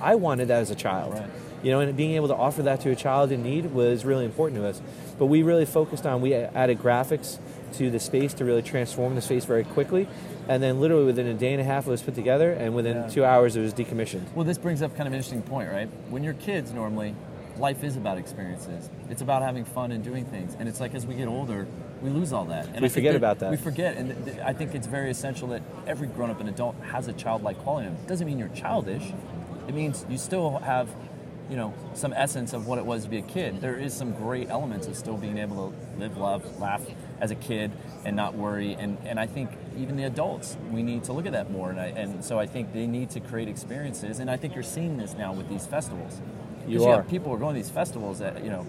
I 0.00 0.14
wanted 0.14 0.48
that 0.48 0.60
as 0.60 0.70
a 0.70 0.74
child. 0.74 1.14
Right. 1.14 1.30
You 1.62 1.70
know, 1.70 1.80
and 1.80 1.96
being 1.96 2.12
able 2.12 2.28
to 2.28 2.34
offer 2.34 2.62
that 2.64 2.80
to 2.80 2.90
a 2.90 2.96
child 2.96 3.30
in 3.32 3.42
need 3.42 3.66
was 3.72 4.04
really 4.04 4.24
important 4.24 4.60
to 4.60 4.66
us. 4.66 4.80
But 5.18 5.26
we 5.26 5.42
really 5.42 5.64
focused 5.66 6.06
on 6.06 6.20
we 6.20 6.34
added 6.34 6.78
graphics 6.78 7.38
to 7.74 7.90
the 7.90 8.00
space 8.00 8.34
to 8.34 8.44
really 8.44 8.62
transform 8.62 9.14
the 9.14 9.22
space 9.22 9.44
very 9.44 9.64
quickly, 9.64 10.08
and 10.48 10.62
then 10.62 10.80
literally 10.80 11.04
within 11.04 11.26
a 11.26 11.34
day 11.34 11.52
and 11.52 11.60
a 11.60 11.64
half 11.64 11.86
it 11.86 11.90
was 11.90 12.02
put 12.02 12.14
together, 12.14 12.50
and 12.52 12.74
within 12.74 12.96
Yeah. 12.96 13.06
two 13.08 13.24
hours 13.24 13.56
it 13.56 13.60
was 13.60 13.72
decommissioned. 13.72 14.24
Well, 14.34 14.44
this 14.44 14.58
brings 14.58 14.82
up 14.82 14.90
kind 14.96 15.06
of 15.06 15.12
an 15.12 15.18
interesting 15.18 15.42
point, 15.42 15.70
right? 15.70 15.88
When 16.10 16.22
you're 16.24 16.34
kids, 16.34 16.72
normally, 16.72 17.14
life 17.58 17.84
is 17.84 17.96
about 17.96 18.18
experiences. 18.18 18.90
It's 19.08 19.22
about 19.22 19.42
having 19.42 19.64
fun 19.64 19.92
and 19.92 20.02
doing 20.02 20.24
things. 20.24 20.56
And 20.58 20.68
it's 20.68 20.80
like 20.80 20.94
as 20.94 21.06
we 21.06 21.14
get 21.14 21.28
older, 21.28 21.66
we 22.02 22.10
lose 22.10 22.32
all 22.32 22.44
that. 22.46 22.66
And 22.74 22.80
We 22.80 22.88
forget 22.88 23.14
about 23.14 23.38
that. 23.38 23.50
We 23.52 23.56
forget, 23.56 23.96
and 23.96 24.08
th- 24.10 24.24
th- 24.36 24.38
I 24.44 24.52
think 24.52 24.74
it's 24.74 24.86
very 24.88 25.10
essential 25.10 25.48
that 25.48 25.62
every 25.86 26.08
grown-up 26.08 26.40
and 26.40 26.48
adult 26.48 26.74
has 26.90 27.06
a 27.08 27.12
childlike 27.12 27.58
quality. 27.58 27.88
It 27.88 28.06
doesn't 28.08 28.26
mean 28.26 28.38
you're 28.38 28.48
childish. 28.48 29.12
It 29.68 29.74
means 29.74 30.04
you 30.10 30.18
still 30.18 30.58
have, 30.58 30.88
you 31.50 31.56
know, 31.56 31.74
some 31.94 32.12
essence 32.12 32.52
of 32.52 32.66
what 32.66 32.78
it 32.78 32.86
was 32.86 33.04
to 33.04 33.10
be 33.10 33.18
a 33.18 33.22
kid. 33.22 33.60
There 33.60 33.76
is 33.76 33.92
some 33.92 34.12
great 34.12 34.48
elements 34.48 34.86
of 34.86 34.96
still 34.96 35.16
being 35.16 35.38
able 35.38 35.70
to 35.70 35.98
live, 35.98 36.16
love, 36.16 36.60
laugh 36.60 36.82
as 37.20 37.30
a 37.30 37.34
kid 37.34 37.72
and 38.04 38.16
not 38.16 38.34
worry. 38.34 38.74
And, 38.74 38.98
and 39.04 39.20
I 39.20 39.26
think 39.26 39.50
even 39.76 39.96
the 39.96 40.04
adults, 40.04 40.56
we 40.70 40.82
need 40.82 41.04
to 41.04 41.12
look 41.12 41.26
at 41.26 41.32
that 41.32 41.50
more. 41.50 41.70
And, 41.70 41.80
I, 41.80 41.86
and 41.86 42.24
so 42.24 42.38
I 42.38 42.46
think 42.46 42.72
they 42.72 42.86
need 42.86 43.10
to 43.10 43.20
create 43.20 43.48
experiences. 43.48 44.18
And 44.18 44.30
I 44.30 44.36
think 44.36 44.54
you're 44.54 44.62
seeing 44.62 44.96
this 44.96 45.14
now 45.14 45.32
with 45.32 45.48
these 45.48 45.66
festivals. 45.66 46.20
You 46.66 46.82
have 46.84 47.00
are. 47.00 47.02
people 47.02 47.32
are 47.32 47.38
going 47.38 47.54
to 47.54 47.60
these 47.60 47.70
festivals 47.70 48.20
that, 48.20 48.42
you 48.44 48.50
know, 48.50 48.66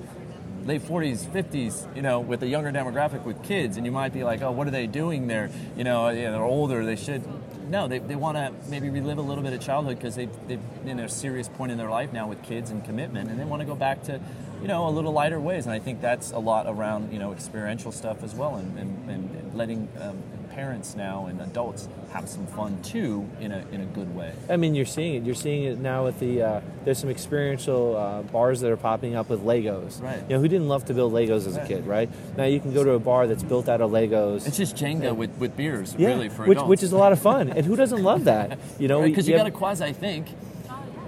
late 0.66 0.82
40s, 0.82 1.26
50s, 1.26 1.96
you 1.96 2.02
know, 2.02 2.20
with 2.20 2.42
a 2.44 2.48
younger 2.48 2.72
demographic 2.72 3.24
with 3.24 3.42
kids, 3.44 3.78
and 3.78 3.86
you 3.86 3.92
might 3.92 4.14
be 4.14 4.24
like, 4.24 4.42
oh, 4.42 4.52
what 4.52 4.68
are 4.68 4.72
they 4.72 4.88
doing 4.88 5.28
there? 5.28 5.50
You 5.76 5.84
know, 5.84 6.14
they're 6.14 6.42
older, 6.42 6.86
they 6.86 6.96
should. 6.96 7.24
No, 7.70 7.88
they, 7.88 8.00
they 8.00 8.16
want 8.16 8.38
to 8.38 8.54
maybe 8.70 8.90
relive 8.90 9.18
a 9.18 9.22
little 9.22 9.44
bit 9.44 9.54
of 9.54 9.62
childhood 9.62 9.98
because 9.98 10.16
they've, 10.16 10.30
they've 10.48 10.60
in 10.86 11.00
a 11.00 11.10
serious 11.10 11.48
point 11.48 11.72
in 11.72 11.78
their 11.78 11.90
life 11.90 12.14
now 12.14 12.28
with 12.28 12.42
kids 12.44 12.72
and 12.72 12.84
commitment, 12.84 13.30
and 13.30 13.40
they 13.40 13.46
want 13.46 13.62
to 13.62 13.66
go 13.66 13.76
back 13.76 14.04
to, 14.04 14.20
you 14.62 14.68
know, 14.68 14.88
a 14.88 14.92
little 14.92 15.12
lighter 15.12 15.40
ways. 15.40 15.66
And 15.66 15.74
I 15.74 15.80
think 15.80 16.02
that's 16.02 16.32
a 16.32 16.40
lot 16.40 16.68
around, 16.68 17.12
you 17.14 17.20
know, 17.20 17.32
experiential 17.32 17.92
stuff 17.92 18.24
as 18.24 18.34
well, 18.36 18.56
and, 18.56 18.78
and, 18.78 19.10
and 19.10 19.56
letting 19.56 19.88
um, 20.00 20.22
parents 20.54 20.96
now 20.96 21.26
and 21.26 21.42
adults 21.42 21.88
have 22.12 22.30
some 22.30 22.46
fun 22.48 22.82
too 22.84 23.28
in 23.40 23.52
a, 23.52 23.66
in 23.72 23.82
a 23.82 23.86
good 23.86 24.16
way. 24.16 24.34
I 24.50 24.58
mean, 24.58 24.76
you're 24.76 24.86
seeing 24.86 25.16
it. 25.16 25.24
You're 25.24 25.36
seeing 25.36 25.64
it 25.64 25.80
now 25.80 26.06
with 26.06 26.20
the. 26.20 26.42
Uh, 26.42 26.62
there's 26.86 27.00
some 27.00 27.10
experiential 27.10 27.96
uh, 27.98 28.22
bars 28.24 28.62
that 28.62 28.72
are 28.72 28.78
popping 28.78 29.16
up 29.16 29.30
with 29.30 29.42
Legos. 29.44 30.02
Right. 30.02 30.22
You 30.30 30.36
know, 30.36 30.40
who 30.42 30.48
didn't 30.48 30.68
love 30.68 30.86
to 30.86 30.94
build 30.94 31.14
Legos 31.14 31.48
as 31.48 31.58
a 31.58 31.66
kid, 31.66 31.88
right? 31.88 32.10
Now 32.38 32.46
you 32.46 32.60
can 32.60 32.74
go 32.74 32.84
to 32.84 32.92
a 32.92 33.00
bar 33.00 33.28
that's 33.28 33.44
built 33.44 33.68
out 33.68 33.82
of 33.82 33.92
Legos. 33.92 34.46
It's 34.48 34.58
just 34.58 34.76
Jenga 34.76 35.16
with, 35.16 35.32
with 35.38 35.58
beers, 35.58 35.96
yeah, 35.98 36.10
really, 36.10 36.30
for 36.30 36.46
which 36.46 36.58
adults. 36.58 36.70
which 36.70 36.84
is 36.84 36.92
a 36.92 36.98
lot 36.98 37.12
of 37.12 37.20
fun, 37.20 37.50
and 37.50 37.66
who 37.66 37.76
doesn't 37.76 38.04
love 38.04 38.26
that? 38.26 38.60
You 38.80 38.88
know, 38.92 39.02
because 39.02 39.28
you, 39.28 39.34
have- 39.36 39.46
got 39.46 39.52
to 39.52 39.58
quasi 39.58 39.94
think. 39.94 40.28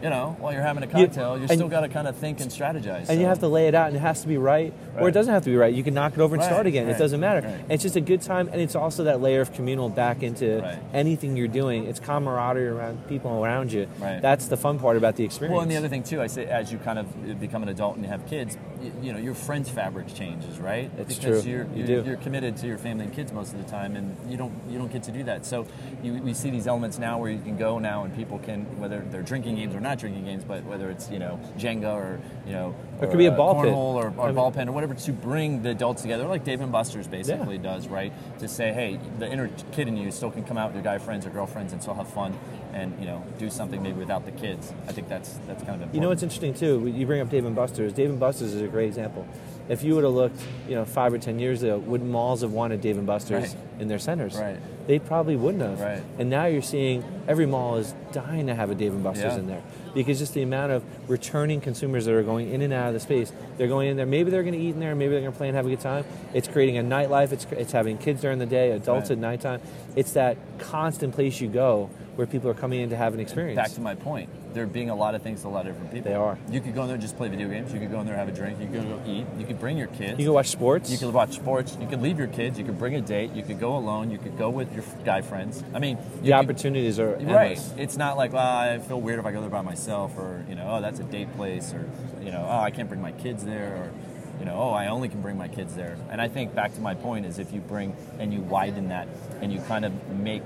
You 0.04 0.10
know, 0.10 0.36
while 0.40 0.54
you're 0.54 0.62
having 0.62 0.84
a 0.84 0.88
cocktail, 0.88 1.38
you, 1.40 1.48
still 1.48 1.68
got 1.70 1.82
to 1.82 1.90
kind 1.90 2.08
of 2.08 2.16
think 2.16 2.40
and 2.42 2.52
strategize. 2.52 3.10
and 3.10 3.20
you 3.20 3.26
have 3.26 3.40
to 3.40 3.48
lay 3.48 3.68
it 3.68 3.76
out, 3.76 3.88
and 3.88 3.96
it 3.96 4.00
has 4.00 4.22
to 4.22 4.28
be 4.28 4.38
right, 4.38 4.74
or 4.98 5.10
it 5.10 5.14
doesn't 5.14 5.34
have 5.34 5.44
to 5.44 5.50
be 5.50 5.56
right. 5.56 5.74
You 5.74 5.84
can 5.84 5.94
knock 5.94 6.14
it 6.14 6.20
over 6.20 6.36
and 6.36 6.42
Right, 6.42 6.50
start 6.52 6.66
again. 6.68 6.88
It 6.90 6.98
doesn't 6.98 7.20
matter. 7.20 7.48
right. 7.48 7.66
It's 7.70 7.84
just 7.84 7.96
a 7.96 8.02
good 8.02 8.22
time, 8.22 8.50
and 8.52 8.62
it's 8.62 8.76
also 8.76 9.04
that 9.06 9.22
layer 9.22 9.42
of 9.42 9.52
communal 9.54 9.90
back 9.90 10.22
into 10.24 10.60
Right. 10.62 10.78
anything 10.94 11.38
you're 11.38 11.48
doing. 11.48 11.86
It's 11.86 12.00
camaraderie 12.00 12.68
around 12.68 13.08
people 13.08 13.44
around 13.44 13.72
you. 13.72 13.88
Right. 14.00 14.22
That's 14.22 14.48
the 14.48 14.58
fun 14.58 14.80
part 14.80 14.98
about 14.98 15.16
the 15.16 15.24
experience. 15.24 15.54
Well, 15.54 15.62
and 15.62 15.72
the 15.72 15.78
other 15.78 15.90
thing 15.90 16.04
too, 16.04 16.22
I 16.22 16.28
say, 16.28 16.46
as 16.46 16.72
you 16.72 16.78
kind 16.78 17.00
of 17.00 17.40
become 17.40 17.64
an 17.64 17.70
adult 17.70 17.96
and 17.96 18.04
you 18.06 18.12
have 18.12 18.26
kids, 18.28 18.58
you, 18.86 18.94
you 19.02 19.14
know, 19.14 19.20
your 19.20 19.34
friends' 19.34 19.70
fabric 19.70 20.14
changes, 20.14 20.60
right? 20.60 20.92
It's 20.98 21.18
because 21.18 21.44
true. 21.44 21.52
You're, 21.52 21.66
You 21.74 21.86
you're, 21.86 22.02
do. 22.04 22.10
you're 22.10 22.18
committed 22.18 22.58
to 22.58 22.68
your 22.68 22.78
family 22.78 23.06
and 23.06 23.14
kids 23.14 23.32
most 23.32 23.54
of 23.54 23.64
the 23.64 23.70
time, 23.70 23.96
and 23.96 24.16
you 24.32 24.38
don't 24.38 24.54
you 24.70 24.78
don't 24.78 24.92
get 24.92 25.04
to 25.04 25.12
do 25.12 25.24
that. 25.24 25.46
So 25.46 25.68
you, 26.04 26.14
we 26.22 26.34
see 26.34 26.50
these 26.50 26.68
elements 26.68 26.98
now 26.98 27.18
where 27.18 27.32
you 27.32 27.40
can 27.42 27.58
go 27.58 27.80
now, 27.80 28.04
and 28.04 28.16
people 28.16 28.40
can 28.40 28.80
whether 28.80 29.00
they're 29.12 29.22
drinking 29.24 29.56
games 29.56 29.76
or 29.76 29.80
not 29.80 30.00
drinking 30.00 30.26
games, 30.26 30.44
but 30.44 30.64
whether 30.66 30.90
it's 30.90 31.10
you 31.10 31.20
know 31.20 31.40
Jenga 31.58 31.94
or 31.94 32.20
you 32.46 32.54
know 32.54 32.76
Or 33.00 33.06
it 33.06 33.10
could 33.10 33.18
be 33.18 33.26
a 33.26 33.32
uh, 33.32 33.38
ball 33.38 33.62
pit. 33.62 33.74
or, 33.74 34.08
or 34.08 34.22
I 34.22 34.26
mean- 34.28 34.36
ball 34.36 34.52
pen 34.52 34.70
or 34.70 34.72
whatever 34.72 34.94
to 34.94 35.12
bring 35.14 35.62
the 35.64 35.72
adults 35.72 36.02
together, 36.02 36.26
like 36.26 36.44
Dave 36.44 36.62
and 36.62 36.72
Buster's 36.72 37.08
basically 37.08 37.58
does, 37.58 37.88
right? 37.88 38.14
To 38.40 38.48
say, 38.48 38.72
hey, 38.72 39.00
the 39.20 39.30
inner 39.30 39.50
kid 39.72 39.88
in 39.88 39.98
you 39.98 40.12
still 40.12 40.32
can 40.32 40.44
come 40.44 40.58
out 40.58 40.68
with 40.68 40.76
your 40.76 40.84
guy 40.84 40.98
friends 40.98 41.26
or 41.26 41.30
girlfriends 41.30 41.74
and 41.74 41.82
still 41.82 41.94
have 41.96 42.08
fun, 42.08 42.38
and 42.74 42.98
you 43.00 43.06
know 43.06 43.24
do 43.38 43.50
something 43.50 43.82
maybe 43.84 43.98
without 44.00 44.26
the 44.26 44.32
kids. 44.32 44.74
I 44.88 44.92
think 44.92 45.10
that's 45.10 45.34
that's 45.48 45.64
kind 45.64 45.76
of 45.76 45.82
important. 45.82 45.96
You 45.96 46.02
know 46.02 46.10
what's 46.10 46.24
interesting 46.24 46.54
too? 46.54 46.88
You 46.88 47.06
bring 47.06 47.22
up 47.22 47.30
Dave 47.30 47.46
and 47.46 47.56
Buster's. 47.56 47.94
Dave 47.94 48.10
and 48.10 48.20
Buster's 48.20 48.54
is 48.54 48.62
a 48.62 48.68
great 48.68 48.88
example. 48.88 49.28
If 49.68 49.84
you 49.84 49.96
would 49.96 50.04
have 50.04 50.14
looked, 50.14 50.40
you 50.70 50.76
know, 50.76 50.86
five 50.86 51.12
or 51.14 51.18
ten 51.18 51.40
years 51.40 51.64
ago, 51.64 51.80
would 51.80 52.04
malls 52.04 52.42
have 52.42 52.52
wanted 52.52 52.82
Dave 52.82 52.98
and 53.00 53.08
Buster's 53.08 53.56
Right. 53.56 53.82
in 53.82 53.88
their 53.88 53.98
centers? 54.00 54.36
Right. 54.38 54.58
They 54.86 55.00
probably 55.00 55.36
wouldn't 55.36 55.64
have. 55.64 55.80
Right. 55.82 56.04
And 56.20 56.30
now 56.30 56.46
you're 56.46 56.62
seeing 56.62 57.04
every 57.28 57.48
mall 57.48 57.78
is 57.78 57.96
dying 58.12 58.46
to 58.48 58.54
have 58.54 58.70
a 58.70 58.76
Dave 58.76 58.94
and 58.94 59.04
Buster's 59.04 59.34
Yeah. 59.34 59.40
in 59.40 59.48
there 59.48 59.62
because 59.96 60.20
just 60.20 60.36
the 60.36 60.44
amount 60.44 60.72
of 60.72 60.84
returning 61.10 61.62
consumers 61.62 62.06
that 62.06 62.14
are 62.14 62.22
going 62.22 62.52
in 62.52 62.62
and 62.62 62.72
out 62.72 62.90
of 62.90 62.94
the 62.94 63.00
space. 63.00 63.32
They're 63.58 63.68
going 63.68 63.88
in 63.88 63.98
there. 63.98 64.06
Maybe 64.06 64.30
they're 64.30 64.44
going 64.44 64.54
to 64.54 64.60
eat 64.60 64.76
in 64.76 64.80
there. 64.80 64.94
Maybe 64.94 65.12
they're 65.14 65.22
going 65.22 65.32
to 65.32 65.38
play 65.38 65.48
and 65.48 65.56
have 65.58 65.66
a 65.66 65.70
good 65.70 65.80
time. 65.80 66.06
It's 66.36 66.48
creating 66.48 66.78
a 66.78 66.84
nightlife. 66.84 67.32
It's 67.32 67.48
it's 67.52 67.72
having 67.72 67.98
kids 67.98 68.22
during 68.22 68.38
the 68.38 68.46
day, 68.46 68.70
adults 68.72 69.10
Right. 69.10 69.12
at 69.14 69.18
nighttime. 69.18 69.62
It's 69.96 70.14
that 70.14 70.38
constant 70.60 71.14
place 71.14 71.40
you 71.40 71.48
go 71.48 71.90
where 72.16 72.28
people 72.28 72.50
are 72.50 72.54
coming 72.54 72.82
in 72.82 72.90
to 72.90 72.98
have 72.98 73.14
an 73.14 73.20
experience. 73.20 73.58
Back 73.58 73.72
to 73.72 73.82
my 73.82 73.96
point, 73.96 74.30
there 74.54 74.66
being 74.66 74.90
a 74.90 74.96
lot 74.96 75.16
of 75.16 75.22
things 75.22 75.42
to 75.42 75.48
a 75.48 75.50
lot 75.50 75.68
of 75.68 75.74
different 75.74 75.94
people. 75.94 76.10
They 76.10 76.16
are. 76.16 76.38
You 76.50 76.62
could 76.62 76.74
go 76.74 76.82
in 76.82 76.88
there 76.88 76.96
and 76.96 77.02
just 77.02 77.18
play 77.18 77.28
video 77.28 77.50
games. 77.50 77.74
You 77.74 77.80
could 77.80 77.92
go 77.92 78.00
in 78.00 78.06
there 78.06 78.16
and 78.16 78.26
have 78.26 78.34
a 78.34 78.38
drink. 78.38 78.60
You 78.60 78.68
could 78.68 78.88
go 78.88 79.02
eat. 79.06 79.26
You 79.38 79.46
could 79.46 79.60
bring 79.60 79.78
your 79.78 79.88
kids. 79.88 80.18
You 80.18 80.26
can 80.26 80.34
watch 80.34 80.48
sports. 80.48 80.90
You 80.90 80.98
could 80.98 81.14
watch 81.14 81.34
sports. 81.34 81.78
You 81.80 81.88
could 81.88 82.02
leave 82.02 82.18
your 82.18 82.28
kids. 82.28 82.58
You 82.58 82.66
could 82.66 82.80
bring 82.80 82.96
a 82.96 83.02
date. 83.02 83.32
You 83.34 83.44
could 83.44 83.60
go 83.60 83.76
alone. 83.76 84.12
You 84.12 84.18
could 84.18 84.38
go 84.38 84.50
with 84.50 84.74
your 84.74 84.84
guy 85.04 85.22
friends. 85.22 85.64
I 85.74 85.80
mean, 85.80 85.98
the 86.22 86.34
opportunities 86.34 87.00
are 87.00 87.16
endless. 87.16 87.70
right. 87.70 87.80
It's 87.80 87.98
not 87.98 88.18
like 88.18 88.34
well, 88.34 88.46
I 88.46 88.80
feel 88.80 89.02
weird 89.02 89.20
if 89.20 89.26
I 89.26 89.32
go 89.32 89.42
there 89.42 89.50
by 89.50 89.62
myself, 89.62 90.18
or 90.18 90.46
you 90.48 90.56
know, 90.56 90.76
oh, 90.78 90.82
that's 90.82 91.00
a 91.00 91.04
date 91.04 91.34
place, 91.36 91.74
or 91.74 91.90
you 92.24 92.32
know, 92.32 92.46
oh, 92.50 92.60
I 92.60 92.72
can't 92.72 92.88
bring 92.88 93.02
my 93.02 93.12
kids 93.12 93.44
there, 93.44 93.76
or 93.76 93.92
you 94.40 94.46
know, 94.46 94.56
oh, 94.56 94.70
I 94.72 94.88
only 94.88 95.10
can 95.10 95.22
bring 95.22 95.38
my 95.38 95.48
kids 95.48 95.76
there. 95.76 95.98
And 96.10 96.22
I 96.22 96.28
think 96.28 96.54
back 96.54 96.74
to 96.76 96.82
my 96.82 96.94
point 96.94 97.26
is 97.26 97.40
if 97.40 97.54
you 97.54 97.62
bring 97.62 97.96
and 98.20 98.34
you 98.34 98.42
widen 98.42 98.90
that 98.90 99.08
and 99.42 99.52
you 99.52 99.60
kind 99.62 99.86
of 99.86 100.10
make 100.10 100.44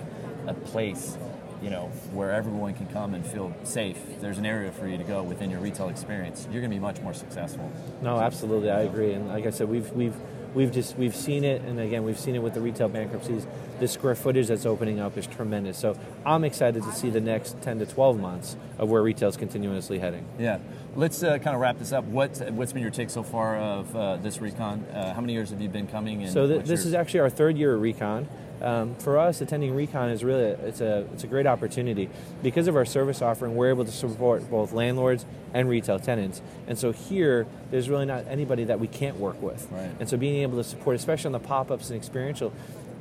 a 0.47 0.54
place 0.54 1.17
you 1.62 1.69
know, 1.69 1.91
where 2.13 2.32
everyone 2.32 2.73
can 2.73 2.88
come 2.88 3.13
and 3.13 3.25
feel 3.25 3.54
safe, 3.63 3.97
there's 4.21 4.38
an 4.38 4.45
area 4.45 4.71
for 4.71 4.88
you 4.88 4.97
to 4.97 5.04
go 5.04 5.21
within 5.21 5.49
your 5.49 5.60
retail 5.60 5.89
experience, 5.89 6.47
you're 6.52 6.62
going 6.62 6.71
to 6.71 6.75
be 6.75 6.80
much 6.80 7.02
more 7.02 7.13
successful. 7.13 7.71
No, 8.02 8.17
absolutely, 8.19 8.71
I 8.71 8.82
agree. 8.82 9.13
And 9.13 9.28
like 9.28 9.45
I 9.45 9.49
said, 9.49 9.67
we've 9.67 9.91
we've 9.91 10.15
we've 10.53 10.71
just 10.71 10.97
we've 10.97 11.15
seen 11.15 11.43
it, 11.43 11.62
and 11.62 11.79
again, 11.79 12.03
we've 12.03 12.19
seen 12.19 12.35
it 12.35 12.43
with 12.43 12.53
the 12.53 12.62
retail 12.62 12.89
bankruptcies. 12.89 13.45
The 13.79 13.88
square 13.88 14.15
footage 14.15 14.47
that's 14.47 14.65
opening 14.65 14.99
up 14.99 15.17
is 15.17 15.25
tremendous. 15.25 15.77
So 15.77 15.97
I'm 16.25 16.43
excited 16.43 16.83
to 16.83 16.91
see 16.91 17.09
the 17.09 17.21
next 17.21 17.62
10 17.62 17.79
to 17.79 17.85
12 17.85 18.19
months 18.19 18.57
of 18.77 18.89
where 18.89 19.01
retail 19.01 19.29
is 19.29 19.38
continuously 19.38 19.99
heading. 19.99 20.25
Yeah. 20.38 20.59
Let's 20.95 21.23
uh, 21.23 21.38
kind 21.38 21.55
of 21.55 21.62
wrap 21.62 21.79
this 21.79 21.93
up. 21.93 22.03
What 22.05 22.38
what's 22.51 22.73
been 22.73 22.81
your 22.81 22.91
take 22.91 23.09
so 23.09 23.23
far 23.23 23.57
of 23.57 23.95
uh, 23.95 24.17
this 24.17 24.41
recon? 24.41 24.85
Uh, 24.93 25.13
how 25.13 25.21
many 25.21 25.33
years 25.33 25.51
have 25.51 25.62
you 25.62 25.69
been 25.69 25.88
coming? 25.88 26.27
so 26.29 26.47
th- 26.47 26.65
this 26.65 26.85
is 26.85 26.93
actually 26.93 27.21
our 27.21 27.29
third 27.29 27.57
year 27.57 27.75
at 27.75 27.81
recon. 27.81 28.27
Um, 28.62 28.95
for 28.95 29.17
us, 29.17 29.41
attending 29.41 29.74
Recon 29.74 30.10
is 30.10 30.24
really 30.24 30.43
it's 30.43 30.82
a 30.82 31.06
it's 31.13 31.24
a 31.24 31.28
great 31.28 31.48
opportunity 31.48 32.10
because 32.43 32.67
of 32.67 32.76
our 32.76 32.86
service 32.86 33.22
offering. 33.22 33.56
We're 33.56 33.69
able 33.69 33.86
to 33.86 33.91
support 33.91 34.50
both 34.50 34.74
landlords 34.74 35.26
and 35.54 35.69
retail 35.69 36.00
tenants, 36.00 36.41
and 36.67 36.78
so 36.78 36.91
here 36.91 37.48
there's 37.72 37.89
really 37.89 38.06
not 38.06 38.26
anybody 38.28 38.65
that 38.65 38.80
we 38.80 38.88
can't 38.88 39.17
work 39.17 39.41
with. 39.41 39.67
Right. 39.72 39.91
And 40.00 40.10
so 40.10 40.17
being 40.17 40.41
able 40.41 40.58
to 40.58 40.63
support, 40.63 40.95
especially 40.95 41.28
on 41.28 41.34
the 41.34 41.39
pop-ups 41.39 41.89
and 41.89 41.98
experiential, 41.98 42.54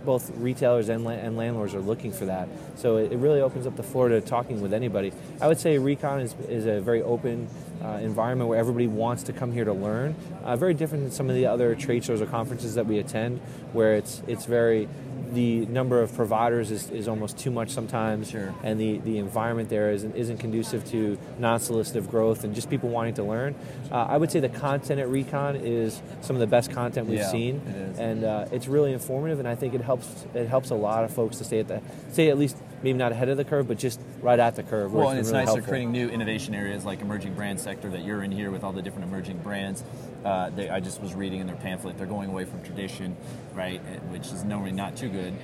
both 0.05 0.31
retailers 0.37 0.89
and, 0.89 1.05
la- 1.05 1.11
and 1.11 1.37
landlords 1.37 1.75
are 1.75 1.81
looking 1.81 2.13
for 2.13 2.27
that. 2.27 2.49
So 2.77 2.97
it, 2.97 3.13
it, 3.13 3.19
really 3.19 3.41
opens 3.41 3.67
up 3.67 3.77
the 3.77 3.83
floor 3.83 4.09
to 4.09 4.21
talking 4.21 4.61
with 4.61 4.73
anybody. 4.73 5.13
I 5.41 5.49
would 5.49 5.59
say 5.59 5.79
Recon 5.79 6.21
is, 6.21 6.35
is 6.49 6.67
a 6.67 6.81
very 6.81 7.03
open 7.03 7.49
uh, 7.83 7.99
environment 8.01 8.49
where 8.49 8.59
everybody 8.59 8.87
wants 8.87 9.25
to 9.25 9.33
come 9.33 9.53
here 9.53 9.65
to 9.65 9.73
learn. 9.73 10.15
Uh, 10.45 10.57
very 10.57 10.75
different 10.75 11.05
than 11.05 11.13
some 11.13 11.29
of 11.29 11.35
the 11.35 11.47
other 11.47 11.75
trade 11.75 12.05
shows 12.05 12.21
or 12.21 12.27
conferences 12.27 12.75
that 12.75 12.87
we 12.87 12.99
attend, 12.99 13.41
where 13.73 13.95
it's 13.95 14.23
it's 14.27 14.47
very 14.47 14.89
the 15.35 15.67
number 15.67 16.01
of 16.01 16.15
providers 16.15 16.71
is, 16.71 16.91
is 16.91 17.09
almost 17.09 17.39
too 17.39 17.51
much 17.51 17.71
sometimes, 17.71 18.31
sure. 18.31 18.55
and 18.63 18.81
the, 18.81 18.99
the 18.99 19.19
environment 19.19 19.69
there 19.69 19.91
isn't, 19.91 20.15
isn't 20.15 20.39
conducive 20.39 20.89
to 20.91 21.19
non-solicitive 21.39 22.11
growth 22.11 22.45
and 22.45 22.55
just 22.55 22.71
people 22.71 22.89
wanting 22.89 23.15
to 23.15 23.23
learn. 23.23 23.55
Uh, 23.91 24.07
I 24.09 24.17
would 24.17 24.31
say 24.31 24.41
the 24.41 24.49
content 24.49 25.01
at 25.01 25.09
Recon 25.09 25.57
is 25.57 26.01
some 26.21 26.37
of 26.37 26.41
the 26.41 26.47
best 26.47 26.71
content 26.71 27.09
we've 27.09 27.19
yeah, 27.19 27.31
seen, 27.31 27.57
it 27.57 27.99
and 27.99 28.25
uh, 28.25 28.47
it's 28.53 28.69
really 28.69 28.93
informative, 28.93 29.39
and 29.39 29.49
I 29.49 29.55
think 29.55 29.75
it 29.75 29.81
helps 29.81 30.27
it 30.35 30.49
helps 30.49 30.71
a 30.71 30.75
lot 30.75 31.05
of 31.05 31.13
folks 31.13 31.39
to 31.39 31.45
stay 31.45 31.61
at 31.61 31.69
the 31.69 31.81
stay 32.11 32.31
at 32.31 32.39
least 32.39 32.57
maybe 32.83 32.99
not 32.99 33.13
ahead 33.13 33.29
of 33.29 33.37
the 33.37 33.45
curve, 33.45 33.69
but 33.69 33.79
just 33.79 34.01
right 34.21 34.39
at 34.39 34.57
the 34.57 34.63
curve. 34.63 34.93
Well, 34.93 35.11
and 35.11 35.19
it's 35.19 35.29
really 35.29 35.41
nice 35.41 35.49
helpful. 35.49 35.63
they're 35.63 35.69
creating 35.69 35.93
new 35.93 36.09
innovation 36.09 36.55
areas 36.55 36.85
like 36.85 37.01
emerging 37.01 37.35
brand 37.35 37.61
sector 37.61 37.89
that 37.91 38.05
you're 38.05 38.23
in 38.23 38.33
here 38.33 38.51
with 38.51 38.65
all 38.65 38.73
the 38.73 38.83
different 38.83 39.09
emerging 39.09 39.39
brands. 39.39 39.85
Uh, 40.25 40.51
they, 40.51 40.69
I 40.69 40.81
just 40.81 41.01
was 41.01 41.15
reading 41.15 41.41
in 41.41 41.47
their 41.47 41.57
pamphlet, 41.57 41.99
they're 41.99 42.07
going 42.07 42.31
away 42.31 42.45
from 42.45 42.63
tradition, 42.63 43.17
right, 43.55 43.81
which 44.11 44.27
is 44.29 44.45
normally 44.45 44.73
not 44.73 44.97
too 44.97 45.09
good 45.09 45.35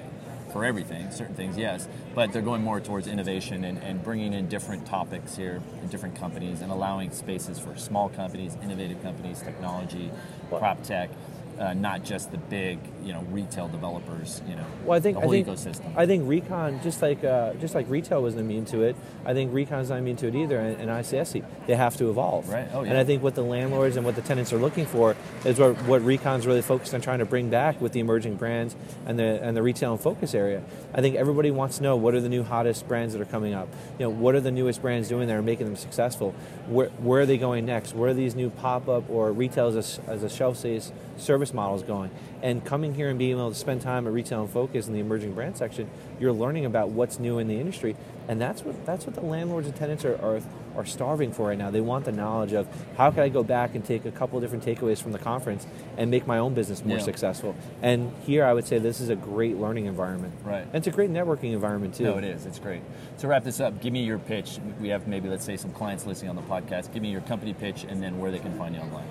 for 0.52 0.64
everything, 0.64 1.10
certain 1.10 1.34
things, 1.34 1.56
yes, 1.56 1.88
but 2.14 2.32
they're 2.32 2.40
going 2.40 2.62
more 2.62 2.80
towards 2.80 3.08
innovation 3.08 3.64
and, 3.64 3.76
and 3.78 4.04
bringing 4.04 4.32
in 4.32 4.48
different 4.48 4.86
topics 4.86 5.36
here 5.36 5.60
in 5.82 5.88
different 5.88 6.14
companies 6.14 6.60
and 6.60 6.70
allowing 6.70 7.10
spaces 7.10 7.58
for 7.58 7.76
small 7.76 8.08
companies, 8.08 8.56
innovative 8.62 9.02
companies, 9.02 9.40
technology, 9.40 10.12
prop 10.50 10.80
tech 10.84 11.10
uh, 11.58 11.74
not 11.74 12.04
just 12.04 12.30
the 12.30 12.38
big, 12.38 12.78
you 13.04 13.12
know, 13.12 13.22
retail 13.30 13.68
developers. 13.68 14.42
You 14.48 14.56
know, 14.56 14.64
well, 14.84 14.96
I 14.96 15.00
think 15.00 15.16
the 15.16 15.22
whole 15.22 15.32
I 15.32 15.42
think, 15.42 15.48
ecosystem. 15.48 15.96
I 15.96 16.06
think 16.06 16.28
Recon, 16.28 16.80
just 16.82 17.02
like 17.02 17.22
uh, 17.24 17.54
just 17.54 17.74
like 17.74 17.88
retail 17.88 18.22
wasn't 18.22 18.42
immune 18.42 18.64
to 18.66 18.82
it, 18.82 18.96
I 19.24 19.34
think 19.34 19.52
Recon's 19.52 19.90
not 19.90 19.98
immune 19.98 20.16
to 20.16 20.28
it 20.28 20.34
either. 20.34 20.58
And, 20.58 20.80
and 20.80 20.90
ICSC, 20.90 21.44
they 21.66 21.76
have 21.76 21.96
to 21.96 22.10
evolve. 22.10 22.48
Right. 22.48 22.68
Oh, 22.72 22.82
yeah. 22.82 22.90
And 22.90 22.98
I 22.98 23.04
think 23.04 23.22
what 23.22 23.34
the 23.34 23.42
landlords 23.42 23.96
and 23.96 24.04
what 24.04 24.16
the 24.16 24.22
tenants 24.22 24.52
are 24.52 24.58
looking 24.58 24.86
for 24.86 25.16
is 25.44 25.58
what, 25.58 25.76
what 25.84 26.02
Recon's 26.02 26.46
really 26.46 26.62
focused 26.62 26.94
on 26.94 27.00
trying 27.00 27.20
to 27.20 27.24
bring 27.24 27.50
back 27.50 27.80
with 27.80 27.92
the 27.92 28.00
emerging 28.00 28.36
brands 28.36 28.76
and 29.06 29.18
the 29.18 29.42
and 29.42 29.56
the 29.56 29.62
retail 29.62 29.92
and 29.92 30.00
focus 30.00 30.34
area. 30.34 30.62
I 30.94 31.00
think 31.00 31.16
everybody 31.16 31.50
wants 31.50 31.78
to 31.78 31.82
know 31.82 31.96
what 31.96 32.14
are 32.14 32.20
the 32.20 32.28
new 32.28 32.42
hottest 32.42 32.86
brands 32.88 33.14
that 33.14 33.22
are 33.22 33.26
coming 33.26 33.54
up. 33.54 33.68
You 33.98 34.06
know, 34.06 34.10
what 34.10 34.34
are 34.34 34.40
the 34.40 34.50
newest 34.50 34.82
brands 34.82 35.08
doing 35.08 35.28
there 35.28 35.38
and 35.38 35.46
making 35.46 35.66
them 35.66 35.76
successful? 35.76 36.34
Where, 36.68 36.88
where 36.98 37.22
are 37.22 37.26
they 37.26 37.38
going 37.38 37.66
next? 37.66 37.94
Where 37.94 38.10
are 38.10 38.14
these 38.14 38.34
new 38.34 38.50
pop 38.50 38.88
up 38.88 39.08
or 39.08 39.32
retail 39.32 39.68
as 39.68 39.98
a, 39.98 40.10
as 40.10 40.22
a 40.22 40.28
shelf 40.28 40.58
space 40.58 40.92
service 41.16 41.55
models 41.55 41.83
going? 41.83 42.11
And 42.42 42.64
coming 42.64 42.94
here 42.94 43.09
and 43.09 43.18
being 43.18 43.33
able 43.33 43.50
to 43.50 43.55
spend 43.57 43.81
time 43.81 44.07
at 44.07 44.12
Retail 44.12 44.42
and 44.42 44.50
Focus 44.50 44.87
in 44.87 44.92
the 44.92 45.00
emerging 45.00 45.35
brand 45.35 45.57
section, 45.57 45.88
you're 46.20 46.33
learning 46.33 46.64
about 46.64 46.90
what's 46.90 47.18
new 47.18 47.38
in 47.38 47.48
the 47.48 47.59
industry, 47.59 47.96
and 48.29 48.40
that's 48.40 48.62
what 48.62 48.85
that's 48.87 49.07
what 49.07 49.14
the 49.14 49.22
landlords 49.22 49.66
and 49.66 49.77
tenants 49.77 50.05
are, 50.05 50.16
are 50.16 50.40
are 50.77 50.85
starving 50.85 51.33
for 51.33 51.48
right 51.48 51.59
now. 51.59 51.70
They 51.70 51.81
want 51.81 52.05
the 52.05 52.12
knowledge 52.12 52.53
of 52.53 52.66
how 52.96 53.11
can 53.11 53.20
I 53.20 53.29
go 53.29 53.42
back 53.42 53.74
and 53.74 53.85
take 53.85 54.05
a 54.05 54.11
couple 54.11 54.38
of 54.38 54.42
different 54.42 54.64
takeaways 54.64 55.00
from 55.00 55.12
the 55.12 55.18
conference 55.18 55.66
and 55.96 56.11
make 56.11 56.27
my 56.27 56.38
own 56.38 56.55
business 56.55 56.85
more 56.85 56.98
yeah. 56.98 57.03
successful. 57.03 57.55
And 57.83 58.12
here, 58.27 58.44
I 58.44 58.53
would 58.53 58.66
say 58.66 58.79
this 58.79 59.00
is 59.00 59.09
a 59.09 59.16
great 59.16 59.57
learning 59.57 59.87
environment. 59.87 60.35
Right. 60.44 60.62
And 60.64 60.74
it's 60.74 60.87
a 60.87 60.90
great 60.90 61.11
networking 61.11 61.53
environment 61.53 61.94
too. 61.94 62.05
No, 62.05 62.18
it 62.18 62.24
is. 62.24 62.46
It's 62.46 62.59
great. 62.59 62.83
To 63.18 63.29
wrap 63.29 63.44
this 63.44 63.61
up, 63.61 63.81
give 63.81 63.92
me 63.92 64.05
your 64.05 64.18
pitch. 64.18 64.59
We 64.81 64.88
have 64.88 65.07
maybe 65.07 65.29
let's 65.29 65.44
say 65.44 65.57
some 65.57 65.72
clients 65.72 66.07
listening 66.07 66.31
on 66.31 66.37
the 66.37 66.42
podcast. 66.42 66.92
Give 66.92 67.03
me 67.03 67.11
your 67.11 67.22
company 67.22 67.55
pitch 67.55 67.85
and 67.88 68.03
then 68.03 68.18
where 68.18 68.31
they 68.31 68.38
can 68.38 68.57
find 68.59 68.74
you 68.74 68.81
online. 68.81 69.07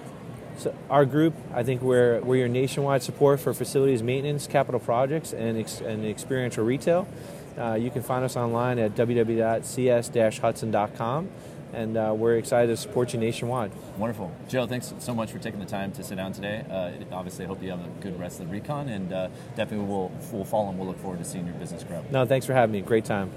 So 0.57 0.75
our 0.89 1.05
group, 1.05 1.33
I 1.53 1.63
think 1.63 1.81
we're, 1.81 2.19
we're 2.21 2.37
your 2.37 2.47
nationwide 2.47 3.03
support 3.03 3.39
for 3.39 3.53
facilities 3.53 4.03
maintenance, 4.03 4.47
capital 4.47 4.79
projects, 4.79 5.33
and, 5.33 5.57
ex, 5.57 5.81
and 5.81 6.05
experiential 6.05 6.65
retail. 6.65 7.07
Uh, 7.57 7.73
you 7.73 7.91
can 7.91 8.01
find 8.01 8.25
us 8.25 8.35
online 8.35 8.79
at 8.79 8.95
www.cs-hudson.com, 8.95 11.29
and 11.73 11.97
uh, 11.97 12.13
we're 12.15 12.37
excited 12.37 12.67
to 12.67 12.77
support 12.77 13.13
you 13.13 13.19
nationwide. 13.19 13.71
Wonderful. 13.97 14.31
Joe, 14.47 14.65
thanks 14.65 14.93
so 14.99 15.13
much 15.13 15.31
for 15.31 15.39
taking 15.39 15.59
the 15.59 15.65
time 15.65 15.91
to 15.93 16.03
sit 16.03 16.15
down 16.15 16.33
today. 16.33 16.65
Uh, 16.69 16.91
obviously, 17.15 17.45
I 17.45 17.47
hope 17.47 17.61
you 17.61 17.69
have 17.69 17.79
a 17.79 17.89
good 18.01 18.19
rest 18.19 18.39
of 18.39 18.47
the 18.47 18.53
recon, 18.53 18.89
and 18.89 19.13
uh, 19.13 19.27
definitely 19.55 19.85
we'll, 19.85 20.11
we'll 20.31 20.45
follow 20.45 20.69
and 20.69 20.79
we'll 20.79 20.87
look 20.87 20.99
forward 20.99 21.19
to 21.19 21.25
seeing 21.25 21.45
your 21.45 21.55
business 21.55 21.83
grow. 21.83 22.03
No, 22.11 22.25
thanks 22.25 22.45
for 22.45 22.53
having 22.53 22.73
me. 22.73 22.81
Great 22.81 23.05
time. 23.05 23.31